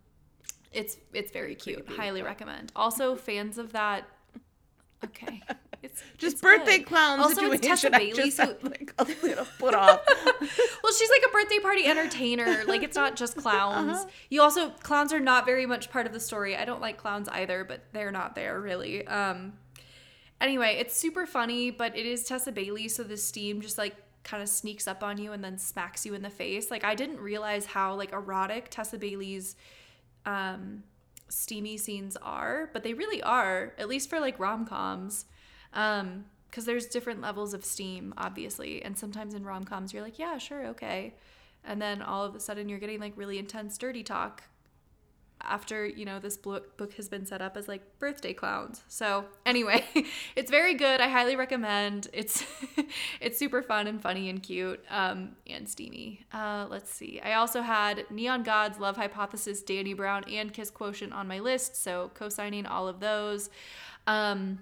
it's 0.74 0.98
it's 1.14 1.30
very 1.30 1.54
cute. 1.54 1.88
Highly 1.88 2.20
recommend. 2.20 2.70
Also, 2.76 3.16
fans 3.16 3.56
of 3.56 3.72
that. 3.72 4.06
Okay. 5.02 5.42
It's 5.86 6.02
just 6.18 6.32
it's 6.34 6.42
birthday 6.42 6.78
good. 6.78 6.86
clown 6.86 7.20
Also, 7.20 7.34
situation. 7.34 7.54
it's 7.54 7.66
Tessa 7.82 7.94
I 7.94 7.98
Bailey, 7.98 8.12
just 8.12 8.36
so- 8.36 8.46
had, 8.46 8.62
like 8.64 8.92
a 8.98 9.04
little 9.22 9.46
put 9.58 9.74
off. 9.74 10.00
well, 10.06 10.92
she's 10.92 11.10
like 11.10 11.22
a 11.28 11.32
birthday 11.32 11.58
party 11.60 11.86
entertainer. 11.86 12.64
Like 12.66 12.82
it's 12.82 12.96
not 12.96 13.16
just 13.16 13.36
clowns. 13.44 13.98
Uh-huh. 13.98 14.08
You 14.30 14.42
also 14.42 14.70
clowns 14.82 15.12
are 15.12 15.20
not 15.20 15.46
very 15.46 15.66
much 15.66 15.90
part 15.90 16.06
of 16.06 16.12
the 16.12 16.20
story. 16.20 16.56
I 16.56 16.64
don't 16.64 16.80
like 16.80 16.96
clowns 16.96 17.28
either, 17.28 17.64
but 17.64 17.80
they're 17.92 18.12
not 18.12 18.34
there 18.34 18.60
really. 18.60 19.06
Um 19.06 19.54
anyway, 20.40 20.76
it's 20.78 20.96
super 20.96 21.26
funny, 21.26 21.70
but 21.70 21.96
it 21.96 22.04
is 22.06 22.24
Tessa 22.24 22.52
Bailey, 22.52 22.88
so 22.88 23.02
the 23.02 23.16
steam 23.16 23.60
just 23.60 23.78
like 23.78 23.96
kind 24.24 24.42
of 24.42 24.48
sneaks 24.48 24.88
up 24.88 25.02
on 25.04 25.18
you 25.18 25.32
and 25.32 25.42
then 25.44 25.56
smacks 25.56 26.04
you 26.04 26.12
in 26.14 26.22
the 26.22 26.30
face. 26.30 26.70
Like 26.70 26.84
I 26.84 26.94
didn't 26.94 27.20
realize 27.20 27.64
how 27.66 27.94
like 27.94 28.12
erotic 28.12 28.68
Tessa 28.70 28.98
Bailey's 28.98 29.56
um 30.24 30.82
steamy 31.28 31.76
scenes 31.76 32.16
are, 32.22 32.70
but 32.72 32.82
they 32.84 32.94
really 32.94 33.20
are, 33.22 33.72
at 33.78 33.88
least 33.88 34.08
for 34.08 34.20
like 34.20 34.38
rom-coms. 34.38 35.24
Um 35.76 36.24
because 36.56 36.64
there's 36.64 36.86
different 36.86 37.20
levels 37.20 37.52
of 37.52 37.66
steam, 37.66 38.14
obviously. 38.16 38.82
And 38.82 38.96
sometimes 38.96 39.34
in 39.34 39.44
rom 39.44 39.64
coms, 39.64 39.92
you're 39.92 40.02
like, 40.02 40.18
yeah, 40.18 40.38
sure, 40.38 40.68
okay. 40.68 41.12
And 41.64 41.82
then 41.82 42.00
all 42.00 42.24
of 42.24 42.34
a 42.34 42.40
sudden, 42.40 42.70
you're 42.70 42.78
getting 42.78 42.98
like 42.98 43.12
really 43.14 43.38
intense, 43.38 43.76
dirty 43.76 44.02
talk 44.02 44.42
after, 45.42 45.84
you 45.84 46.06
know, 46.06 46.18
this 46.18 46.38
book 46.38 46.94
has 46.94 47.10
been 47.10 47.26
set 47.26 47.42
up 47.42 47.58
as 47.58 47.68
like 47.68 47.98
birthday 47.98 48.32
clowns. 48.32 48.84
So, 48.88 49.26
anyway, 49.44 49.84
it's 50.36 50.50
very 50.50 50.72
good. 50.72 51.00
I 51.00 51.08
highly 51.08 51.36
recommend. 51.36 52.08
It's 52.14 52.42
it's 53.20 53.38
super 53.38 53.62
fun 53.62 53.86
and 53.86 54.00
funny 54.00 54.30
and 54.30 54.42
cute 54.42 54.82
um, 54.88 55.36
and 55.46 55.68
steamy. 55.68 56.24
Uh, 56.32 56.66
let's 56.70 56.90
see. 56.90 57.20
I 57.22 57.34
also 57.34 57.60
had 57.60 58.06
Neon 58.10 58.44
Gods, 58.44 58.78
Love 58.78 58.96
Hypothesis, 58.96 59.62
Dani 59.62 59.94
Brown, 59.94 60.24
and 60.24 60.54
Kiss 60.54 60.70
Quotient 60.70 61.12
on 61.12 61.28
my 61.28 61.40
list. 61.40 61.76
So, 61.76 62.10
co 62.14 62.28
signing 62.30 62.64
all 62.64 62.88
of 62.88 63.00
those. 63.00 63.50
Um, 64.06 64.60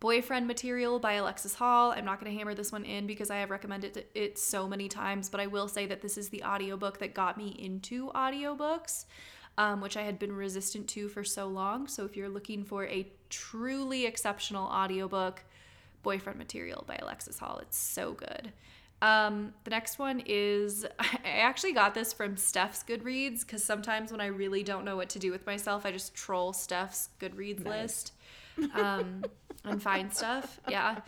Boyfriend 0.00 0.46
Material 0.46 0.98
by 0.98 1.12
Alexis 1.12 1.54
Hall. 1.54 1.92
I'm 1.92 2.06
not 2.06 2.18
going 2.18 2.32
to 2.32 2.38
hammer 2.38 2.54
this 2.54 2.72
one 2.72 2.84
in 2.84 3.06
because 3.06 3.30
I 3.30 3.36
have 3.36 3.50
recommended 3.50 4.06
it 4.14 4.38
so 4.38 4.66
many 4.66 4.88
times, 4.88 5.28
but 5.28 5.40
I 5.40 5.46
will 5.46 5.68
say 5.68 5.84
that 5.86 6.00
this 6.00 6.16
is 6.16 6.30
the 6.30 6.42
audiobook 6.42 6.98
that 6.98 7.12
got 7.12 7.36
me 7.36 7.54
into 7.58 8.10
audiobooks, 8.12 9.04
um, 9.58 9.82
which 9.82 9.98
I 9.98 10.02
had 10.02 10.18
been 10.18 10.32
resistant 10.32 10.88
to 10.88 11.08
for 11.08 11.22
so 11.22 11.48
long. 11.48 11.86
So 11.86 12.06
if 12.06 12.16
you're 12.16 12.30
looking 12.30 12.64
for 12.64 12.86
a 12.86 13.06
truly 13.28 14.06
exceptional 14.06 14.66
audiobook, 14.68 15.44
Boyfriend 16.02 16.38
Material 16.38 16.82
by 16.86 16.96
Alexis 16.96 17.38
Hall. 17.38 17.58
It's 17.58 17.76
so 17.76 18.12
good. 18.12 18.52
Um, 19.02 19.52
the 19.64 19.70
next 19.70 19.98
one 19.98 20.22
is 20.24 20.86
I 20.98 21.18
actually 21.24 21.72
got 21.72 21.94
this 21.94 22.14
from 22.14 22.38
Steph's 22.38 22.82
Goodreads 22.82 23.40
because 23.40 23.62
sometimes 23.62 24.12
when 24.12 24.22
I 24.22 24.26
really 24.26 24.62
don't 24.62 24.86
know 24.86 24.96
what 24.96 25.10
to 25.10 25.18
do 25.18 25.30
with 25.30 25.44
myself, 25.44 25.84
I 25.84 25.92
just 25.92 26.14
troll 26.14 26.54
Steph's 26.54 27.10
Goodreads 27.20 27.66
list 27.66 28.12
um, 28.74 29.24
and 29.64 29.82
find 29.82 30.12
stuff. 30.12 30.60
Yeah. 30.68 31.00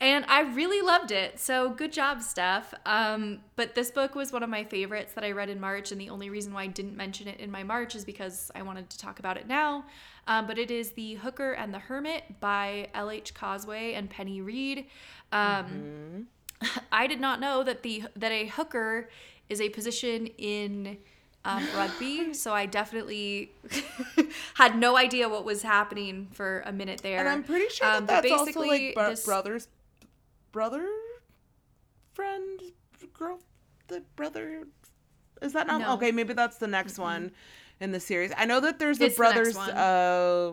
And 0.00 0.24
I 0.28 0.40
really 0.40 0.82
loved 0.82 1.12
it. 1.12 1.38
So 1.38 1.70
good 1.70 1.92
job, 1.92 2.20
Steph. 2.20 2.74
Um, 2.84 3.40
but 3.56 3.74
this 3.74 3.90
book 3.90 4.14
was 4.14 4.32
one 4.32 4.42
of 4.42 4.50
my 4.50 4.64
favorites 4.64 5.12
that 5.14 5.24
I 5.24 5.30
read 5.30 5.48
in 5.48 5.60
March. 5.60 5.92
And 5.92 6.00
the 6.00 6.10
only 6.10 6.30
reason 6.30 6.52
why 6.52 6.64
I 6.64 6.66
didn't 6.66 6.96
mention 6.96 7.28
it 7.28 7.38
in 7.38 7.50
my 7.50 7.62
March 7.62 7.94
is 7.94 8.04
because 8.04 8.50
I 8.54 8.62
wanted 8.62 8.90
to 8.90 8.98
talk 8.98 9.18
about 9.18 9.36
it 9.36 9.46
now. 9.46 9.84
Um, 10.26 10.46
but 10.46 10.58
it 10.58 10.70
is 10.70 10.92
The 10.92 11.14
Hooker 11.14 11.52
and 11.52 11.72
the 11.72 11.78
Hermit 11.78 12.40
by 12.40 12.88
L.H. 12.94 13.34
Cosway 13.34 13.94
and 13.94 14.10
Penny 14.10 14.40
Reid. 14.40 14.86
Um, 15.32 16.26
I 16.92 17.06
did 17.06 17.20
not 17.20 17.40
know 17.40 17.62
that 17.62 17.82
the 17.82 18.04
that 18.16 18.32
a 18.32 18.46
hooker 18.46 19.08
is 19.48 19.60
a 19.60 19.68
position 19.68 20.26
in 20.38 20.98
um, 21.44 21.66
rugby, 21.76 22.32
so 22.34 22.52
I 22.54 22.66
definitely 22.66 23.52
had 24.54 24.76
no 24.78 24.96
idea 24.96 25.28
what 25.28 25.44
was 25.44 25.62
happening 25.62 26.28
for 26.32 26.62
a 26.66 26.72
minute 26.72 27.00
there. 27.02 27.18
And 27.20 27.28
I'm 27.28 27.42
pretty 27.44 27.68
sure 27.72 27.86
Um, 27.86 28.06
that 28.06 28.22
that's 28.22 28.32
also 28.32 28.60
like 28.60 28.94
bro- 28.94 29.10
this- 29.10 29.24
brothers, 29.24 29.68
brother, 30.52 30.86
friend, 32.14 32.60
girl, 33.12 33.40
the 33.88 34.02
brother. 34.16 34.64
Is 35.42 35.52
that 35.52 35.66
not 35.66 35.80
No. 35.80 35.94
okay? 35.94 36.12
Maybe 36.12 36.32
that's 36.32 36.56
the 36.58 36.66
next 36.68 36.98
one 36.98 37.32
in 37.80 37.92
the 37.92 38.00
series. 38.00 38.32
I 38.36 38.46
know 38.46 38.60
that 38.60 38.78
there's 38.78 39.00
a 39.00 39.06
It's 39.06 39.14
the 39.16 39.18
brothers, 39.18 39.56
one. 39.56 39.70
uh, 39.70 40.52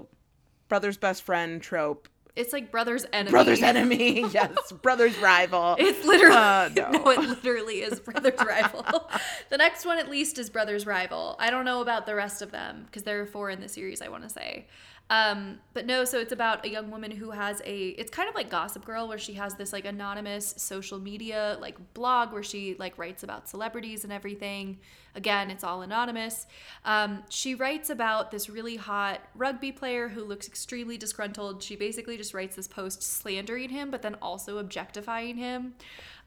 brothers 0.67 0.97
best 0.97 1.23
friend 1.23 1.61
trope. 1.61 2.07
It's 2.35 2.53
like 2.53 2.71
brother's 2.71 3.05
enemy. 3.11 3.31
Brothers 3.31 3.61
enemy, 3.73 4.25
yes. 4.31 4.71
brothers 4.71 5.17
rival. 5.17 5.75
It's 5.77 6.05
literally 6.05 6.35
Uh, 6.35 6.69
no. 6.75 6.89
no. 6.91 7.09
it 7.09 7.19
literally 7.19 7.81
is 7.81 7.99
brother's 7.99 8.39
rival. 8.39 8.85
the 9.49 9.57
next 9.57 9.85
one, 9.85 9.97
at 9.97 10.09
least, 10.09 10.37
is 10.39 10.49
brother's 10.49 10.85
rival. 10.85 11.35
I 11.39 11.49
don't 11.49 11.65
know 11.65 11.81
about 11.81 12.05
the 12.05 12.15
rest 12.15 12.41
of 12.41 12.51
them 12.51 12.83
because 12.85 13.03
there 13.03 13.21
are 13.21 13.25
four 13.25 13.49
in 13.49 13.59
the 13.59 13.67
series. 13.69 14.01
I 14.01 14.07
want 14.07 14.23
to 14.23 14.29
say, 14.29 14.67
um, 15.11 15.59
but 15.73 15.85
no. 15.85 16.05
So 16.05 16.19
it's 16.19 16.31
about 16.31 16.65
a 16.65 16.69
young 16.69 16.89
woman 16.89 17.11
who 17.11 17.31
has 17.31 17.61
a. 17.65 17.89
It's 17.89 18.09
kind 18.09 18.29
of 18.29 18.33
like 18.33 18.49
Gossip 18.49 18.85
Girl, 18.85 19.09
where 19.09 19.17
she 19.17 19.33
has 19.33 19.55
this 19.55 19.73
like 19.73 19.83
anonymous 19.83 20.53
social 20.57 20.99
media 20.99 21.57
like 21.59 21.75
blog 21.93 22.31
where 22.31 22.41
she 22.41 22.77
like 22.79 22.97
writes 22.97 23.21
about 23.21 23.49
celebrities 23.49 24.05
and 24.05 24.13
everything. 24.13 24.79
Again, 25.13 25.51
it's 25.51 25.65
all 25.65 25.81
anonymous. 25.81 26.47
Um, 26.85 27.23
she 27.29 27.55
writes 27.55 27.89
about 27.89 28.31
this 28.31 28.49
really 28.49 28.77
hot 28.77 29.19
rugby 29.35 29.73
player 29.73 30.07
who 30.07 30.23
looks 30.23 30.47
extremely 30.47 30.97
disgruntled. 30.97 31.61
She 31.61 31.75
basically 31.75 32.15
just 32.15 32.33
writes 32.33 32.55
this 32.55 32.69
post 32.69 33.03
slandering 33.03 33.67
him, 33.67 33.91
but 33.91 34.01
then 34.03 34.15
also 34.21 34.59
objectifying 34.59 35.35
him. 35.35 35.73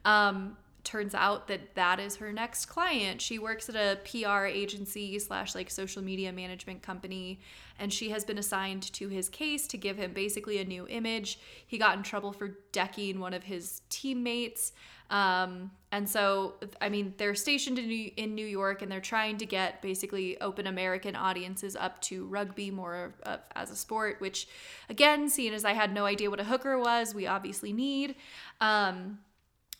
Um, 0.05 0.57
turns 0.85 1.13
out 1.13 1.47
that 1.47 1.75
that 1.75 1.99
is 1.99 2.17
her 2.17 2.31
next 2.31 2.67
client. 2.67 3.21
She 3.21 3.39
works 3.39 3.67
at 3.69 3.75
a 3.75 3.99
PR 4.03 4.45
agency 4.45 5.17
slash 5.19 5.55
like 5.55 5.69
social 5.69 6.01
media 6.01 6.31
management 6.31 6.81
company, 6.81 7.39
and 7.79 7.91
she 7.91 8.09
has 8.09 8.23
been 8.23 8.37
assigned 8.37 8.83
to 8.93 9.09
his 9.09 9.27
case 9.27 9.67
to 9.67 9.77
give 9.77 9.97
him 9.97 10.13
basically 10.13 10.59
a 10.59 10.65
new 10.65 10.87
image. 10.87 11.39
He 11.65 11.77
got 11.77 11.97
in 11.97 12.03
trouble 12.03 12.31
for 12.31 12.57
decking 12.71 13.19
one 13.19 13.33
of 13.33 13.43
his 13.43 13.81
teammates. 13.89 14.71
Um, 15.09 15.71
and 15.91 16.09
so, 16.09 16.55
I 16.81 16.89
mean, 16.89 17.13
they're 17.17 17.35
stationed 17.35 17.77
in 17.77 17.87
New, 17.87 18.11
in 18.17 18.35
New 18.35 18.45
York 18.45 18.81
and 18.81 18.91
they're 18.91 18.99
trying 18.99 19.37
to 19.37 19.45
get 19.45 19.81
basically 19.81 20.39
open 20.41 20.67
American 20.67 21.15
audiences 21.15 21.75
up 21.75 22.01
to 22.01 22.25
rugby 22.25 22.71
more 22.71 23.13
of, 23.23 23.39
as 23.55 23.69
a 23.69 23.75
sport, 23.75 24.19
which, 24.19 24.47
again, 24.89 25.29
seeing 25.29 25.53
as 25.53 25.63
I 25.63 25.73
had 25.73 25.93
no 25.93 26.05
idea 26.05 26.29
what 26.29 26.39
a 26.39 26.43
hooker 26.43 26.77
was, 26.79 27.13
we 27.13 27.27
obviously 27.27 27.71
need. 27.71 28.15
Um, 28.59 29.19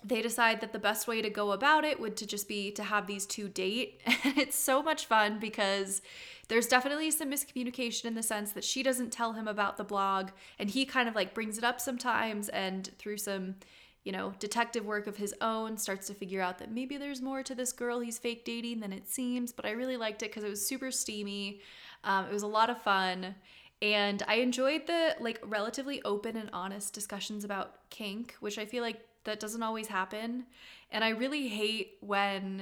they 0.04 0.22
decide 0.22 0.62
that 0.62 0.72
the 0.72 0.80
best 0.80 1.08
way 1.08 1.22
to 1.22 1.30
go 1.30 1.52
about 1.52 1.84
it 1.84 2.00
would 2.00 2.16
to 2.18 2.28
just 2.28 2.48
be 2.48 2.72
to 2.72 2.84
have 2.84 3.08
these 3.08 3.26
two 3.26 3.48
date. 3.48 4.02
And 4.26 4.40
it's 4.40 4.58
so 4.58 4.82
much 4.82 5.06
fun 5.06 5.40
because 5.40 6.02
there's 6.48 6.68
definitely 6.68 7.12
some 7.12 7.32
miscommunication 7.32 8.06
in 8.06 8.16
the 8.16 8.24
sense 8.24 8.52
that 8.52 8.64
she 8.64 8.84
doesn't 8.84 9.12
tell 9.12 9.34
him 9.34 9.48
about 9.48 9.78
the 9.78 9.84
blog 9.84 10.30
and 10.60 10.70
he 10.70 10.86
kind 10.86 11.08
of 11.08 11.16
like 11.16 11.34
brings 11.34 11.58
it 11.58 11.64
up 11.64 11.80
sometimes 11.80 12.50
and 12.50 12.90
through 12.98 13.18
some 13.18 13.56
you 14.04 14.12
know 14.12 14.34
detective 14.40 14.86
work 14.86 15.08
of 15.08 15.18
his 15.18 15.34
own 15.42 15.78
starts 15.78 16.08
to 16.08 16.14
figure 16.14 16.42
out 16.42 16.60
that 16.60 16.72
maybe 16.72 16.98
there's 16.98 17.22
more 17.22 17.44
to 17.44 17.56
this 17.56 17.72
girl 17.72 18.00
he's 18.00 18.18
fake 18.18 18.46
dating 18.46 18.80
than 18.80 18.94
it 18.94 19.08
seems 19.08 19.52
but 19.52 19.66
i 19.66 19.72
really 19.72 19.98
liked 19.98 20.22
it 20.24 20.30
because 20.30 20.44
it 20.44 20.50
was 20.50 20.66
super 20.66 20.92
steamy. 20.92 21.60
Um, 22.04 22.26
it 22.26 22.34
was 22.34 22.44
a 22.44 22.48
lot 22.48 22.70
of 22.70 22.82
fun. 22.82 23.36
And 23.82 24.24
i 24.28 24.36
enjoyed 24.36 24.88
the 24.88 25.16
like 25.20 25.40
relatively 25.44 26.02
open 26.04 26.38
and 26.38 26.50
honest 26.54 26.94
discussions 26.94 27.44
about 27.44 27.90
kink 27.90 28.36
which 28.40 28.58
i 28.58 28.66
feel 28.66 28.84
like 28.84 29.02
that 29.26 29.40
doesn't 29.40 29.64
always 29.64 29.88
happen. 29.88 30.46
And 30.92 31.04
i 31.04 31.10
really 31.10 31.48
hate 31.48 31.98
when 32.00 32.62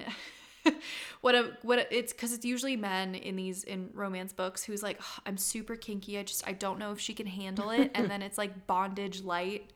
what 1.22 1.36
a 1.36 1.58
what 1.62 1.80
a, 1.80 1.96
it's 1.96 2.14
because 2.14 2.34
it's 2.34 2.46
usually 2.46 2.76
men 2.76 3.16
in 3.16 3.36
these 3.36 3.64
in 3.64 3.90
romance 3.94 4.34
books 4.34 4.64
who's 4.64 4.82
like 4.82 4.98
"Ugh, 5.00 5.22
i'm 5.26 5.38
super 5.38 5.76
kinky. 5.76 6.18
I 6.18 6.24
just 6.24 6.48
i 6.48 6.54
don't 6.54 6.80
know 6.80 6.92
if 6.92 7.00
she 7.00 7.14
can 7.14 7.28
handle 7.28 7.70
it. 7.70 7.92
And 7.96 8.10
then 8.10 8.22
it's 8.22 8.38
like 8.38 8.66
bondage 8.66 9.24
light 9.24 9.72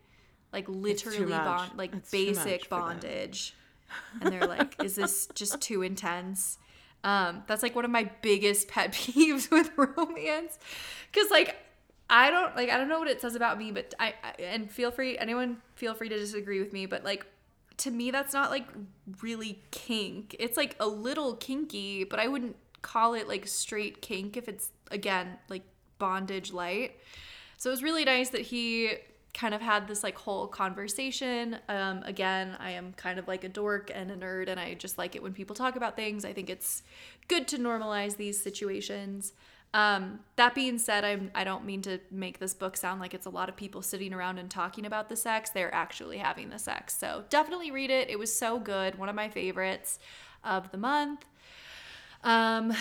like 0.54 0.68
literally 0.68 1.32
bond 1.32 1.72
like 1.76 1.94
It's 1.94 2.10
basic 2.10 2.70
bondage. 2.70 3.54
And 4.22 4.34
they're 4.34 4.48
like 4.48 4.82
is 4.84 4.96
this 4.96 5.28
just 5.36 5.62
too 5.62 5.82
intense? 5.82 6.58
Um, 7.04 7.44
that's 7.48 7.64
like 7.64 7.76
one 7.76 7.86
of 7.86 7.92
my 7.92 8.10
biggest 8.22 8.68
pet 8.68 8.92
peeves 8.94 9.52
with 9.52 9.72
romance, 9.78 10.58
because 11.12 11.30
like 11.32 11.56
I 12.10 12.30
don't 12.30 12.56
like 12.56 12.70
I 12.70 12.78
don't 12.78 12.88
know 12.88 13.00
what 13.00 13.10
it 13.10 13.22
says 13.22 13.36
about 13.36 13.58
me, 13.58 13.72
but 13.72 13.94
I, 14.00 14.14
I 14.24 14.42
and 14.42 14.72
feel 14.72 14.92
free 14.92 15.18
anyone 15.18 15.58
feel 15.76 15.94
free 15.94 16.10
to 16.10 16.18
disagree 16.18 16.60
with 16.60 16.74
me, 16.74 16.86
but 16.86 17.04
like 17.04 17.26
to 17.78 17.92
me 17.92 18.12
that's 18.12 18.34
not 18.34 18.50
like 18.50 18.68
really 19.22 19.62
kink. 19.72 20.36
It's 20.40 20.58
like 20.58 20.76
a 20.80 20.88
little 20.88 21.36
kinky, 21.36 22.04
but 22.04 22.20
I 22.20 22.28
wouldn't 22.28 22.56
call 22.82 23.14
it 23.14 23.28
like 23.28 23.48
straight 23.48 24.02
kink 24.02 24.38
if 24.38 24.48
it's 24.48 24.72
again 24.90 25.38
like 25.50 25.64
bondage 26.00 26.54
light. 26.54 26.98
So 27.58 27.70
it 27.70 27.74
was 27.74 27.84
really 27.84 28.06
nice 28.06 28.30
that 28.30 28.42
he 28.42 28.94
kind 29.34 29.54
of 29.54 29.62
had 29.62 29.88
this 29.88 30.04
like 30.04 30.18
whole 30.18 30.48
conversation. 30.48 31.58
Um, 31.70 32.02
again, 32.04 32.58
I 32.60 32.72
am 32.72 32.94
kind 32.94 33.20
of 33.20 33.28
like 33.28 33.44
a 33.44 33.50
dork 33.50 33.92
and 33.94 34.10
a 34.10 34.16
nerd, 34.16 34.48
and 34.50 34.60
I 34.60 34.74
just 34.74 34.98
like 34.98 35.16
it 35.16 35.22
when 35.22 35.34
people 35.34 35.56
talk 35.56 35.76
about 35.76 35.96
things. 35.96 36.26
I 36.26 36.34
think 36.34 36.50
it's 36.50 36.82
good 37.28 37.48
to 37.50 37.58
normalize 37.58 38.18
these 38.18 38.42
situations. 38.42 39.34
Um, 39.78 40.22
that 40.38 40.56
being 40.56 40.80
said, 40.80 41.06
I'm, 41.06 41.30
I 41.36 41.44
don't 41.44 41.64
mean 41.64 41.84
to 41.84 42.00
make 42.10 42.40
this 42.40 42.56
book 42.56 42.76
sound 42.76 43.00
like 43.00 43.14
it's 43.14 43.28
a 43.28 43.30
lot 43.30 43.48
of 43.48 43.56
people 43.56 43.84
sitting 43.84 44.12
around 44.12 44.40
and 44.40 44.50
talking 44.50 44.88
about 44.88 45.08
the 45.08 45.16
sex. 45.16 45.52
They're 45.52 45.74
actually 45.74 46.18
having 46.18 46.50
the 46.50 46.58
sex. 46.58 46.98
So 46.98 47.26
definitely 47.30 47.70
read 47.70 47.92
it. 47.92 48.10
It 48.10 48.18
was 48.18 48.36
so 48.36 48.58
good. 48.58 48.98
One 48.98 49.08
of 49.08 49.14
my 49.14 49.30
favorites 49.30 50.00
of 50.44 50.72
the 50.72 50.80
month. 50.80 51.26
Um, 52.24 52.74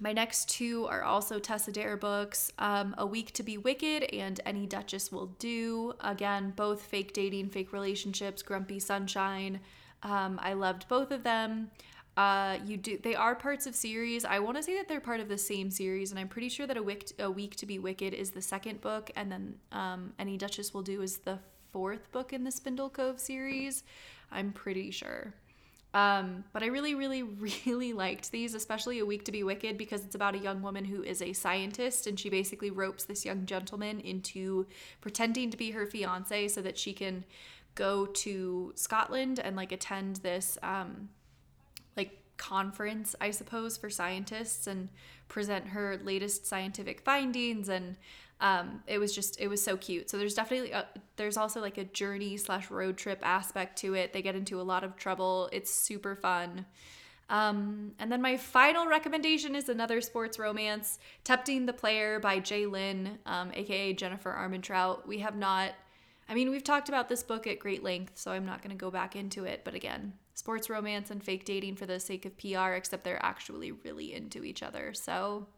my 0.00 0.12
next 0.12 0.48
two 0.48 0.86
are 0.86 1.04
also 1.04 1.38
Tessa 1.38 1.70
Dare 1.70 1.96
books 1.96 2.50
um, 2.58 2.96
A 2.98 3.06
Week 3.06 3.30
to 3.34 3.44
Be 3.44 3.56
Wicked 3.56 4.12
and 4.12 4.40
Any 4.44 4.66
Duchess 4.66 5.12
Will 5.12 5.26
Do. 5.38 5.92
Again, 6.00 6.52
both 6.56 6.82
fake 6.82 7.12
dating, 7.12 7.50
fake 7.50 7.72
relationships, 7.72 8.42
Grumpy 8.42 8.80
Sunshine. 8.80 9.60
Um, 10.02 10.40
I 10.42 10.54
loved 10.54 10.88
both 10.88 11.12
of 11.12 11.22
them. 11.22 11.70
Uh, 12.16 12.58
you 12.64 12.78
do 12.78 12.98
they 13.02 13.14
are 13.14 13.34
parts 13.34 13.66
of 13.66 13.74
series. 13.74 14.24
I 14.24 14.38
want 14.38 14.56
to 14.56 14.62
say 14.62 14.76
that 14.78 14.88
they're 14.88 15.00
part 15.00 15.20
of 15.20 15.28
the 15.28 15.36
same 15.36 15.70
series, 15.70 16.10
and 16.10 16.18
I'm 16.18 16.28
pretty 16.28 16.48
sure 16.48 16.66
that 16.66 16.76
a 16.76 16.82
week 16.82 17.12
a 17.18 17.30
week 17.30 17.56
to 17.56 17.66
be 17.66 17.78
wicked 17.78 18.14
is 18.14 18.30
the 18.30 18.42
second 18.42 18.80
book, 18.80 19.10
and 19.16 19.30
then 19.30 19.54
um, 19.72 20.12
any 20.18 20.38
Duchess 20.38 20.72
will 20.72 20.82
do 20.82 21.02
is 21.02 21.18
the 21.18 21.38
fourth 21.72 22.10
book 22.12 22.32
in 22.32 22.42
the 22.42 22.50
Spindle 22.50 22.88
Cove 22.88 23.20
series. 23.20 23.84
I'm 24.32 24.52
pretty 24.52 24.90
sure. 24.90 25.34
Um, 25.92 26.44
but 26.52 26.62
I 26.62 26.66
really, 26.66 26.94
really, 26.94 27.22
really 27.66 27.92
liked 27.92 28.30
these, 28.30 28.54
especially 28.54 28.98
A 28.98 29.06
Week 29.06 29.24
to 29.24 29.32
Be 29.32 29.42
Wicked, 29.42 29.78
because 29.78 30.04
it's 30.04 30.14
about 30.14 30.34
a 30.34 30.38
young 30.38 30.60
woman 30.60 30.84
who 30.84 31.02
is 31.02 31.22
a 31.22 31.32
scientist 31.32 32.06
and 32.06 32.20
she 32.20 32.28
basically 32.28 32.70
ropes 32.70 33.04
this 33.04 33.24
young 33.24 33.46
gentleman 33.46 34.00
into 34.00 34.66
pretending 35.00 35.50
to 35.50 35.56
be 35.56 35.70
her 35.70 35.86
fiance 35.86 36.48
so 36.48 36.60
that 36.60 36.76
she 36.78 36.92
can 36.92 37.24
go 37.74 38.06
to 38.06 38.72
Scotland 38.74 39.38
and 39.38 39.56
like 39.56 39.72
attend 39.72 40.16
this 40.16 40.58
um, 40.62 41.08
conference, 42.36 43.14
I 43.20 43.30
suppose, 43.30 43.76
for 43.76 43.90
scientists 43.90 44.66
and 44.66 44.88
present 45.28 45.68
her 45.68 45.98
latest 46.02 46.46
scientific 46.46 47.00
findings. 47.00 47.68
And 47.68 47.96
um, 48.40 48.82
it 48.86 48.98
was 48.98 49.14
just 49.14 49.40
it 49.40 49.48
was 49.48 49.62
so 49.62 49.76
cute. 49.76 50.10
So 50.10 50.18
there's 50.18 50.34
definitely 50.34 50.72
a, 50.72 50.86
there's 51.16 51.36
also 51.36 51.60
like 51.60 51.78
a 51.78 51.84
journey 51.84 52.36
slash 52.36 52.70
road 52.70 52.96
trip 52.96 53.20
aspect 53.22 53.78
to 53.78 53.94
it. 53.94 54.12
They 54.12 54.22
get 54.22 54.36
into 54.36 54.60
a 54.60 54.62
lot 54.62 54.84
of 54.84 54.96
trouble. 54.96 55.48
It's 55.52 55.74
super 55.74 56.14
fun. 56.14 56.66
Um, 57.28 57.92
and 57.98 58.12
then 58.12 58.22
my 58.22 58.36
final 58.36 58.86
recommendation 58.86 59.56
is 59.56 59.68
another 59.68 60.00
sports 60.00 60.38
romance 60.38 61.00
tempting 61.24 61.66
the 61.66 61.72
player 61.72 62.20
by 62.20 62.38
J. 62.38 62.66
Lynn 62.66 63.18
um, 63.26 63.50
aka 63.52 63.92
jennifer 63.94 64.30
armentrout. 64.30 65.06
We 65.06 65.18
have 65.18 65.34
not 65.34 65.72
i 66.28 66.34
mean 66.34 66.50
we've 66.50 66.64
talked 66.64 66.88
about 66.88 67.08
this 67.08 67.22
book 67.22 67.46
at 67.46 67.58
great 67.58 67.82
length 67.82 68.12
so 68.16 68.30
i'm 68.30 68.46
not 68.46 68.62
going 68.62 68.70
to 68.70 68.76
go 68.76 68.90
back 68.90 69.16
into 69.16 69.44
it 69.44 69.62
but 69.64 69.74
again 69.74 70.12
sports 70.36 70.70
romance 70.70 71.10
and 71.10 71.24
fake 71.24 71.44
dating 71.44 71.74
for 71.74 71.86
the 71.86 71.98
sake 71.98 72.24
of 72.24 72.38
pr 72.38 72.72
except 72.74 73.02
they're 73.02 73.24
actually 73.24 73.72
really 73.72 74.14
into 74.14 74.44
each 74.44 74.62
other 74.62 74.94
so 74.94 75.48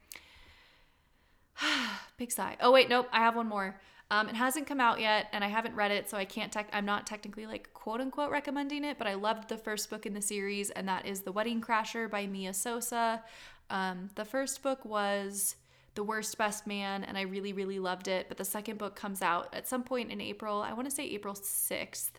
Big 2.17 2.33
sigh. 2.33 2.57
Oh 2.61 2.73
wait, 2.73 2.89
nope. 2.89 3.09
I 3.13 3.19
have 3.19 3.37
one 3.37 3.49
more. 3.49 3.81
Um, 4.11 4.29
it 4.29 4.37
hasn't 4.37 4.67
come 4.67 4.81
out 4.81 5.01
yet, 5.01 5.27
and 5.33 5.45
I 5.45 5.49
haven't 5.49 5.75
read 5.75 5.91
it, 5.91 6.09
so 6.09 6.17
I 6.17 6.25
can't. 6.25 6.55
I'm 6.73 6.87
not 6.87 7.07
technically 7.07 7.47
like 7.47 7.73
quote 7.75 8.01
unquote 8.01 8.31
recommending 8.31 8.85
it, 8.85 8.99
but 8.99 9.07
I 9.07 9.15
loved 9.15 9.49
the 9.49 9.59
first 9.59 9.91
book 9.91 10.07
in 10.07 10.15
the 10.15 10.23
series, 10.23 10.71
and 10.71 10.89
that 10.89 11.07
is 11.07 11.23
The 11.23 11.33
Wedding 11.33 11.61
Crasher 11.61 12.11
by 12.11 12.27
Mia 12.27 12.55
Sosa. 12.55 13.23
Um, 13.71 14.11
the 14.15 14.25
first 14.25 14.63
book 14.63 14.85
was 14.85 15.57
The 15.95 16.03
Worst 16.03 16.39
Best 16.39 16.67
Man, 16.67 17.05
and 17.05 17.19
I 17.19 17.23
really, 17.23 17.53
really 17.53 17.79
loved 17.79 18.09
it. 18.09 18.29
But 18.29 18.39
the 18.39 18.45
second 18.45 18.79
book 18.79 18.97
comes 18.97 19.21
out 19.21 19.55
at 19.55 19.69
some 19.69 19.83
point 19.83 20.11
in 20.11 20.21
April. 20.21 20.63
I 20.63 20.73
want 20.73 20.89
to 20.89 20.95
say 20.95 21.05
April 21.05 21.35
6th. 21.35 22.13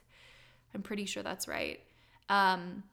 I'm 0.76 0.84
pretty 0.84 1.06
sure 1.06 1.24
that's 1.24 1.48
right. 1.48 1.80
Um, 2.30 2.84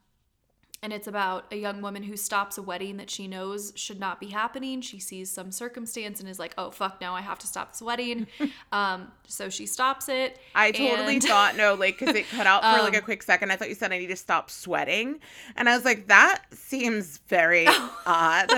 and 0.83 0.93
it's 0.93 1.07
about 1.07 1.45
a 1.51 1.55
young 1.55 1.81
woman 1.81 2.03
who 2.03 2.15
stops 2.15 2.57
a 2.57 2.61
wedding 2.61 2.97
that 2.97 3.09
she 3.09 3.27
knows 3.27 3.73
should 3.75 3.99
not 3.99 4.19
be 4.19 4.27
happening. 4.27 4.81
She 4.81 4.99
sees 4.99 5.31
some 5.31 5.51
circumstance 5.51 6.19
and 6.19 6.29
is 6.29 6.37
like, 6.37 6.53
"Oh 6.57 6.69
fuck, 6.69 7.01
now 7.01 7.15
I 7.15 7.21
have 7.21 7.39
to 7.39 7.47
stop 7.47 7.71
this 7.71 7.81
wedding." 7.81 8.27
um, 8.71 9.11
so 9.25 9.49
she 9.49 9.65
stops 9.65 10.07
it. 10.07 10.39
I 10.53 10.71
totally 10.71 11.15
and... 11.15 11.23
thought 11.23 11.57
no, 11.57 11.73
like 11.73 11.97
because 11.97 12.15
it 12.15 12.29
cut 12.29 12.45
out 12.45 12.61
for 12.61 12.79
um, 12.79 12.85
like 12.85 12.93
a 12.93 12.97
um, 12.99 13.03
quick 13.03 13.23
second. 13.23 13.51
I 13.51 13.55
thought 13.55 13.69
you 13.69 13.75
said 13.75 13.91
I 13.91 13.97
need 13.97 14.07
to 14.07 14.15
stop 14.15 14.51
sweating, 14.51 15.19
and 15.55 15.67
I 15.67 15.75
was 15.75 15.83
like, 15.83 16.07
that 16.07 16.43
seems 16.51 17.17
very 17.27 17.67
odd. 18.05 18.51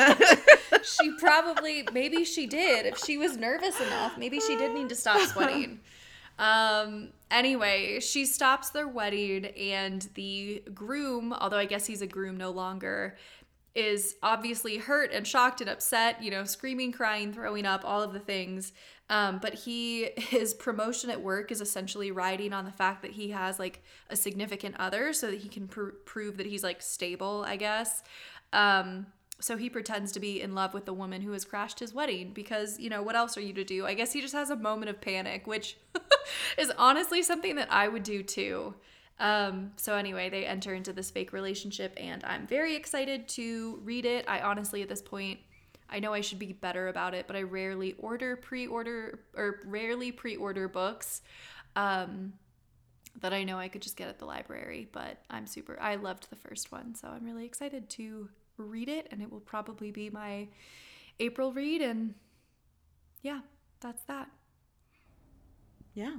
she 0.83 1.11
probably, 1.19 1.87
maybe 1.93 2.25
she 2.25 2.47
did. 2.47 2.85
If 2.85 2.97
she 2.97 3.17
was 3.17 3.37
nervous 3.37 3.79
enough, 3.79 4.17
maybe 4.17 4.41
she 4.41 4.57
did 4.57 4.73
need 4.73 4.89
to 4.89 4.95
stop 4.95 5.21
sweating. 5.29 5.79
Um, 6.39 7.09
anyway, 7.29 7.99
she 7.99 8.25
stops 8.25 8.69
their 8.69 8.87
wedding, 8.87 9.45
and 9.45 10.07
the 10.15 10.63
groom, 10.73 11.33
although 11.33 11.57
I 11.57 11.65
guess 11.65 11.85
he's 11.85 12.01
a 12.01 12.07
groom 12.07 12.37
no 12.37 12.49
longer, 12.49 13.17
is 13.75 14.15
obviously 14.23 14.77
hurt 14.77 15.11
and 15.13 15.27
shocked 15.27 15.61
and 15.61 15.69
upset, 15.69 16.23
you 16.23 16.31
know, 16.31 16.45
screaming, 16.45 16.91
crying, 16.91 17.33
throwing 17.33 17.65
up, 17.65 17.83
all 17.83 18.01
of 18.01 18.13
the 18.13 18.19
things. 18.19 18.71
Um, 19.09 19.39
but 19.39 19.53
he, 19.53 20.09
his 20.17 20.53
promotion 20.53 21.09
at 21.09 21.21
work 21.21 21.51
is 21.51 21.61
essentially 21.61 22.11
riding 22.11 22.53
on 22.53 22.65
the 22.65 22.71
fact 22.71 23.01
that 23.01 23.11
he 23.11 23.29
has 23.31 23.59
like 23.59 23.83
a 24.09 24.15
significant 24.15 24.75
other 24.79 25.13
so 25.13 25.27
that 25.29 25.39
he 25.39 25.49
can 25.49 25.67
pr- 25.67 25.89
prove 26.05 26.37
that 26.37 26.45
he's 26.45 26.63
like 26.63 26.81
stable, 26.81 27.43
I 27.45 27.57
guess. 27.57 28.01
Um, 28.53 29.07
so 29.41 29.57
he 29.57 29.69
pretends 29.69 30.11
to 30.11 30.19
be 30.19 30.41
in 30.41 30.53
love 30.53 30.73
with 30.73 30.85
the 30.85 30.93
woman 30.93 31.21
who 31.21 31.31
has 31.31 31.45
crashed 31.45 31.79
his 31.79 31.93
wedding 31.93 32.31
because, 32.33 32.79
you 32.79 32.89
know, 32.89 33.01
what 33.01 33.15
else 33.15 33.37
are 33.37 33.41
you 33.41 33.53
to 33.53 33.63
do? 33.63 33.85
I 33.85 33.93
guess 33.93 34.11
he 34.11 34.21
just 34.21 34.33
has 34.33 34.49
a 34.49 34.55
moment 34.55 34.89
of 34.89 34.99
panic, 34.99 35.47
which 35.47 35.77
is 36.57 36.71
honestly 36.77 37.23
something 37.23 37.55
that 37.55 37.71
I 37.71 37.87
would 37.87 38.03
do 38.03 38.21
too. 38.21 38.75
Um, 39.19 39.71
so 39.77 39.95
anyway, 39.95 40.29
they 40.29 40.45
enter 40.45 40.73
into 40.73 40.93
this 40.93 41.09
fake 41.09 41.33
relationship 41.33 41.93
and 41.97 42.23
I'm 42.23 42.47
very 42.47 42.75
excited 42.75 43.27
to 43.29 43.79
read 43.83 44.05
it. 44.05 44.25
I 44.27 44.41
honestly 44.41 44.81
at 44.81 44.89
this 44.89 45.01
point 45.01 45.39
I 45.89 45.99
know 45.99 46.13
I 46.13 46.21
should 46.21 46.39
be 46.39 46.53
better 46.53 46.87
about 46.87 47.13
it, 47.13 47.25
but 47.25 47.35
I 47.35 47.41
rarely 47.41 47.95
order 47.97 48.35
pre-order 48.35 49.21
or 49.35 49.61
rarely 49.65 50.11
pre-order 50.11 50.67
books. 50.67 51.21
Um, 51.75 52.33
that 53.21 53.33
I 53.33 53.43
know 53.43 53.57
I 53.57 53.67
could 53.67 53.81
just 53.81 53.97
get 53.97 54.07
at 54.07 54.19
the 54.19 54.25
library, 54.25 54.87
but 54.91 55.21
I'm 55.29 55.47
super 55.47 55.77
I 55.79 55.95
loved 55.95 56.29
the 56.29 56.35
first 56.35 56.71
one, 56.71 56.95
so 56.95 57.07
I'm 57.07 57.25
really 57.25 57.45
excited 57.45 57.89
to 57.91 58.29
read 58.63 58.89
it, 58.89 59.07
and 59.11 59.21
it 59.21 59.31
will 59.31 59.39
probably 59.39 59.91
be 59.91 60.09
my 60.09 60.47
April 61.19 61.51
read. 61.53 61.81
And 61.81 62.15
yeah, 63.21 63.41
that's 63.79 64.03
that. 64.03 64.29
Yeah. 65.93 66.17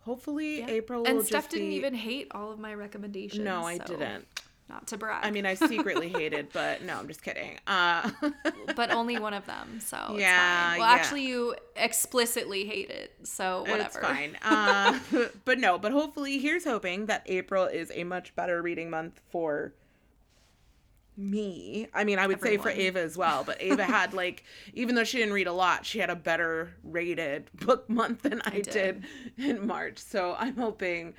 Hopefully, 0.00 0.60
yeah. 0.60 0.68
April 0.68 1.04
and 1.06 1.24
Steph 1.24 1.50
didn't 1.50 1.72
even 1.72 1.94
hate 1.94 2.28
all 2.32 2.50
of 2.50 2.58
my 2.58 2.74
recommendations. 2.74 3.44
No, 3.44 3.62
I 3.62 3.76
so 3.76 3.84
didn't. 3.84 4.26
Not 4.70 4.86
to 4.88 4.96
brag. 4.96 5.26
I 5.26 5.32
mean, 5.32 5.46
I 5.46 5.54
secretly 5.54 6.08
hated, 6.16 6.48
but 6.52 6.82
no, 6.82 6.96
I'm 6.96 7.08
just 7.08 7.22
kidding. 7.22 7.58
Uh, 7.66 8.08
but 8.76 8.92
only 8.92 9.18
one 9.18 9.34
of 9.34 9.44
them, 9.44 9.80
so 9.80 9.96
yeah. 10.16 10.78
Well, 10.78 10.88
yeah. 10.88 10.94
actually, 10.94 11.26
you 11.26 11.56
explicitly 11.74 12.64
hate 12.64 12.88
it, 12.88 13.12
so 13.24 13.62
whatever. 13.62 13.82
It's 13.82 13.96
fine. 13.96 14.36
Uh, 14.50 14.98
but 15.44 15.58
no, 15.58 15.78
but 15.78 15.92
hopefully, 15.92 16.38
here's 16.38 16.64
hoping 16.64 17.06
that 17.06 17.22
April 17.26 17.64
is 17.64 17.90
a 17.94 18.04
much 18.04 18.34
better 18.36 18.62
reading 18.62 18.90
month 18.90 19.20
for 19.28 19.74
me. 21.20 21.88
I 21.94 22.04
mean, 22.04 22.18
I 22.18 22.26
would 22.26 22.38
Everyone. 22.38 22.58
say 22.58 22.62
for 22.62 22.70
Ava 22.70 23.00
as 23.00 23.16
well, 23.16 23.44
but 23.44 23.60
Ava 23.60 23.84
had 23.84 24.14
like, 24.22 24.44
even 24.74 24.94
though 24.94 25.04
she 25.04 25.18
didn't 25.18 25.34
read 25.34 25.46
a 25.46 25.52
lot, 25.52 25.84
she 25.84 25.98
had 25.98 26.10
a 26.10 26.16
better 26.16 26.70
rated 26.82 27.50
book 27.54 27.88
month 27.88 28.22
than 28.22 28.40
I, 28.42 28.56
I 28.56 28.60
did. 28.60 28.72
did 28.72 29.04
in 29.36 29.66
March. 29.66 29.98
So 29.98 30.34
I'm 30.38 30.56
hoping, 30.56 31.14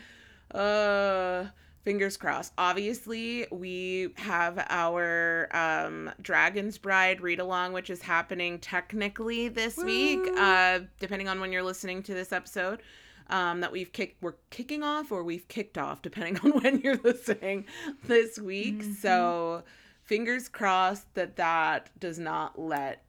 uh, 0.54 1.46
fingers 1.84 2.18
crossed. 2.18 2.54
Obviously, 2.58 3.48
we 3.52 4.10
have 4.16 4.64
our 4.70 5.50
um, 5.56 6.12
Dragon's 6.22 6.78
Bride 6.78 7.22
read 7.22 7.40
along, 7.40 7.74
which 7.74 7.90
is 7.90 8.02
happening 8.02 8.60
technically 8.60 9.48
this 9.48 9.78
Woo! 9.78 9.86
week, 9.86 10.20
uh, 10.38 10.80
depending 11.00 11.28
on 11.28 11.40
when 11.40 11.52
you're 11.52 11.64
listening 11.64 12.04
to 12.04 12.14
this 12.14 12.32
episode. 12.32 12.82
Um, 13.30 13.62
that 13.62 13.72
we've 13.72 13.94
kicked, 13.94 14.22
we're 14.22 14.36
kicking 14.50 14.84
off, 14.84 15.10
or 15.10 15.24
we've 15.24 15.48
kicked 15.48 15.78
off, 15.78 16.02
depending 16.02 16.38
on 16.44 16.62
when 16.62 16.82
you're 16.82 16.98
listening 16.98 17.66
this 18.04 18.38
week. 18.38 18.80
Mm-hmm. 18.80 18.94
So 18.94 19.64
fingers 20.12 20.50
crossed 20.50 21.14
that 21.14 21.38
that 21.38 21.90
does 21.98 22.20
not 22.20 22.60
let 22.60 23.02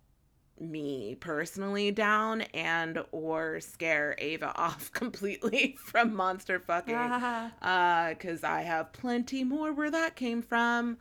me 0.60 1.16
personally 1.18 1.90
down 1.90 2.42
and 2.54 3.02
or 3.10 3.58
scare 3.58 4.14
Ava 4.18 4.52
off 4.56 4.92
completely 4.92 5.76
from 5.84 6.14
monster 6.14 6.60
fucking 6.60 6.94
uh 7.62 8.10
because 8.10 8.44
I 8.44 8.62
have 8.62 8.92
plenty 8.92 9.42
more 9.42 9.72
where 9.72 9.90
that 9.90 10.14
came 10.14 10.42
from. 10.42 10.98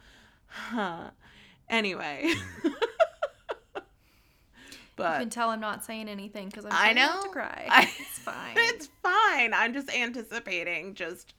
Huh. 0.48 1.12
Anyway. 1.70 2.24
you 2.64 3.84
can 4.98 5.30
tell 5.30 5.52
I'm 5.52 5.60
not 5.60 5.86
saying 5.86 6.10
anything 6.10 6.48
because 6.50 6.66
I'm 6.66 6.72
I 6.74 6.94
trying 6.94 6.96
not 6.96 7.22
to 7.26 7.30
cry. 7.30 7.68
I- 7.70 7.84
it's 8.00 8.18
fine. 8.18 8.56
it's 8.56 8.90
fine. 9.04 9.54
I'm 9.54 9.72
just 9.72 9.96
anticipating 9.96 10.96
just 10.96 11.36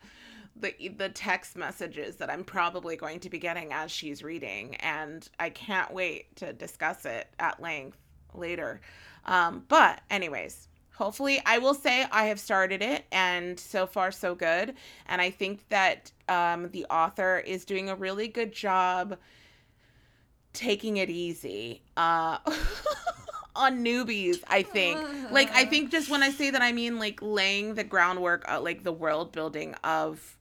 the 0.63 0.89
the 0.97 1.09
text 1.09 1.57
messages 1.57 2.17
that 2.17 2.31
I'm 2.31 2.45
probably 2.45 2.97
going 2.97 3.21
to 3.21 3.31
be 3.31 3.39
getting 3.39 3.73
as 3.73 3.91
she's 3.91 4.23
reading, 4.23 4.77
and 4.77 5.29
I 5.39 5.51
can't 5.51 5.93
wait 5.93 6.35
to 6.37 6.53
discuss 6.53 7.05
it 7.05 7.29
at 7.39 7.61
length 7.61 7.99
later. 8.35 8.81
Um, 9.27 9.65
but 9.69 10.01
anyways, 10.11 10.69
hopefully, 10.95 11.41
I 11.45 11.59
will 11.59 11.75
say 11.75 12.07
I 12.11 12.25
have 12.25 12.41
started 12.41 12.83
it, 12.83 13.05
and 13.13 13.59
so 13.59 13.87
far 13.87 14.11
so 14.11 14.35
good. 14.35 14.75
And 15.07 15.21
I 15.21 15.31
think 15.31 15.69
that 15.69 16.11
um, 16.29 16.71
the 16.71 16.87
author 16.87 17.39
is 17.39 17.65
doing 17.65 17.91
a 17.91 17.95
really 17.95 18.29
good 18.29 18.53
job 18.53 19.19
taking 20.53 20.99
it 20.99 21.11
easy. 21.11 21.83
Uh, 21.97 22.39
on 23.55 23.85
newbies 23.85 24.39
i 24.49 24.63
think 24.63 24.99
like 25.31 25.51
i 25.53 25.65
think 25.67 25.91
just 25.91 26.09
when 26.09 26.23
i 26.23 26.31
say 26.31 26.49
that 26.49 26.63
i 26.63 26.73
mean 26.73 26.99
like 26.99 27.19
laying 27.21 27.75
the 27.75 27.85
groundwork 27.85 28.51
uh, 28.51 28.59
like 28.59 28.83
the 28.83 28.93
world 28.93 29.31
building 29.31 29.75
of 29.85 30.39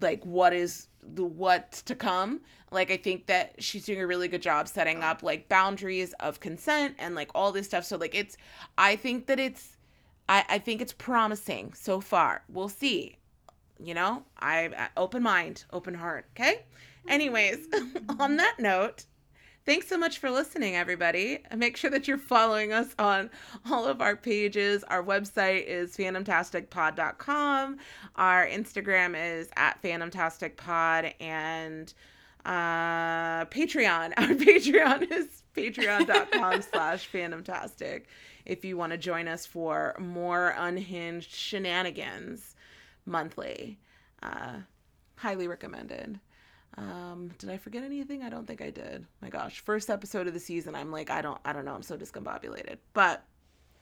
like 0.00 0.24
what 0.24 0.52
is 0.52 0.88
the 1.02 1.24
what's 1.24 1.82
to 1.82 1.94
come. 1.94 2.40
Like 2.70 2.90
i 2.90 2.96
think 2.96 3.26
that 3.26 3.62
she's 3.62 3.86
doing 3.86 4.00
a 4.00 4.06
really 4.06 4.28
good 4.28 4.42
job 4.42 4.68
setting 4.68 5.02
up 5.02 5.22
like 5.22 5.48
boundaries 5.48 6.12
of 6.20 6.40
consent 6.40 6.96
and 6.98 7.14
like 7.14 7.30
all 7.34 7.52
this 7.52 7.66
stuff. 7.66 7.84
So 7.84 7.96
like 7.96 8.14
it's 8.14 8.36
i 8.76 8.96
think 8.96 9.26
that 9.26 9.40
it's 9.40 9.76
i 10.28 10.44
i 10.48 10.58
think 10.58 10.80
it's 10.80 10.92
promising 10.92 11.72
so 11.74 12.00
far. 12.00 12.42
We'll 12.48 12.68
see. 12.68 13.16
You 13.80 13.94
know? 13.94 14.24
I 14.38 14.88
open 14.96 15.22
mind 15.22 15.64
open 15.72 15.94
heart. 15.94 16.26
Okay? 16.36 16.64
Anyways 17.06 17.68
on 18.20 18.36
that 18.36 18.56
note 18.58 19.06
Thanks 19.68 19.86
so 19.86 19.98
much 19.98 20.16
for 20.16 20.30
listening, 20.30 20.76
everybody. 20.76 21.40
And 21.50 21.60
Make 21.60 21.76
sure 21.76 21.90
that 21.90 22.08
you're 22.08 22.16
following 22.16 22.72
us 22.72 22.94
on 22.98 23.28
all 23.70 23.84
of 23.84 24.00
our 24.00 24.16
pages. 24.16 24.82
Our 24.84 25.04
website 25.04 25.66
is 25.66 25.94
phantomtasticpod.com. 25.94 27.76
Our 28.16 28.46
Instagram 28.46 29.14
is 29.14 29.50
at 29.56 29.82
phantomtasticpod 29.82 31.12
and 31.20 31.92
uh, 32.46 33.44
Patreon. 33.44 34.14
Our 34.16 34.28
Patreon 34.28 35.12
is 35.12 35.42
patreon.com 35.54 36.62
slash 36.72 37.10
phantomtastic 37.10 38.04
if 38.46 38.64
you 38.64 38.78
want 38.78 38.92
to 38.92 38.98
join 38.98 39.28
us 39.28 39.44
for 39.44 39.94
more 39.98 40.54
unhinged 40.56 41.30
shenanigans 41.30 42.56
monthly. 43.04 43.78
Uh, 44.22 44.60
highly 45.16 45.46
recommended. 45.46 46.20
Um, 46.78 47.30
did 47.38 47.50
I 47.50 47.56
forget 47.56 47.82
anything? 47.82 48.22
I 48.22 48.28
don't 48.28 48.46
think 48.46 48.62
I 48.62 48.70
did. 48.70 49.04
My 49.20 49.28
gosh, 49.28 49.60
first 49.60 49.90
episode 49.90 50.26
of 50.28 50.34
the 50.34 50.40
season. 50.40 50.74
I'm 50.74 50.92
like, 50.92 51.10
I 51.10 51.20
don't, 51.22 51.38
I 51.44 51.52
don't 51.52 51.64
know. 51.64 51.74
I'm 51.74 51.82
so 51.82 51.96
discombobulated. 51.96 52.76
But 52.92 53.24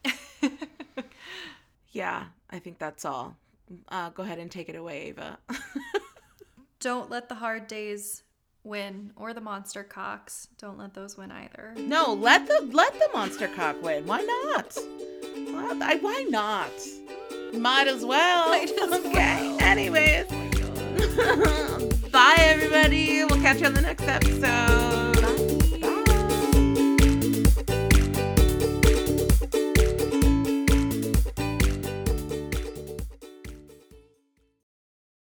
yeah, 1.93 2.25
I 2.51 2.59
think 2.59 2.79
that's 2.79 3.05
all. 3.05 3.37
Uh, 3.89 4.11
go 4.11 4.23
ahead 4.23 4.39
and 4.39 4.51
take 4.51 4.69
it 4.69 4.77
away, 4.77 5.09
Ava. 5.09 5.39
Don't 6.81 7.11
let 7.11 7.29
the 7.29 7.35
hard 7.35 7.67
days 7.67 8.23
win 8.65 9.13
or 9.17 9.33
the 9.35 9.41
monster 9.41 9.83
cocks. 9.83 10.49
Don't 10.59 10.79
let 10.79 10.95
those 10.95 11.17
win 11.17 11.31
either. 11.33 11.75
no, 11.77 12.13
let 12.15 12.47
the 12.47 12.69
let 12.73 12.93
the 12.95 13.09
monster 13.13 13.49
cock 13.49 13.83
win. 13.83 14.07
Why 14.07 14.21
not? 14.23 14.77
Why, 14.77 15.77
I- 15.83 15.99
why 16.01 16.27
not? 16.29 16.71
Might 17.55 17.89
as 17.89 18.05
well. 18.05 18.49
Might 18.51 18.71
as 18.71 18.93
okay. 19.07 19.13
well. 19.13 19.61
Anyways, 19.63 20.27
bye 22.11 22.37
everybody. 22.39 23.25
We'll 23.25 23.41
catch 23.41 23.61
you 23.61 23.67
on 23.67 23.75
the 23.75 23.83
next 23.83 24.05
episode. 24.05 24.96